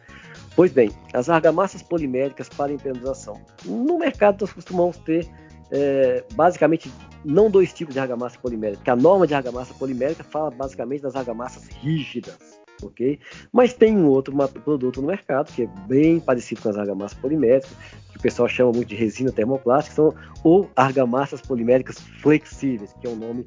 Pois 0.54 0.72
bem, 0.72 0.90
as 1.12 1.28
argamassas 1.28 1.82
poliméricas 1.82 2.48
para 2.48 2.72
impermeabilização. 2.72 3.38
No 3.64 3.98
mercado 3.98 4.40
nós 4.40 4.52
costumamos 4.52 4.96
ter 4.98 5.28
é, 5.70 6.24
basicamente 6.34 6.90
não 7.26 7.50
dois 7.50 7.72
tipos 7.72 7.92
de 7.92 8.00
argamassa 8.00 8.38
polimérica, 8.38 8.78
porque 8.78 8.90
a 8.90 8.96
norma 8.96 9.26
de 9.26 9.34
argamassa 9.34 9.74
polimérica 9.74 10.22
fala 10.22 10.50
basicamente 10.50 11.02
das 11.02 11.16
argamassas 11.16 11.66
rígidas, 11.66 12.38
ok? 12.82 13.18
Mas 13.52 13.74
tem 13.74 13.96
um 13.96 14.06
outro 14.06 14.32
produto 14.62 15.00
no 15.00 15.08
mercado 15.08 15.52
que 15.52 15.64
é 15.64 15.66
bem 15.88 16.20
parecido 16.20 16.62
com 16.62 16.68
as 16.68 16.76
argamassas 16.76 17.18
poliméricas, 17.18 17.70
que 18.12 18.18
o 18.18 18.20
pessoal 18.20 18.48
chama 18.48 18.72
muito 18.72 18.88
de 18.88 18.94
resina 18.94 19.32
termoplástica, 19.32 19.96
são 19.96 20.14
ou 20.44 20.70
argamassas 20.76 21.40
poliméricas 21.40 21.98
flexíveis, 22.22 22.94
que 23.00 23.06
é 23.06 23.10
um 23.10 23.16
nome 23.16 23.44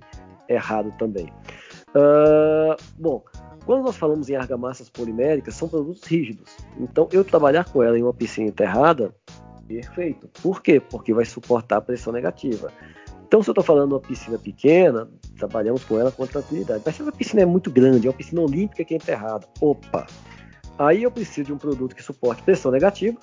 errado 0.50 0.94
também. 0.98 1.32
Uh, 1.90 2.76
bom, 2.98 3.24
quando 3.66 3.84
nós 3.84 3.96
falamos 3.96 4.30
em 4.30 4.36
argamassas 4.36 4.90
poliméricas, 4.90 5.56
são 5.56 5.70
produtos 5.70 6.04
rígidos. 6.04 6.52
Então, 6.78 7.08
eu 7.12 7.24
trabalhar 7.24 7.66
com 7.66 7.82
ela 7.82 7.98
em 7.98 8.04
uma 8.04 8.14
piscina 8.14 8.48
enterrada, 8.48 9.14
perfeito. 9.68 10.28
Por 10.42 10.62
quê? 10.62 10.80
Porque 10.80 11.14
vai 11.14 11.26
suportar 11.26 11.78
a 11.78 11.82
pressão 11.82 12.12
negativa. 12.12 12.72
Então, 13.30 13.44
se 13.44 13.50
eu 13.50 13.52
estou 13.52 13.64
falando 13.64 13.92
uma 13.92 14.00
piscina 14.00 14.40
pequena, 14.40 15.08
trabalhamos 15.38 15.84
com 15.84 16.00
ela 16.00 16.12
com 16.12 16.26
tranquilidade. 16.26 16.82
Mas 16.84 16.96
se 16.96 17.08
a 17.08 17.12
piscina 17.12 17.44
é 17.44 17.46
muito 17.46 17.70
grande, 17.70 18.08
é 18.08 18.10
uma 18.10 18.18
piscina 18.18 18.42
olímpica 18.42 18.84
que 18.84 18.96
é 18.96 18.98
enterrada, 18.98 19.48
opa! 19.62 20.08
Aí 20.80 21.04
eu 21.04 21.12
preciso 21.12 21.46
de 21.46 21.54
um 21.54 21.58
produto 21.58 21.96
que 21.96 22.02
suporte 22.02 22.42
pressão 22.42 22.72
negativa, 22.72 23.20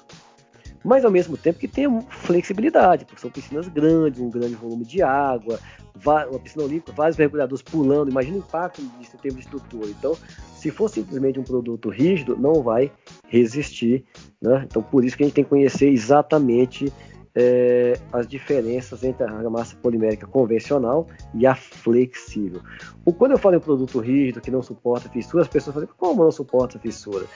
mas 0.85 1.05
ao 1.05 1.11
mesmo 1.11 1.37
tempo 1.37 1.59
que 1.59 1.67
tenha 1.67 1.91
flexibilidade, 2.09 3.05
porque 3.05 3.21
são 3.21 3.33
piscinas 3.33 3.67
grandes, 3.67 4.21
um 4.21 4.31
grande 4.31 4.55
volume 4.55 4.85
de 4.85 5.03
água, 5.03 5.59
uma 6.05 6.39
piscina 6.39 6.63
olímpica, 6.63 6.93
vários 6.93 7.17
mergulhadores 7.17 7.63
pulando, 7.63 8.09
imagina 8.09 8.37
o 8.37 8.39
impacto 8.39 8.83
disso 9.01 9.17
em 9.17 9.19
termos 9.19 9.41
de 9.41 9.47
estrutura. 9.47 9.89
Então, 9.89 10.17
se 10.55 10.71
for 10.71 10.89
simplesmente 10.89 11.41
um 11.41 11.43
produto 11.43 11.89
rígido, 11.89 12.37
não 12.37 12.63
vai 12.63 12.93
resistir. 13.27 14.05
Né? 14.41 14.63
Então, 14.71 14.81
por 14.81 15.05
isso 15.05 15.17
que 15.17 15.25
a 15.25 15.27
gente 15.27 15.35
tem 15.35 15.43
que 15.43 15.51
conhecer 15.51 15.89
exatamente 15.89 16.93
é, 17.37 17.99
as 18.13 18.27
diferenças 18.27 19.05
entre 19.05 19.23
a 19.23 19.31
argamassa 19.31 19.77
polimérica 19.77 20.27
convencional 20.27 21.07
e 21.35 21.47
a 21.47 21.55
flexível. 21.55 22.63
O, 23.05 23.13
quando 23.13 23.33
eu 23.33 23.39
falo 23.39 23.57
em 23.57 23.61
produto 23.61 24.01
rígido 24.01 24.41
que 24.41 24.51
não 24.51 24.63
suporta 24.63 25.11
fissura, 25.11 25.43
as 25.43 25.49
pessoas 25.49 25.75
falam, 25.75 25.89
como 25.99 26.25
não 26.25 26.33
suporta 26.33 26.79
fissura? 26.79 27.27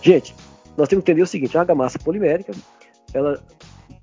Gente, 0.00 0.34
nós 0.76 0.88
temos 0.88 1.04
que 1.04 1.10
entender 1.10 1.22
o 1.22 1.26
seguinte, 1.26 1.56
a 1.56 1.60
argamassa 1.60 1.98
polimérica, 1.98 2.52
ela 3.12 3.42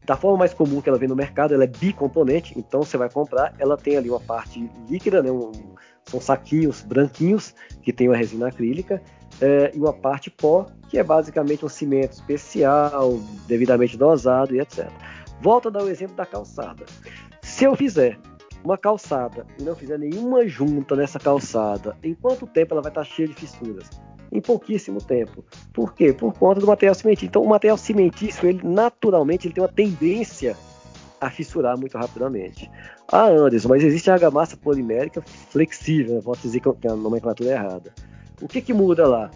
da 0.05 0.15
forma 0.15 0.37
mais 0.37 0.53
comum 0.53 0.81
que 0.81 0.89
ela 0.89 0.97
vem 0.97 1.07
no 1.07 1.15
mercado, 1.15 1.53
ela 1.53 1.63
é 1.63 1.67
bicomponente, 1.67 2.57
então 2.57 2.81
você 2.81 2.97
vai 2.97 3.09
comprar, 3.09 3.53
ela 3.59 3.77
tem 3.77 3.95
ali 3.95 4.09
uma 4.09 4.19
parte 4.19 4.67
líquida, 4.89 5.21
né, 5.21 5.31
um, 5.31 5.51
são 6.03 6.19
saquinhos 6.19 6.81
branquinhos 6.81 7.53
que 7.83 7.93
tem 7.93 8.07
uma 8.07 8.17
resina 8.17 8.47
acrílica, 8.47 9.01
é, 9.39 9.71
e 9.73 9.77
uma 9.77 9.93
parte 9.93 10.31
pó, 10.31 10.65
que 10.89 10.97
é 10.97 11.03
basicamente 11.03 11.63
um 11.63 11.69
cimento 11.69 12.13
especial, 12.13 13.19
devidamente 13.47 13.95
dosado 13.95 14.55
e 14.55 14.59
etc. 14.59 14.89
Volto 15.41 15.67
a 15.67 15.71
dar 15.71 15.83
o 15.83 15.89
exemplo 15.89 16.15
da 16.15 16.25
calçada. 16.25 16.85
Se 17.41 17.63
eu 17.63 17.75
fizer 17.75 18.19
uma 18.63 18.77
calçada 18.77 19.45
e 19.57 19.63
não 19.63 19.75
fizer 19.75 19.97
nenhuma 19.97 20.47
junta 20.47 20.95
nessa 20.95 21.19
calçada, 21.19 21.97
em 22.03 22.13
quanto 22.13 22.45
tempo 22.45 22.73
ela 22.73 22.81
vai 22.81 22.91
estar 22.91 23.03
cheia 23.03 23.27
de 23.27 23.35
fissuras? 23.35 23.89
em 24.31 24.41
pouquíssimo 24.41 25.01
tempo. 25.01 25.43
Por 25.73 25.93
quê? 25.93 26.13
Por 26.13 26.33
conta 26.33 26.59
do 26.59 26.67
material 26.67 26.93
cimentício. 26.95 27.27
Então, 27.27 27.43
o 27.43 27.49
material 27.49 27.77
cimentício, 27.77 28.47
ele 28.47 28.61
naturalmente 28.63 29.47
ele 29.47 29.53
tem 29.53 29.63
uma 29.63 29.71
tendência 29.71 30.55
a 31.19 31.29
fissurar 31.29 31.77
muito 31.77 31.97
rapidamente. 31.97 32.69
Ah, 33.11 33.27
Anderson, 33.27 33.69
mas 33.69 33.83
existe 33.83 34.09
a 34.09 34.13
argamassa 34.13 34.55
polimérica 34.55 35.21
flexível, 35.49 36.15
né? 36.15 36.21
posso 36.23 36.41
dizer 36.41 36.61
que 36.61 36.87
a 36.87 36.95
nomenclatura 36.95 37.49
é 37.49 37.53
errada. 37.53 37.93
O 38.41 38.47
que, 38.47 38.61
que 38.61 38.73
muda 38.73 39.07
lá? 39.07 39.29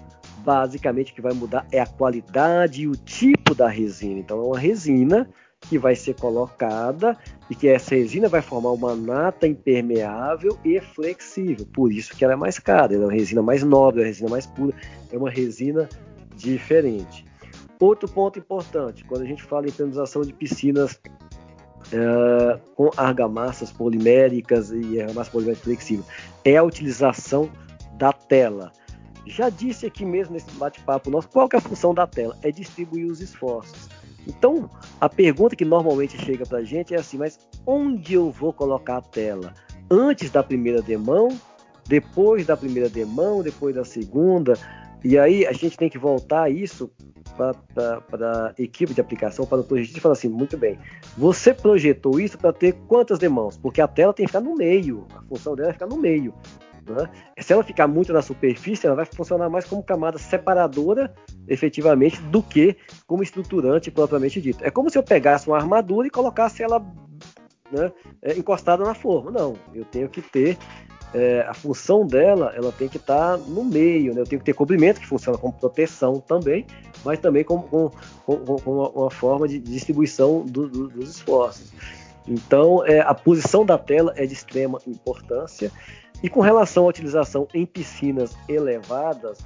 Basicamente, 0.46 1.12
o 1.12 1.16
que 1.16 1.22
vai 1.22 1.34
mudar 1.34 1.66
é 1.72 1.80
a 1.80 1.86
qualidade 1.86 2.84
e 2.84 2.88
o 2.88 2.96
tipo 2.96 3.54
da 3.54 3.68
resina. 3.68 4.20
Então, 4.20 4.40
é 4.40 4.46
uma 4.46 4.60
resina 4.60 5.30
que 5.74 5.80
vai 5.80 5.96
ser 5.96 6.14
colocada 6.14 7.18
e 7.50 7.56
que 7.56 7.68
essa 7.68 7.96
resina 7.96 8.30
vai 8.30 8.44
formar 8.44 8.70
uma 8.74 8.96
nata 8.96 9.48
impermeável 9.48 10.56
e 10.64 10.80
flexível. 10.80 11.66
Por 11.74 11.92
isso 11.92 12.16
que 12.16 12.24
ela 12.24 12.34
é 12.34 12.36
mais 12.36 12.60
cara, 12.60 12.94
ela 12.94 13.06
é 13.06 13.08
uma 13.08 13.12
resina 13.12 13.42
mais 13.42 13.64
nobre, 13.64 14.02
é 14.02 14.04
uma 14.04 14.08
resina 14.08 14.30
mais 14.30 14.46
pura, 14.46 14.76
é 15.12 15.18
uma 15.18 15.32
resina 15.32 15.90
diferente. 16.36 17.26
Outro 17.80 18.08
ponto 18.08 18.38
importante, 18.38 19.04
quando 19.04 19.24
a 19.24 19.26
gente 19.26 19.42
fala 19.42 19.66
em 19.66 19.70
impermeabilização 19.70 20.22
de 20.22 20.32
piscinas 20.32 21.02
é, 21.92 22.60
com 22.76 22.92
argamassas 22.96 23.72
poliméricas 23.72 24.70
e 24.70 25.02
argamassa 25.02 25.32
polimérica 25.32 25.64
flexível, 25.64 26.06
é 26.46 26.56
a 26.56 26.64
utilização 26.64 27.50
da 27.98 28.14
tela. 28.14 28.72
Já 29.26 29.50
disse 29.50 29.88
aqui 29.88 30.06
mesmo 30.06 30.34
nesse 30.34 30.52
bate-papo 30.52 31.10
nosso, 31.10 31.30
qual 31.30 31.50
é 31.52 31.58
a 31.58 31.62
função 31.62 31.96
da 31.96 32.06
tela? 32.06 32.38
É 32.44 32.52
distribuir 32.52 33.08
os 33.08 33.22
esforços. 33.22 33.90
Então, 34.28 34.70
a 35.00 35.10
pergunta 35.10 35.56
que 35.56 35.66
normalmente 35.66 36.18
chega 36.18 36.46
para 36.46 36.60
a 36.60 36.64
gente 36.64 36.94
é 36.94 37.00
assim: 37.00 37.18
mas 37.18 37.40
onde 37.66 38.14
eu 38.14 38.32
vou 38.32 38.54
colocar 38.54 38.98
a 38.98 39.02
tela? 39.02 39.54
Antes 39.90 40.32
da 40.32 40.44
primeira 40.44 40.82
demão? 40.82 41.30
Depois 41.88 42.46
da 42.46 42.56
primeira 42.56 42.90
demão? 42.90 43.44
Depois 43.44 43.76
da 43.76 43.84
segunda? 43.84 44.58
E 45.04 45.18
aí 45.18 45.46
a 45.46 45.52
gente 45.52 45.78
tem 45.78 45.90
que 45.90 45.98
voltar 45.98 46.50
isso 46.50 46.90
para 47.36 48.48
a 48.58 48.62
equipe 48.62 48.94
de 48.94 49.02
aplicação, 49.02 49.46
para 49.46 49.60
o 49.60 49.64
projetista 49.64 49.98
e 49.98 50.02
falar 50.02 50.14
assim: 50.14 50.30
muito 50.30 50.58
bem, 50.58 50.80
você 51.18 51.54
projetou 51.54 52.20
isso 52.20 52.38
para 52.38 52.54
ter 52.54 52.74
quantas 52.88 53.20
demãos? 53.20 53.58
Porque 53.58 53.82
a 53.82 53.88
tela 53.88 54.14
tem 54.14 54.26
que 54.26 54.32
ficar 54.32 54.42
no 54.42 54.56
meio, 54.56 55.06
a 55.16 55.22
função 55.24 55.56
dela 55.56 55.70
é 55.70 55.74
ficar 55.74 55.88
no 55.88 55.98
meio. 55.98 56.34
Né? 56.88 57.10
Se 57.40 57.54
ela 57.54 57.64
ficar 57.64 57.88
muito 57.88 58.12
na 58.12 58.22
superfície, 58.22 58.86
ela 58.86 58.96
vai 58.96 59.06
funcionar 59.06 59.50
mais 59.50 59.66
como 59.66 59.84
camada 59.84 60.18
separadora, 60.18 61.14
efetivamente, 61.48 62.22
do 62.24 62.42
que 62.42 62.76
como 63.08 63.24
estruturante 63.24 63.92
propriamente 63.92 64.42
dito. 64.42 64.64
É 64.64 64.70
como 64.70 64.90
se 64.90 64.98
eu 64.98 65.04
pegasse 65.04 65.48
uma 65.48 65.58
armadura 65.58 66.08
e 66.08 66.12
colocasse 66.12 66.62
ela 66.62 66.80
né, 67.72 67.92
é, 68.22 68.38
encostada 68.38 68.84
na 68.84 68.94
forma. 68.94 69.32
Não, 69.32 69.56
eu 69.74 69.86
tenho 69.86 70.10
que 70.10 70.22
ter 70.22 70.58
é, 71.14 71.42
a 71.42 71.54
função 71.54 72.06
dela, 72.06 72.52
ela 72.56 72.72
tem 72.72 72.90
que 72.90 72.98
estar 72.98 73.38
tá 73.38 73.44
no 73.48 73.64
meio, 73.64 74.14
né? 74.14 74.22
Eu 74.22 74.26
tenho 74.26 74.40
que 74.40 74.46
ter 74.46 74.54
cobrimento 74.54 75.00
que 75.00 75.08
funciona 75.08 75.38
como 75.38 75.54
proteção 75.54 76.20
também, 76.20 76.66
mas 77.06 77.20
também 77.20 77.44
como, 77.44 77.64
com, 77.64 77.92
com, 78.26 78.38
com 78.38 78.72
uma, 78.72 78.90
uma, 78.90 79.12
forma 79.12 79.48
de 79.48 79.60
distribuição 79.60 80.44
do, 80.44 80.68
do, 80.68 80.88
dos 80.90 81.10
esforços. 81.10 81.72
Então, 82.28 82.86
é, 82.86 83.02
a 83.02 83.14
posição 83.14 83.66
da 83.66 83.78
tela 83.78 84.14
é 84.16 84.26
de 84.26 84.34
extrema 84.34 84.80
importância 84.88 85.72
e 86.24 86.30
com 86.30 86.40
relação 86.40 86.86
à 86.86 86.88
utilização 86.88 87.46
em 87.54 87.66
piscinas 87.66 88.36
elevadas, 88.48 89.40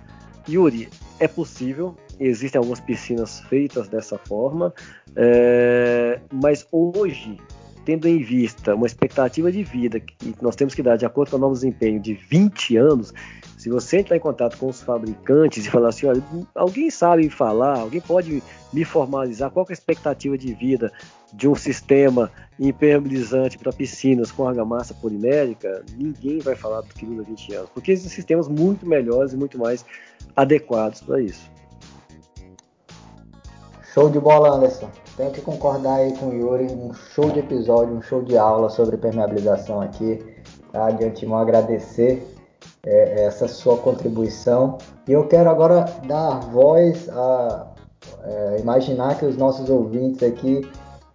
Yuri, 0.47 0.87
é 1.19 1.27
possível, 1.27 1.95
existem 2.19 2.59
algumas 2.59 2.79
piscinas 2.79 3.39
feitas 3.41 3.87
dessa 3.87 4.17
forma, 4.19 4.71
é, 5.15 6.19
mas 6.31 6.67
hoje, 6.71 7.37
tendo 7.83 8.07
em 8.07 8.21
vista 8.21 8.75
uma 8.75 8.85
expectativa 8.85 9.51
de 9.51 9.63
vida 9.63 9.99
que 9.99 10.35
nós 10.39 10.55
temos 10.55 10.75
que 10.75 10.83
dar 10.83 10.97
de 10.97 11.05
acordo 11.05 11.31
com 11.31 11.37
o 11.37 11.39
nosso 11.39 11.55
desempenho 11.55 11.99
de 11.99 12.13
20 12.13 12.77
anos, 12.77 13.13
se 13.57 13.69
você 13.69 13.97
entrar 13.97 14.15
em 14.15 14.19
contato 14.19 14.55
com 14.57 14.67
os 14.67 14.81
fabricantes 14.81 15.65
e 15.65 15.69
falar 15.69 15.89
assim, 15.89 16.05
olha, 16.05 16.23
alguém 16.53 16.91
sabe 16.91 17.27
falar, 17.27 17.79
alguém 17.79 17.99
pode 17.99 18.43
me 18.71 18.85
formalizar 18.85 19.49
qual 19.49 19.65
é 19.67 19.71
a 19.71 19.73
expectativa 19.73 20.37
de 20.37 20.53
vida 20.53 20.93
de 21.33 21.47
um 21.47 21.55
sistema 21.55 22.31
impermeabilizante 22.59 23.57
para 23.57 23.71
piscinas 23.71 24.31
com 24.31 24.47
argamassa 24.47 24.93
polimérica, 24.93 25.83
ninguém 25.95 26.39
vai 26.39 26.55
falar 26.55 26.81
do 26.81 26.93
que 26.93 27.05
dura 27.05 27.23
20 27.23 27.53
anos, 27.53 27.69
porque 27.73 27.91
existem 27.91 28.15
sistemas 28.15 28.47
muito 28.47 28.87
melhores 28.87 29.33
e 29.33 29.37
muito 29.37 29.57
mais 29.57 29.85
adequados 30.35 31.01
para 31.01 31.21
isso. 31.21 31.49
Show 33.93 34.09
de 34.09 34.19
bola, 34.19 34.55
Anderson. 34.55 34.89
Tenho 35.15 35.31
que 35.31 35.41
concordar 35.41 35.95
aí 35.95 36.15
com 36.17 36.27
o 36.27 36.33
Yuri, 36.33 36.65
um 36.65 36.93
show 36.93 37.31
de 37.31 37.39
episódio, 37.39 37.95
um 37.95 38.01
show 38.01 38.21
de 38.21 38.37
aula 38.37 38.69
sobre 38.69 38.95
permeabilização 38.95 39.81
aqui. 39.81 40.23
Tá? 40.71 40.91
De 40.91 41.03
antemão 41.03 41.39
agradecer 41.39 42.23
é, 42.85 43.25
essa 43.25 43.47
sua 43.47 43.77
contribuição. 43.77 44.77
E 45.07 45.13
eu 45.13 45.27
quero 45.27 45.49
agora 45.49 45.85
dar 46.05 46.41
voz 46.51 47.09
a 47.09 47.73
é, 48.23 48.57
imaginar 48.59 49.17
que 49.17 49.25
os 49.25 49.35
nossos 49.35 49.67
ouvintes 49.67 50.21
aqui 50.21 50.61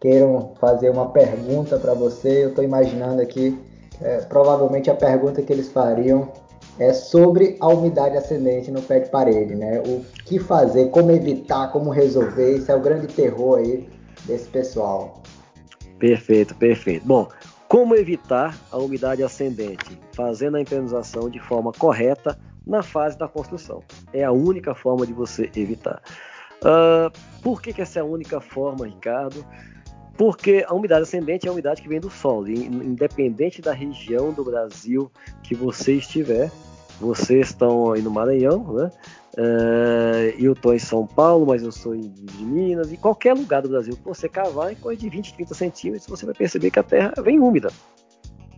queiram 0.02 0.52
fazer 0.60 0.90
uma 0.90 1.10
pergunta 1.10 1.78
para 1.78 1.94
você. 1.94 2.44
Eu 2.44 2.48
estou 2.48 2.64
imaginando 2.64 3.22
aqui, 3.22 3.56
é, 4.00 4.18
provavelmente 4.22 4.90
a 4.90 4.96
pergunta 4.96 5.40
que 5.40 5.52
eles 5.52 5.70
fariam 5.70 6.28
é 6.76 6.92
sobre 6.92 7.56
a 7.60 7.68
umidade 7.68 8.16
ascendente 8.16 8.68
no 8.72 8.82
pé 8.82 8.98
de 8.98 9.10
parede, 9.10 9.54
né? 9.54 9.80
O 9.86 10.04
que 10.24 10.40
fazer, 10.40 10.90
como 10.90 11.12
evitar, 11.12 11.70
como 11.70 11.90
resolver, 11.90 12.56
isso 12.56 12.72
é 12.72 12.74
o 12.74 12.80
grande 12.80 13.06
terror 13.06 13.58
aí 13.58 13.88
desse 14.24 14.48
pessoal. 14.48 15.22
Perfeito, 16.00 16.56
perfeito. 16.56 17.06
Bom, 17.06 17.28
como 17.68 17.94
evitar 17.94 18.58
a 18.72 18.78
umidade 18.78 19.22
ascendente? 19.22 20.00
Fazendo 20.16 20.56
a 20.56 20.60
impermeabilização 20.60 21.30
de 21.30 21.38
forma 21.38 21.70
correta 21.72 22.36
na 22.66 22.82
fase 22.82 23.16
da 23.16 23.28
construção. 23.28 23.84
É 24.12 24.24
a 24.24 24.32
única 24.32 24.74
forma 24.74 25.06
de 25.06 25.12
você 25.12 25.48
evitar. 25.54 26.02
Uh, 26.58 27.12
por 27.40 27.62
que, 27.62 27.72
que 27.72 27.82
essa 27.82 28.00
é 28.00 28.02
a 28.02 28.04
única 28.04 28.40
forma, 28.40 28.86
Ricardo? 28.86 29.44
Porque 30.16 30.64
a 30.68 30.74
umidade 30.74 31.02
ascendente 31.02 31.46
é 31.46 31.50
a 31.50 31.52
umidade 31.52 31.80
que 31.80 31.88
vem 31.88 32.00
do 32.00 32.10
solo, 32.10 32.48
e 32.48 32.66
independente 32.66 33.62
da 33.62 33.72
região 33.72 34.32
do 34.32 34.44
Brasil 34.44 35.10
que 35.42 35.54
você 35.54 35.94
estiver, 35.94 36.50
vocês 37.00 37.48
estão 37.48 37.92
aí 37.92 38.02
no 38.02 38.10
Maranhão, 38.10 38.72
né? 38.72 38.90
Uh, 39.34 40.38
eu 40.38 40.52
estou 40.52 40.74
em 40.74 40.78
São 40.78 41.06
Paulo, 41.06 41.46
mas 41.46 41.62
eu 41.62 41.72
sou 41.72 41.96
de 41.96 42.44
Minas, 42.44 42.92
e 42.92 42.98
qualquer 42.98 43.34
lugar 43.34 43.62
do 43.62 43.68
Brasil 43.70 43.96
que 43.96 44.04
você 44.04 44.28
cavar, 44.28 44.72
em 44.72 44.76
coisa 44.76 45.00
de 45.00 45.08
20, 45.08 45.34
30 45.34 45.54
centímetros, 45.54 46.06
você 46.06 46.26
vai 46.26 46.34
perceber 46.34 46.70
que 46.70 46.78
a 46.78 46.82
terra 46.82 47.14
vem 47.22 47.40
úmida. 47.40 47.70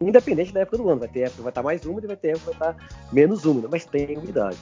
Independente 0.01 0.53
da 0.53 0.61
época 0.61 0.79
do 0.79 0.89
ano, 0.91 0.99
vai 0.99 1.09
ter 1.09 1.21
época 1.21 1.37
que 1.37 1.43
vai 1.43 1.51
estar 1.51 1.63
mais 1.63 1.87
úmida 1.87 2.07
e 2.07 2.09
vai 2.09 2.17
ter 2.17 2.29
época 2.31 2.51
que 2.51 2.59
vai 2.59 2.71
estar 2.71 2.89
menos 3.13 3.45
úmida, 3.45 3.69
mas 3.71 3.85
tem 3.85 4.19
umidade. 4.19 4.59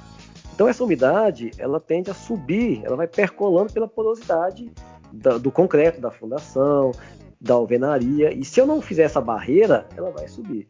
Então 0.54 0.68
essa 0.68 0.84
umidade, 0.84 1.50
ela 1.56 1.80
tende 1.80 2.10
a 2.10 2.14
subir, 2.14 2.82
ela 2.84 2.94
vai 2.94 3.06
percolando 3.06 3.72
pela 3.72 3.88
porosidade 3.88 4.70
da, 5.12 5.38
do 5.38 5.50
concreto, 5.50 6.00
da 6.00 6.10
fundação, 6.10 6.92
da 7.40 7.54
alvenaria, 7.54 8.32
e 8.32 8.44
se 8.44 8.60
eu 8.60 8.66
não 8.66 8.80
fizer 8.80 9.02
essa 9.02 9.20
barreira, 9.20 9.86
ela 9.96 10.10
vai 10.10 10.28
subir. 10.28 10.66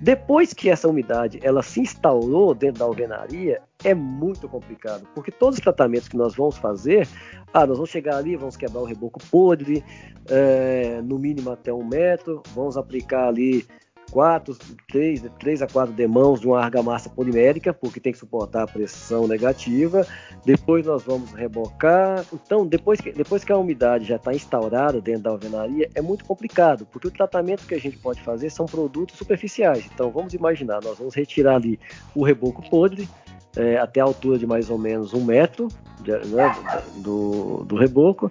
Depois 0.00 0.52
que 0.52 0.68
essa 0.68 0.88
umidade 0.88 1.38
ela 1.42 1.62
se 1.62 1.80
instaurou 1.80 2.54
dentro 2.54 2.80
da 2.80 2.84
alvenaria, 2.84 3.62
é 3.84 3.94
muito 3.94 4.48
complicado, 4.48 5.06
porque 5.14 5.30
todos 5.30 5.58
os 5.58 5.62
tratamentos 5.62 6.08
que 6.08 6.16
nós 6.16 6.34
vamos 6.34 6.56
fazer, 6.56 7.06
ah, 7.52 7.66
nós 7.66 7.76
vamos 7.76 7.90
chegar 7.90 8.16
ali, 8.16 8.34
vamos 8.34 8.56
quebrar 8.56 8.80
o 8.80 8.84
reboco 8.84 9.20
podre, 9.30 9.84
é, 10.28 11.00
no 11.02 11.18
mínimo 11.18 11.50
até 11.50 11.72
um 11.72 11.84
metro, 11.84 12.42
vamos 12.54 12.76
aplicar 12.76 13.28
ali 13.28 13.64
quatro, 14.12 14.56
três, 14.88 15.24
três 15.40 15.62
a 15.62 15.66
quatro 15.66 15.94
demãos 15.94 16.40
de 16.40 16.46
uma 16.46 16.60
argamassa 16.60 17.08
polimérica, 17.08 17.72
porque 17.72 17.98
tem 17.98 18.12
que 18.12 18.18
suportar 18.18 18.64
a 18.64 18.66
pressão 18.66 19.26
negativa. 19.26 20.06
Depois 20.44 20.86
nós 20.86 21.02
vamos 21.02 21.32
rebocar. 21.32 22.24
Então, 22.32 22.66
depois 22.66 23.00
que, 23.00 23.10
depois 23.10 23.42
que 23.42 23.50
a 23.50 23.56
umidade 23.56 24.04
já 24.04 24.16
está 24.16 24.34
instaurada 24.34 25.00
dentro 25.00 25.22
da 25.22 25.30
alvenaria, 25.30 25.88
é 25.94 26.02
muito 26.02 26.24
complicado, 26.26 26.86
porque 26.92 27.08
o 27.08 27.10
tratamento 27.10 27.66
que 27.66 27.74
a 27.74 27.80
gente 27.80 27.96
pode 27.96 28.20
fazer 28.22 28.50
são 28.50 28.66
produtos 28.66 29.16
superficiais. 29.16 29.88
Então, 29.92 30.10
vamos 30.10 30.34
imaginar, 30.34 30.82
nós 30.84 30.98
vamos 30.98 31.14
retirar 31.14 31.56
ali 31.56 31.80
o 32.14 32.22
reboco 32.22 32.62
podre, 32.68 33.08
é, 33.56 33.76
até 33.76 34.00
a 34.00 34.04
altura 34.04 34.38
de 34.38 34.46
mais 34.46 34.70
ou 34.70 34.78
menos 34.78 35.12
um 35.12 35.24
metro 35.24 35.68
de, 36.00 36.12
né, 36.28 36.54
do, 36.96 37.64
do 37.64 37.76
reboco 37.76 38.30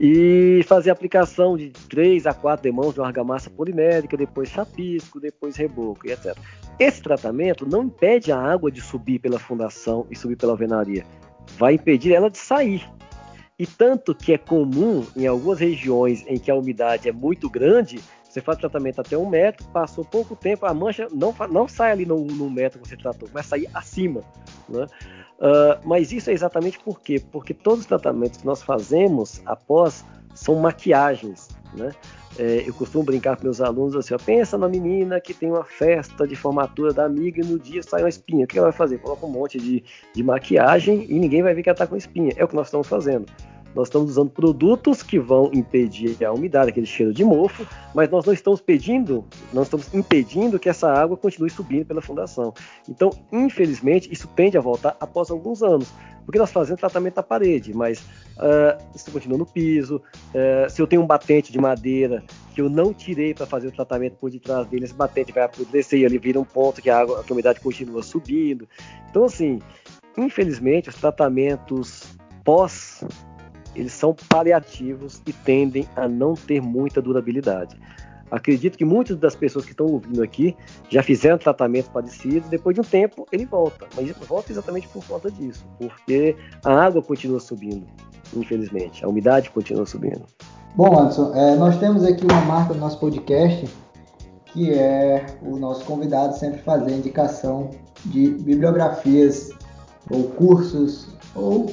e 0.00 0.62
fazer 0.66 0.90
aplicação 0.90 1.56
de 1.56 1.70
3 1.88 2.26
a 2.26 2.34
4 2.34 2.62
demãos 2.62 2.94
de 2.94 3.00
uma 3.00 3.06
argamassa 3.06 3.50
polimérica, 3.50 4.16
depois 4.16 4.48
chapisco, 4.48 5.20
depois 5.20 5.56
reboco 5.56 6.06
e 6.06 6.12
etc. 6.12 6.36
Esse 6.78 7.02
tratamento 7.02 7.66
não 7.66 7.84
impede 7.84 8.32
a 8.32 8.38
água 8.38 8.70
de 8.70 8.80
subir 8.80 9.18
pela 9.18 9.38
fundação 9.38 10.06
e 10.10 10.16
subir 10.16 10.36
pela 10.36 10.52
alvenaria, 10.52 11.04
vai 11.58 11.74
impedir 11.74 12.12
ela 12.12 12.30
de 12.30 12.38
sair. 12.38 12.88
E 13.58 13.66
tanto 13.66 14.14
que 14.14 14.32
é 14.32 14.38
comum 14.38 15.04
em 15.14 15.26
algumas 15.26 15.60
regiões 15.60 16.24
em 16.26 16.38
que 16.38 16.50
a 16.50 16.54
umidade 16.54 17.08
é 17.08 17.12
muito 17.12 17.48
grande, 17.48 18.00
você 18.32 18.40
faz 18.40 18.56
tratamento 18.56 18.98
até 18.98 19.16
um 19.16 19.28
metro, 19.28 19.66
passou 19.66 20.02
pouco 20.02 20.34
tempo, 20.34 20.64
a 20.64 20.72
mancha 20.72 21.06
não, 21.12 21.34
não 21.50 21.68
sai 21.68 21.92
ali 21.92 22.06
no, 22.06 22.24
no 22.24 22.48
metro 22.48 22.80
que 22.80 22.88
você 22.88 22.96
tratou, 22.96 23.28
vai 23.28 23.42
sair 23.42 23.68
acima. 23.74 24.22
Né? 24.66 24.86
Uh, 25.38 25.86
mas 25.86 26.12
isso 26.12 26.30
é 26.30 26.32
exatamente 26.32 26.78
por 26.78 26.98
quê? 27.00 27.22
Porque 27.30 27.52
todos 27.52 27.80
os 27.80 27.86
tratamentos 27.86 28.40
que 28.40 28.46
nós 28.46 28.62
fazemos 28.62 29.42
após 29.44 30.02
são 30.34 30.54
maquiagens. 30.54 31.50
Né? 31.74 31.90
É, 32.38 32.64
eu 32.66 32.72
costumo 32.72 33.04
brincar 33.04 33.36
com 33.36 33.44
meus 33.44 33.60
alunos 33.60 33.94
assim: 33.94 34.14
ó, 34.14 34.18
pensa 34.18 34.56
na 34.56 34.66
menina 34.66 35.20
que 35.20 35.34
tem 35.34 35.50
uma 35.50 35.64
festa 35.64 36.26
de 36.26 36.34
formatura 36.34 36.94
da 36.94 37.04
amiga 37.04 37.42
e 37.42 37.44
no 37.44 37.58
dia 37.58 37.82
sai 37.82 38.02
uma 38.02 38.08
espinha. 38.08 38.44
O 38.44 38.48
que 38.48 38.56
ela 38.56 38.68
vai 38.68 38.76
fazer? 38.76 38.96
Coloca 38.98 39.26
um 39.26 39.30
monte 39.30 39.58
de, 39.58 39.84
de 40.14 40.22
maquiagem 40.22 41.04
e 41.06 41.18
ninguém 41.18 41.42
vai 41.42 41.52
ver 41.52 41.62
que 41.62 41.68
ela 41.68 41.74
está 41.74 41.86
com 41.86 41.96
espinha. 41.96 42.32
É 42.36 42.42
o 42.42 42.48
que 42.48 42.54
nós 42.54 42.68
estamos 42.68 42.86
fazendo. 42.86 43.26
Nós 43.74 43.88
estamos 43.88 44.10
usando 44.10 44.30
produtos 44.30 45.02
que 45.02 45.18
vão 45.18 45.50
impedir 45.52 46.22
a 46.24 46.32
umidade, 46.32 46.70
aquele 46.70 46.86
cheiro 46.86 47.12
de 47.12 47.24
mofo, 47.24 47.66
mas 47.94 48.10
nós 48.10 48.24
não 48.24 48.32
estamos 48.32 48.60
pedindo, 48.60 49.24
não 49.52 49.62
estamos 49.62 49.92
impedindo 49.94 50.58
que 50.58 50.68
essa 50.68 50.92
água 50.92 51.16
continue 51.16 51.50
subindo 51.50 51.86
pela 51.86 52.02
fundação. 52.02 52.52
Então, 52.88 53.10
infelizmente, 53.30 54.12
isso 54.12 54.28
tende 54.28 54.58
a 54.58 54.60
voltar 54.60 54.96
após 55.00 55.30
alguns 55.30 55.62
anos, 55.62 55.92
porque 56.24 56.38
nós 56.38 56.50
fazemos 56.50 56.80
tratamento 56.80 57.14
da 57.14 57.22
parede, 57.22 57.74
mas 57.74 58.00
uh, 58.00 58.80
isso 58.94 59.10
continua 59.10 59.38
no 59.38 59.46
piso. 59.46 59.96
Uh, 60.28 60.70
se 60.70 60.80
eu 60.80 60.86
tenho 60.86 61.02
um 61.02 61.06
batente 61.06 61.50
de 61.50 61.58
madeira 61.58 62.22
que 62.54 62.60
eu 62.60 62.68
não 62.68 62.92
tirei 62.92 63.34
para 63.34 63.46
fazer 63.46 63.68
o 63.68 63.72
tratamento 63.72 64.16
por 64.16 64.30
detrás 64.30 64.66
dele, 64.66 64.84
esse 64.84 64.94
batente 64.94 65.32
vai 65.32 65.44
apodrecer 65.44 65.98
e 65.98 66.04
ele 66.04 66.18
vira 66.18 66.38
um 66.38 66.44
ponto 66.44 66.80
que 66.80 66.90
a 66.90 66.98
água, 67.00 67.24
a 67.28 67.32
umidade 67.32 67.60
continua 67.60 68.02
subindo. 68.02 68.68
Então, 69.10 69.24
assim, 69.24 69.58
infelizmente, 70.16 70.88
os 70.88 70.94
tratamentos 70.94 72.04
pós 72.44 73.04
eles 73.74 73.92
são 73.92 74.14
paliativos 74.28 75.22
e 75.26 75.32
tendem 75.32 75.88
a 75.96 76.08
não 76.08 76.34
ter 76.34 76.60
muita 76.60 77.00
durabilidade. 77.00 77.76
Acredito 78.30 78.78
que 78.78 78.84
muitas 78.84 79.18
das 79.18 79.34
pessoas 79.34 79.66
que 79.66 79.72
estão 79.72 79.84
ouvindo 79.84 80.22
aqui 80.22 80.56
já 80.88 81.02
fizeram 81.02 81.36
tratamento 81.36 81.90
parecido, 81.90 82.48
depois 82.48 82.74
de 82.74 82.80
um 82.80 82.84
tempo 82.84 83.26
ele 83.30 83.44
volta, 83.44 83.86
mas 83.94 84.10
volta 84.26 84.50
exatamente 84.50 84.88
por 84.88 85.04
conta 85.04 85.30
disso, 85.30 85.66
porque 85.78 86.34
a 86.64 86.72
água 86.72 87.02
continua 87.02 87.38
subindo, 87.38 87.86
infelizmente, 88.34 89.04
a 89.04 89.08
umidade 89.08 89.50
continua 89.50 89.84
subindo. 89.84 90.22
Bom, 90.74 90.98
Anderson, 90.98 91.34
é, 91.34 91.56
nós 91.56 91.78
temos 91.78 92.04
aqui 92.04 92.24
uma 92.24 92.40
marca 92.46 92.72
do 92.72 92.80
nosso 92.80 92.98
podcast, 92.98 93.68
que 94.46 94.72
é 94.72 95.26
o 95.42 95.58
nosso 95.58 95.84
convidado 95.84 96.34
sempre 96.38 96.62
fazer 96.62 96.90
indicação 96.90 97.68
de 98.06 98.28
bibliografias 98.28 99.50
ou 100.10 100.24
cursos 100.30 101.08
ou 101.34 101.66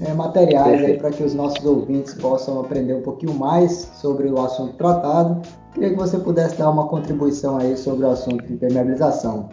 é, 0.00 0.12
materiais 0.12 0.98
para 0.98 1.10
que 1.10 1.22
os 1.22 1.34
nossos 1.34 1.64
ouvintes 1.64 2.14
possam 2.14 2.60
aprender 2.60 2.94
um 2.94 3.02
pouquinho 3.02 3.34
mais 3.34 3.72
sobre 3.94 4.28
o 4.28 4.38
assunto 4.40 4.74
tratado. 4.76 5.42
Queria 5.72 5.90
que 5.90 5.96
você 5.96 6.18
pudesse 6.18 6.56
dar 6.56 6.70
uma 6.70 6.88
contribuição 6.88 7.58
aí 7.58 7.76
sobre 7.76 8.04
o 8.04 8.10
assunto 8.10 8.44
de 8.44 8.52
impermeabilização. 8.52 9.48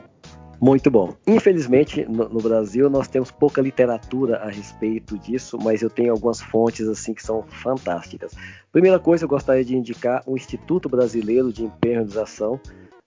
Muito 0.62 0.90
bom. 0.90 1.14
Infelizmente, 1.28 2.06
no, 2.06 2.30
no, 2.30 2.40
Brasil, 2.40 2.90
nós 2.90 3.10
temos 3.10 3.30
pouca 3.30 3.62
literatura 3.62 4.38
a 4.38 4.50
respeito 4.50 5.18
disso, 5.18 5.58
mas 5.62 5.82
eu 5.82 5.90
tenho 5.90 6.14
algumas 6.14 6.40
fontes 6.40 6.88
assim 6.88 7.14
que 7.14 7.22
são 7.22 7.44
fantásticas. 7.44 8.32
Primeira 8.72 8.98
coisa, 8.98 9.26
eu 9.26 9.30
gostaria 9.30 9.66
de 9.66 9.76
indicar 9.76 10.24
o 10.26 10.38
Instituto 10.38 10.88
Brasileiro 10.88 11.52
de 11.52 11.66
Impermeabilização. 11.66 12.60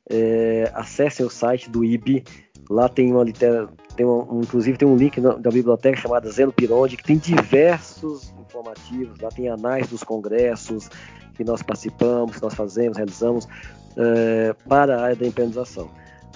É, 0.09 0.71
acessem 0.75 1.25
o 1.25 1.31
site 1.31 1.71
do 1.71 1.83
IB, 1.83 2.25
lá 2.69 2.89
tem 2.89 3.13
uma 3.13 3.25
literatura 3.25 3.87
tem 3.97 4.05
um, 4.05 4.41
inclusive 4.43 4.77
tem 4.77 4.87
um 4.87 4.95
link 4.95 5.19
da 5.21 5.51
biblioteca 5.51 5.99
chamada 5.99 6.31
Zeno 6.31 6.53
Pironde, 6.53 6.99
que 6.99 7.03
tem 7.03 7.17
diversos 7.17 8.33
informativos, 8.39 9.19
lá 9.19 9.31
tem 9.31 9.49
anais 9.49 9.89
dos 9.89 10.05
congressos 10.05 10.91
que 11.35 11.43
nós 11.43 11.63
participamos, 11.63 12.37
que 12.37 12.43
nós 12.43 12.55
fazemos, 12.55 12.99
realizamos 12.99 13.49
é, 13.97 14.55
para 14.69 14.99
a 14.99 15.03
área 15.03 15.17
da 15.17 15.27
empreendização. 15.27 15.89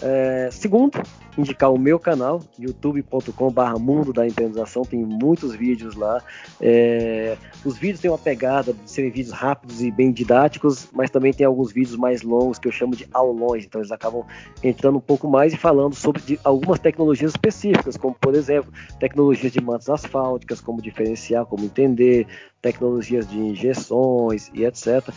É, 0.03 0.49
segundo, 0.51 1.01
indicar 1.37 1.71
o 1.71 1.79
meu 1.79 1.99
canal, 1.99 2.43
youtube.com.br 2.59 3.79
Mundo 3.79 4.13
da 4.13 4.27
Empreendização, 4.27 4.83
tem 4.83 5.01
muitos 5.01 5.55
vídeos 5.55 5.95
lá. 5.95 6.23
É, 6.61 7.37
os 7.65 7.77
vídeos 7.77 8.01
têm 8.01 8.11
uma 8.11 8.19
pegada 8.19 8.73
de 8.73 8.91
serem 8.91 9.11
vídeos 9.11 9.35
rápidos 9.35 9.83
e 9.83 9.91
bem 9.91 10.11
didáticos, 10.11 10.89
mas 10.93 11.11
também 11.11 11.33
tem 11.33 11.45
alguns 11.47 11.71
vídeos 11.73 11.97
mais 11.97 12.23
longos 12.23 12.59
que 12.59 12.67
eu 12.67 12.73
chamo 12.73 12.97
de 12.97 13.07
aulões, 13.13 13.65
então 13.65 13.81
eles 13.81 13.93
acabam 13.93 14.25
entrando 14.63 14.97
um 14.97 15.03
pouco 15.03 15.29
mais 15.29 15.53
e 15.53 15.57
falando 15.57 15.95
sobre 15.95 16.39
algumas 16.45 16.79
tecnologias 16.79 17.33
específicas, 17.33 17.97
como 17.97 18.15
por 18.15 18.35
exemplo, 18.35 18.73
tecnologias 18.99 19.53
de 19.53 19.61
mantas 19.61 19.91
asfálticas, 19.91 20.61
como 20.61 20.81
diferenciar, 20.81 21.45
como 21.45 21.65
entender, 21.65 22.27
tecnologias 22.63 23.29
de 23.29 23.39
injeções 23.39 24.51
e 24.55 24.65
etc. 24.65 25.09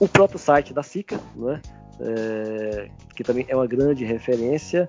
O 0.00 0.08
próprio 0.08 0.38
site 0.38 0.72
da 0.72 0.82
SICA, 0.82 1.20
né? 1.36 1.60
É, 2.00 2.88
que 3.14 3.22
também 3.22 3.44
é 3.48 3.54
uma 3.54 3.66
grande 3.66 4.04
referência. 4.04 4.86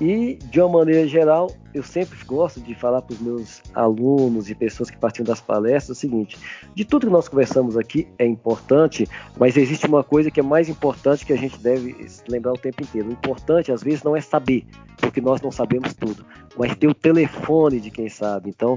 E, 0.00 0.38
de 0.50 0.60
uma 0.60 0.80
maneira 0.80 1.06
geral, 1.06 1.50
eu 1.72 1.82
sempre 1.82 2.18
gosto 2.24 2.60
de 2.60 2.74
falar 2.74 3.02
para 3.02 3.14
os 3.14 3.20
meus 3.20 3.62
alunos 3.74 4.50
e 4.50 4.54
pessoas 4.54 4.90
que 4.90 4.96
participam 4.96 5.30
das 5.30 5.40
palestras 5.40 5.96
o 5.96 6.00
seguinte: 6.00 6.36
de 6.74 6.84
tudo 6.84 7.06
que 7.06 7.12
nós 7.12 7.28
conversamos 7.28 7.76
aqui 7.76 8.08
é 8.18 8.26
importante, 8.26 9.06
mas 9.38 9.56
existe 9.56 9.86
uma 9.86 10.02
coisa 10.02 10.30
que 10.30 10.40
é 10.40 10.42
mais 10.42 10.68
importante 10.68 11.24
que 11.24 11.32
a 11.32 11.36
gente 11.36 11.58
deve 11.58 11.94
lembrar 12.28 12.52
o 12.54 12.58
tempo 12.58 12.82
inteiro. 12.82 13.08
O 13.08 13.12
importante, 13.12 13.70
às 13.70 13.82
vezes, 13.82 14.02
não 14.02 14.16
é 14.16 14.20
saber, 14.20 14.66
porque 14.96 15.20
nós 15.20 15.40
não 15.40 15.52
sabemos 15.52 15.94
tudo, 15.94 16.24
mas 16.56 16.74
ter 16.74 16.88
o 16.88 16.94
telefone 16.94 17.78
de 17.78 17.90
quem 17.90 18.08
sabe. 18.08 18.50
Então, 18.50 18.76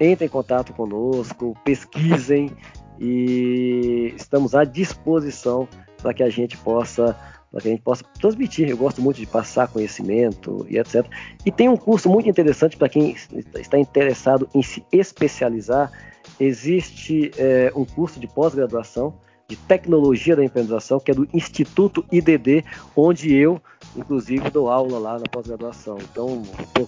entre 0.00 0.26
em 0.26 0.28
contato 0.28 0.72
conosco, 0.72 1.56
pesquisem 1.64 2.50
e 2.98 4.14
estamos 4.16 4.54
à 4.54 4.64
disposição 4.64 5.68
para 5.96 6.14
que 6.14 6.22
a 6.22 6.30
gente 6.30 6.56
possa 6.58 7.16
para 7.50 7.62
que 7.62 7.68
a 7.68 7.70
gente 7.70 7.82
possa 7.82 8.04
transmitir. 8.20 8.68
Eu 8.68 8.76
gosto 8.76 9.00
muito 9.00 9.18
de 9.18 9.26
passar 9.26 9.68
conhecimento 9.68 10.66
e 10.68 10.78
etc. 10.78 11.06
E 11.44 11.50
tem 11.50 11.68
um 11.68 11.76
curso 11.76 12.08
muito 12.08 12.28
interessante 12.28 12.76
para 12.76 12.88
quem 12.88 13.16
está 13.54 13.78
interessado 13.78 14.48
em 14.54 14.62
se 14.62 14.84
especializar. 14.92 15.90
Existe 16.38 17.30
é, 17.38 17.72
um 17.74 17.84
curso 17.84 18.20
de 18.20 18.26
pós-graduação 18.26 19.14
de 19.48 19.56
tecnologia 19.56 20.34
da 20.34 20.44
empreendização, 20.44 20.98
que 20.98 21.10
é 21.10 21.14
do 21.14 21.28
Instituto 21.32 22.04
IDD, 22.10 22.64
onde 22.96 23.32
eu, 23.32 23.60
inclusive, 23.96 24.50
dou 24.50 24.68
aula 24.68 24.98
lá 24.98 25.18
na 25.18 25.24
pós-graduação. 25.30 25.98
Então, 25.98 26.42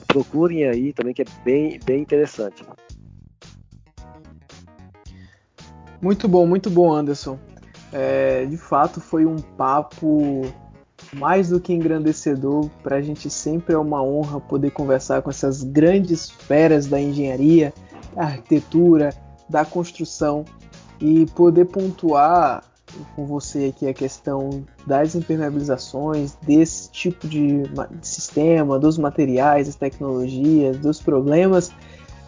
procurem 0.06 0.64
aí 0.64 0.92
também, 0.92 1.14
que 1.14 1.22
é 1.22 1.26
bem, 1.44 1.78
bem 1.84 2.02
interessante. 2.02 2.64
Muito 6.00 6.28
bom, 6.28 6.46
muito 6.46 6.68
bom, 6.68 6.92
Anderson. 6.92 7.38
É, 7.92 8.44
de 8.46 8.56
fato, 8.56 9.00
foi 9.00 9.24
um 9.24 9.36
papo 9.36 10.42
mais 11.14 11.48
do 11.48 11.60
que 11.60 11.72
engrandecedor. 11.72 12.68
Para 12.82 12.96
a 12.96 13.02
gente 13.02 13.30
sempre 13.30 13.74
é 13.74 13.78
uma 13.78 14.02
honra 14.02 14.40
poder 14.40 14.70
conversar 14.70 15.22
com 15.22 15.30
essas 15.30 15.62
grandes 15.62 16.30
feras 16.30 16.86
da 16.86 17.00
engenharia, 17.00 17.72
da 18.14 18.24
arquitetura, 18.24 19.10
da 19.48 19.64
construção 19.64 20.44
e 21.00 21.26
poder 21.26 21.66
pontuar 21.66 22.64
com 23.14 23.26
você 23.26 23.66
aqui 23.66 23.86
a 23.86 23.94
questão 23.94 24.64
das 24.86 25.14
impermeabilizações, 25.14 26.36
desse 26.42 26.90
tipo 26.90 27.28
de, 27.28 27.62
sistema, 28.00 28.78
dos 28.78 28.98
materiais, 28.98 29.66
das 29.66 29.76
tecnologias, 29.76 30.78
dos 30.78 31.00
problemas. 31.00 31.70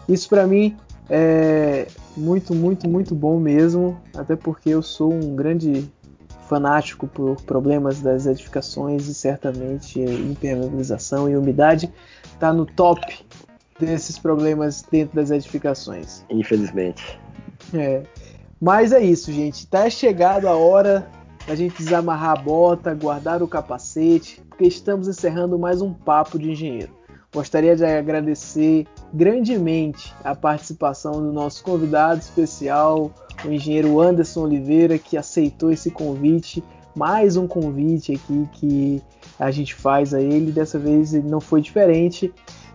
Isso 0.07 0.29
para 0.29 0.45
mim 0.47 0.77
é 1.09 1.87
muito, 2.15 2.53
muito, 2.53 2.89
muito 2.89 3.15
bom 3.15 3.39
mesmo, 3.39 3.99
até 4.15 4.35
porque 4.35 4.69
eu 4.69 4.81
sou 4.81 5.13
um 5.13 5.35
grande 5.35 5.89
fanático 6.47 7.07
por 7.07 7.41
problemas 7.43 8.01
das 8.01 8.25
edificações 8.25 9.07
e 9.07 9.13
certamente 9.13 10.01
impermeabilização 10.01 11.29
e 11.29 11.37
umidade 11.37 11.91
está 12.33 12.51
no 12.51 12.65
top 12.65 13.25
desses 13.79 14.17
problemas 14.17 14.81
dentro 14.81 15.15
das 15.15 15.31
edificações. 15.31 16.25
Infelizmente. 16.29 17.19
É. 17.73 18.03
Mas 18.59 18.91
é 18.91 19.01
isso, 19.01 19.31
gente. 19.31 19.65
Tá 19.65 19.89
chegado 19.89 20.47
a 20.47 20.55
hora 20.55 21.07
da 21.47 21.55
gente 21.55 21.77
desamarrar 21.77 22.37
a 22.37 22.41
bota, 22.41 22.93
guardar 22.93 23.41
o 23.41 23.47
capacete, 23.47 24.41
porque 24.49 24.65
estamos 24.65 25.07
encerrando 25.07 25.57
mais 25.57 25.81
um 25.81 25.93
papo 25.93 26.37
de 26.37 26.51
engenheiro. 26.51 26.91
Gostaria 27.33 27.77
de 27.77 27.85
agradecer 27.85 28.85
grandemente 29.13 30.13
a 30.21 30.35
participação 30.35 31.13
do 31.13 31.31
nosso 31.31 31.63
convidado 31.63 32.19
especial, 32.19 33.09
o 33.45 33.49
engenheiro 33.49 34.01
Anderson 34.01 34.43
Oliveira, 34.43 34.97
que 34.97 35.15
aceitou 35.15 35.71
esse 35.71 35.89
convite, 35.89 36.61
mais 36.93 37.37
um 37.37 37.47
convite 37.47 38.13
aqui 38.13 38.49
que 38.51 39.01
a 39.39 39.49
gente 39.49 39.73
faz 39.73 40.13
a 40.13 40.19
ele. 40.19 40.51
Dessa 40.51 40.77
vez 40.77 41.13
não 41.13 41.39
foi 41.39 41.61
diferente. 41.61 42.33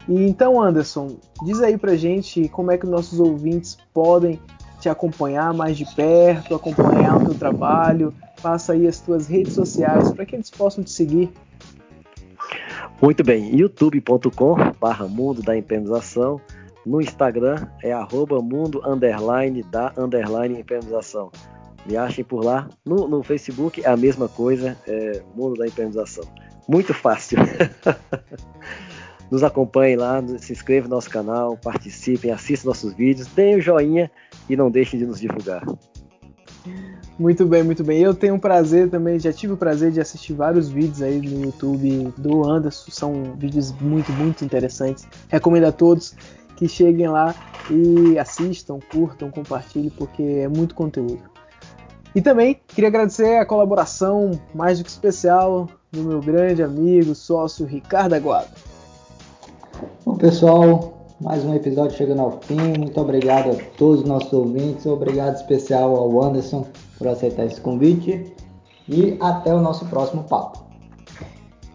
E 0.09 0.23
então, 0.27 0.59
Anderson, 0.63 1.17
diz 1.45 1.61
aí 1.61 1.77
pra 1.77 1.95
gente 1.95 2.49
como 2.49 2.71
é 2.71 2.79
que 2.79 2.87
nossos 2.87 3.21
ouvintes 3.21 3.77
podem 3.93 4.41
te 4.81 4.89
acompanhar 4.89 5.53
mais 5.53 5.77
de 5.77 5.85
perto, 5.95 6.55
acompanhar 6.55 7.19
o 7.19 7.27
teu 7.27 7.35
trabalho. 7.35 8.15
Passa 8.41 8.73
aí 8.73 8.87
as 8.87 9.01
tuas 9.01 9.27
redes 9.27 9.53
sociais 9.53 10.13
para 10.13 10.25
que 10.25 10.35
eles 10.35 10.49
possam 10.49 10.83
te 10.83 10.91
seguir. 10.91 11.31
Muito 13.01 13.23
bem, 13.23 13.55
youtube.com 13.55 14.57
barra 14.81 15.07
mundo 15.07 15.43
da 15.43 15.55
impermeabilização. 15.55 16.41
No 16.85 17.01
Instagram 17.03 17.69
é 17.83 17.93
arroba 17.93 18.41
mundo 18.41 18.81
underline 18.87 19.63
da 19.65 19.93
underline 19.99 20.59
impermeabilização. 20.61 21.31
Me 21.85 21.95
achem 21.97 22.25
por 22.25 22.43
lá. 22.43 22.69
No, 22.87 23.07
no 23.07 23.23
Facebook 23.23 23.85
é 23.85 23.89
a 23.89 23.97
mesma 23.99 24.31
coisa, 24.31 24.79
é 24.89 25.23
mundo 25.35 25.59
da 25.59 25.67
impermeabilização. 25.67 26.25
Muito 26.67 26.95
fácil. 26.95 27.39
Nos 29.31 29.45
acompanhem 29.45 29.97
lá, 29.97 30.23
se 30.39 30.53
inscreva 30.55 30.89
no 30.89 30.95
nosso 30.95 31.11
canal, 31.11 31.59
participem, 31.59 32.31
assistam 32.31 32.69
nossos 32.69 32.95
vídeos, 32.95 33.27
deem 33.29 33.57
o 33.57 33.59
um 33.59 33.61
joinha 33.61 34.11
e 34.49 34.57
não 34.57 34.71
deixem 34.71 34.99
de 34.99 35.05
nos 35.05 35.21
divulgar. 35.21 35.63
Muito 37.19 37.47
bem, 37.47 37.63
muito 37.63 37.83
bem. 37.83 38.01
Eu 38.01 38.15
tenho 38.15 38.35
um 38.35 38.39
prazer 38.39 38.91
também, 38.91 39.19
já 39.19 39.33
tive 39.33 39.55
o 39.55 39.57
prazer 39.57 39.91
de 39.91 40.01
assistir 40.01 40.35
vários 40.35 40.69
vídeos 40.69 41.01
aí 41.01 41.19
no 41.19 41.47
YouTube 41.47 42.13
do 42.19 42.47
Anderson, 42.47 42.91
são 42.91 43.35
vídeos 43.39 43.73
muito, 43.81 44.13
muito 44.13 44.45
interessantes. 44.45 45.07
Recomendo 45.29 45.65
a 45.65 45.73
todos 45.73 46.15
que 46.57 46.69
cheguem 46.69 47.09
lá 47.09 47.35
e 47.71 48.19
assistam, 48.19 48.79
curtam, 48.91 49.31
compartilhem, 49.31 49.91
porque 49.91 50.23
é 50.23 50.49
muito 50.49 50.75
conteúdo. 50.75 51.23
E 52.15 52.21
também 52.21 52.61
queria 52.69 52.89
agradecer 52.89 53.37
a 53.37 53.47
colaboração 53.47 54.41
mais 54.55 54.79
do 54.79 54.85
que 54.85 54.91
especial 54.91 55.69
do 55.93 56.03
meu 56.03 56.21
grande 56.21 56.63
amigo, 56.63 57.15
sócio 57.15 57.67
Ricardo 57.67 58.15
Aguado. 58.15 58.49
Bom, 60.05 60.17
pessoal, 60.17 60.96
mais 61.21 61.45
um 61.45 61.55
episódio 61.55 61.97
chegando 61.97 62.23
ao 62.23 62.41
fim. 62.41 62.79
Muito 62.79 63.01
obrigado 63.01 63.51
a 63.51 63.55
todos 63.77 64.01
os 64.01 64.07
nossos 64.07 64.33
ouvintes. 64.33 64.87
Obrigado 64.87 65.37
especial 65.37 65.97
ao 65.97 66.23
Anderson 66.23 66.67
por 66.99 67.09
aceitar 67.09 67.47
esse 67.47 67.61
convite. 67.61 68.33
E 68.89 69.17
até 69.21 69.53
o 69.53 69.61
nosso 69.61 69.85
próximo 69.87 70.25
papo. 70.25 70.65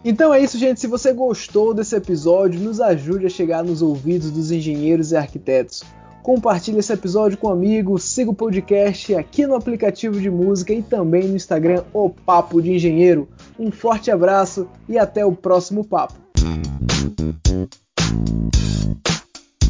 Então 0.04 0.34
é 0.34 0.40
isso, 0.40 0.58
gente. 0.58 0.80
Se 0.80 0.88
você 0.88 1.14
gostou 1.14 1.74
desse 1.74 1.96
episódio, 1.96 2.60
nos 2.60 2.80
ajude 2.80 3.26
a 3.26 3.30
chegar 3.30 3.64
nos 3.64 3.82
ouvidos 3.82 4.32
dos 4.32 4.52
engenheiros 4.52 5.12
e 5.12 5.18
arquitetos. 5.18 5.84
Compartilhe 6.24 6.80
esse 6.80 6.94
episódio 6.94 7.38
com 7.38 7.48
um 7.48 7.52
amigo, 7.52 7.98
siga 7.98 8.30
o 8.30 8.34
podcast 8.34 9.16
aqui 9.16 9.48
no 9.48 9.56
aplicativo 9.56 10.20
de 10.20 10.30
música 10.30 10.72
e 10.72 10.82
também 10.82 11.28
no 11.28 11.36
Instagram 11.36 11.84
O 11.92 12.12
Papo 12.12 12.62
de 12.62 12.72
Engenheiro. 12.72 13.28
Um 13.60 13.72
forte 13.72 14.12
abraço 14.12 14.68
e 14.88 15.00
até 15.00 15.26
o 15.26 15.32
próximo 15.32 15.84
papo. 15.84 16.14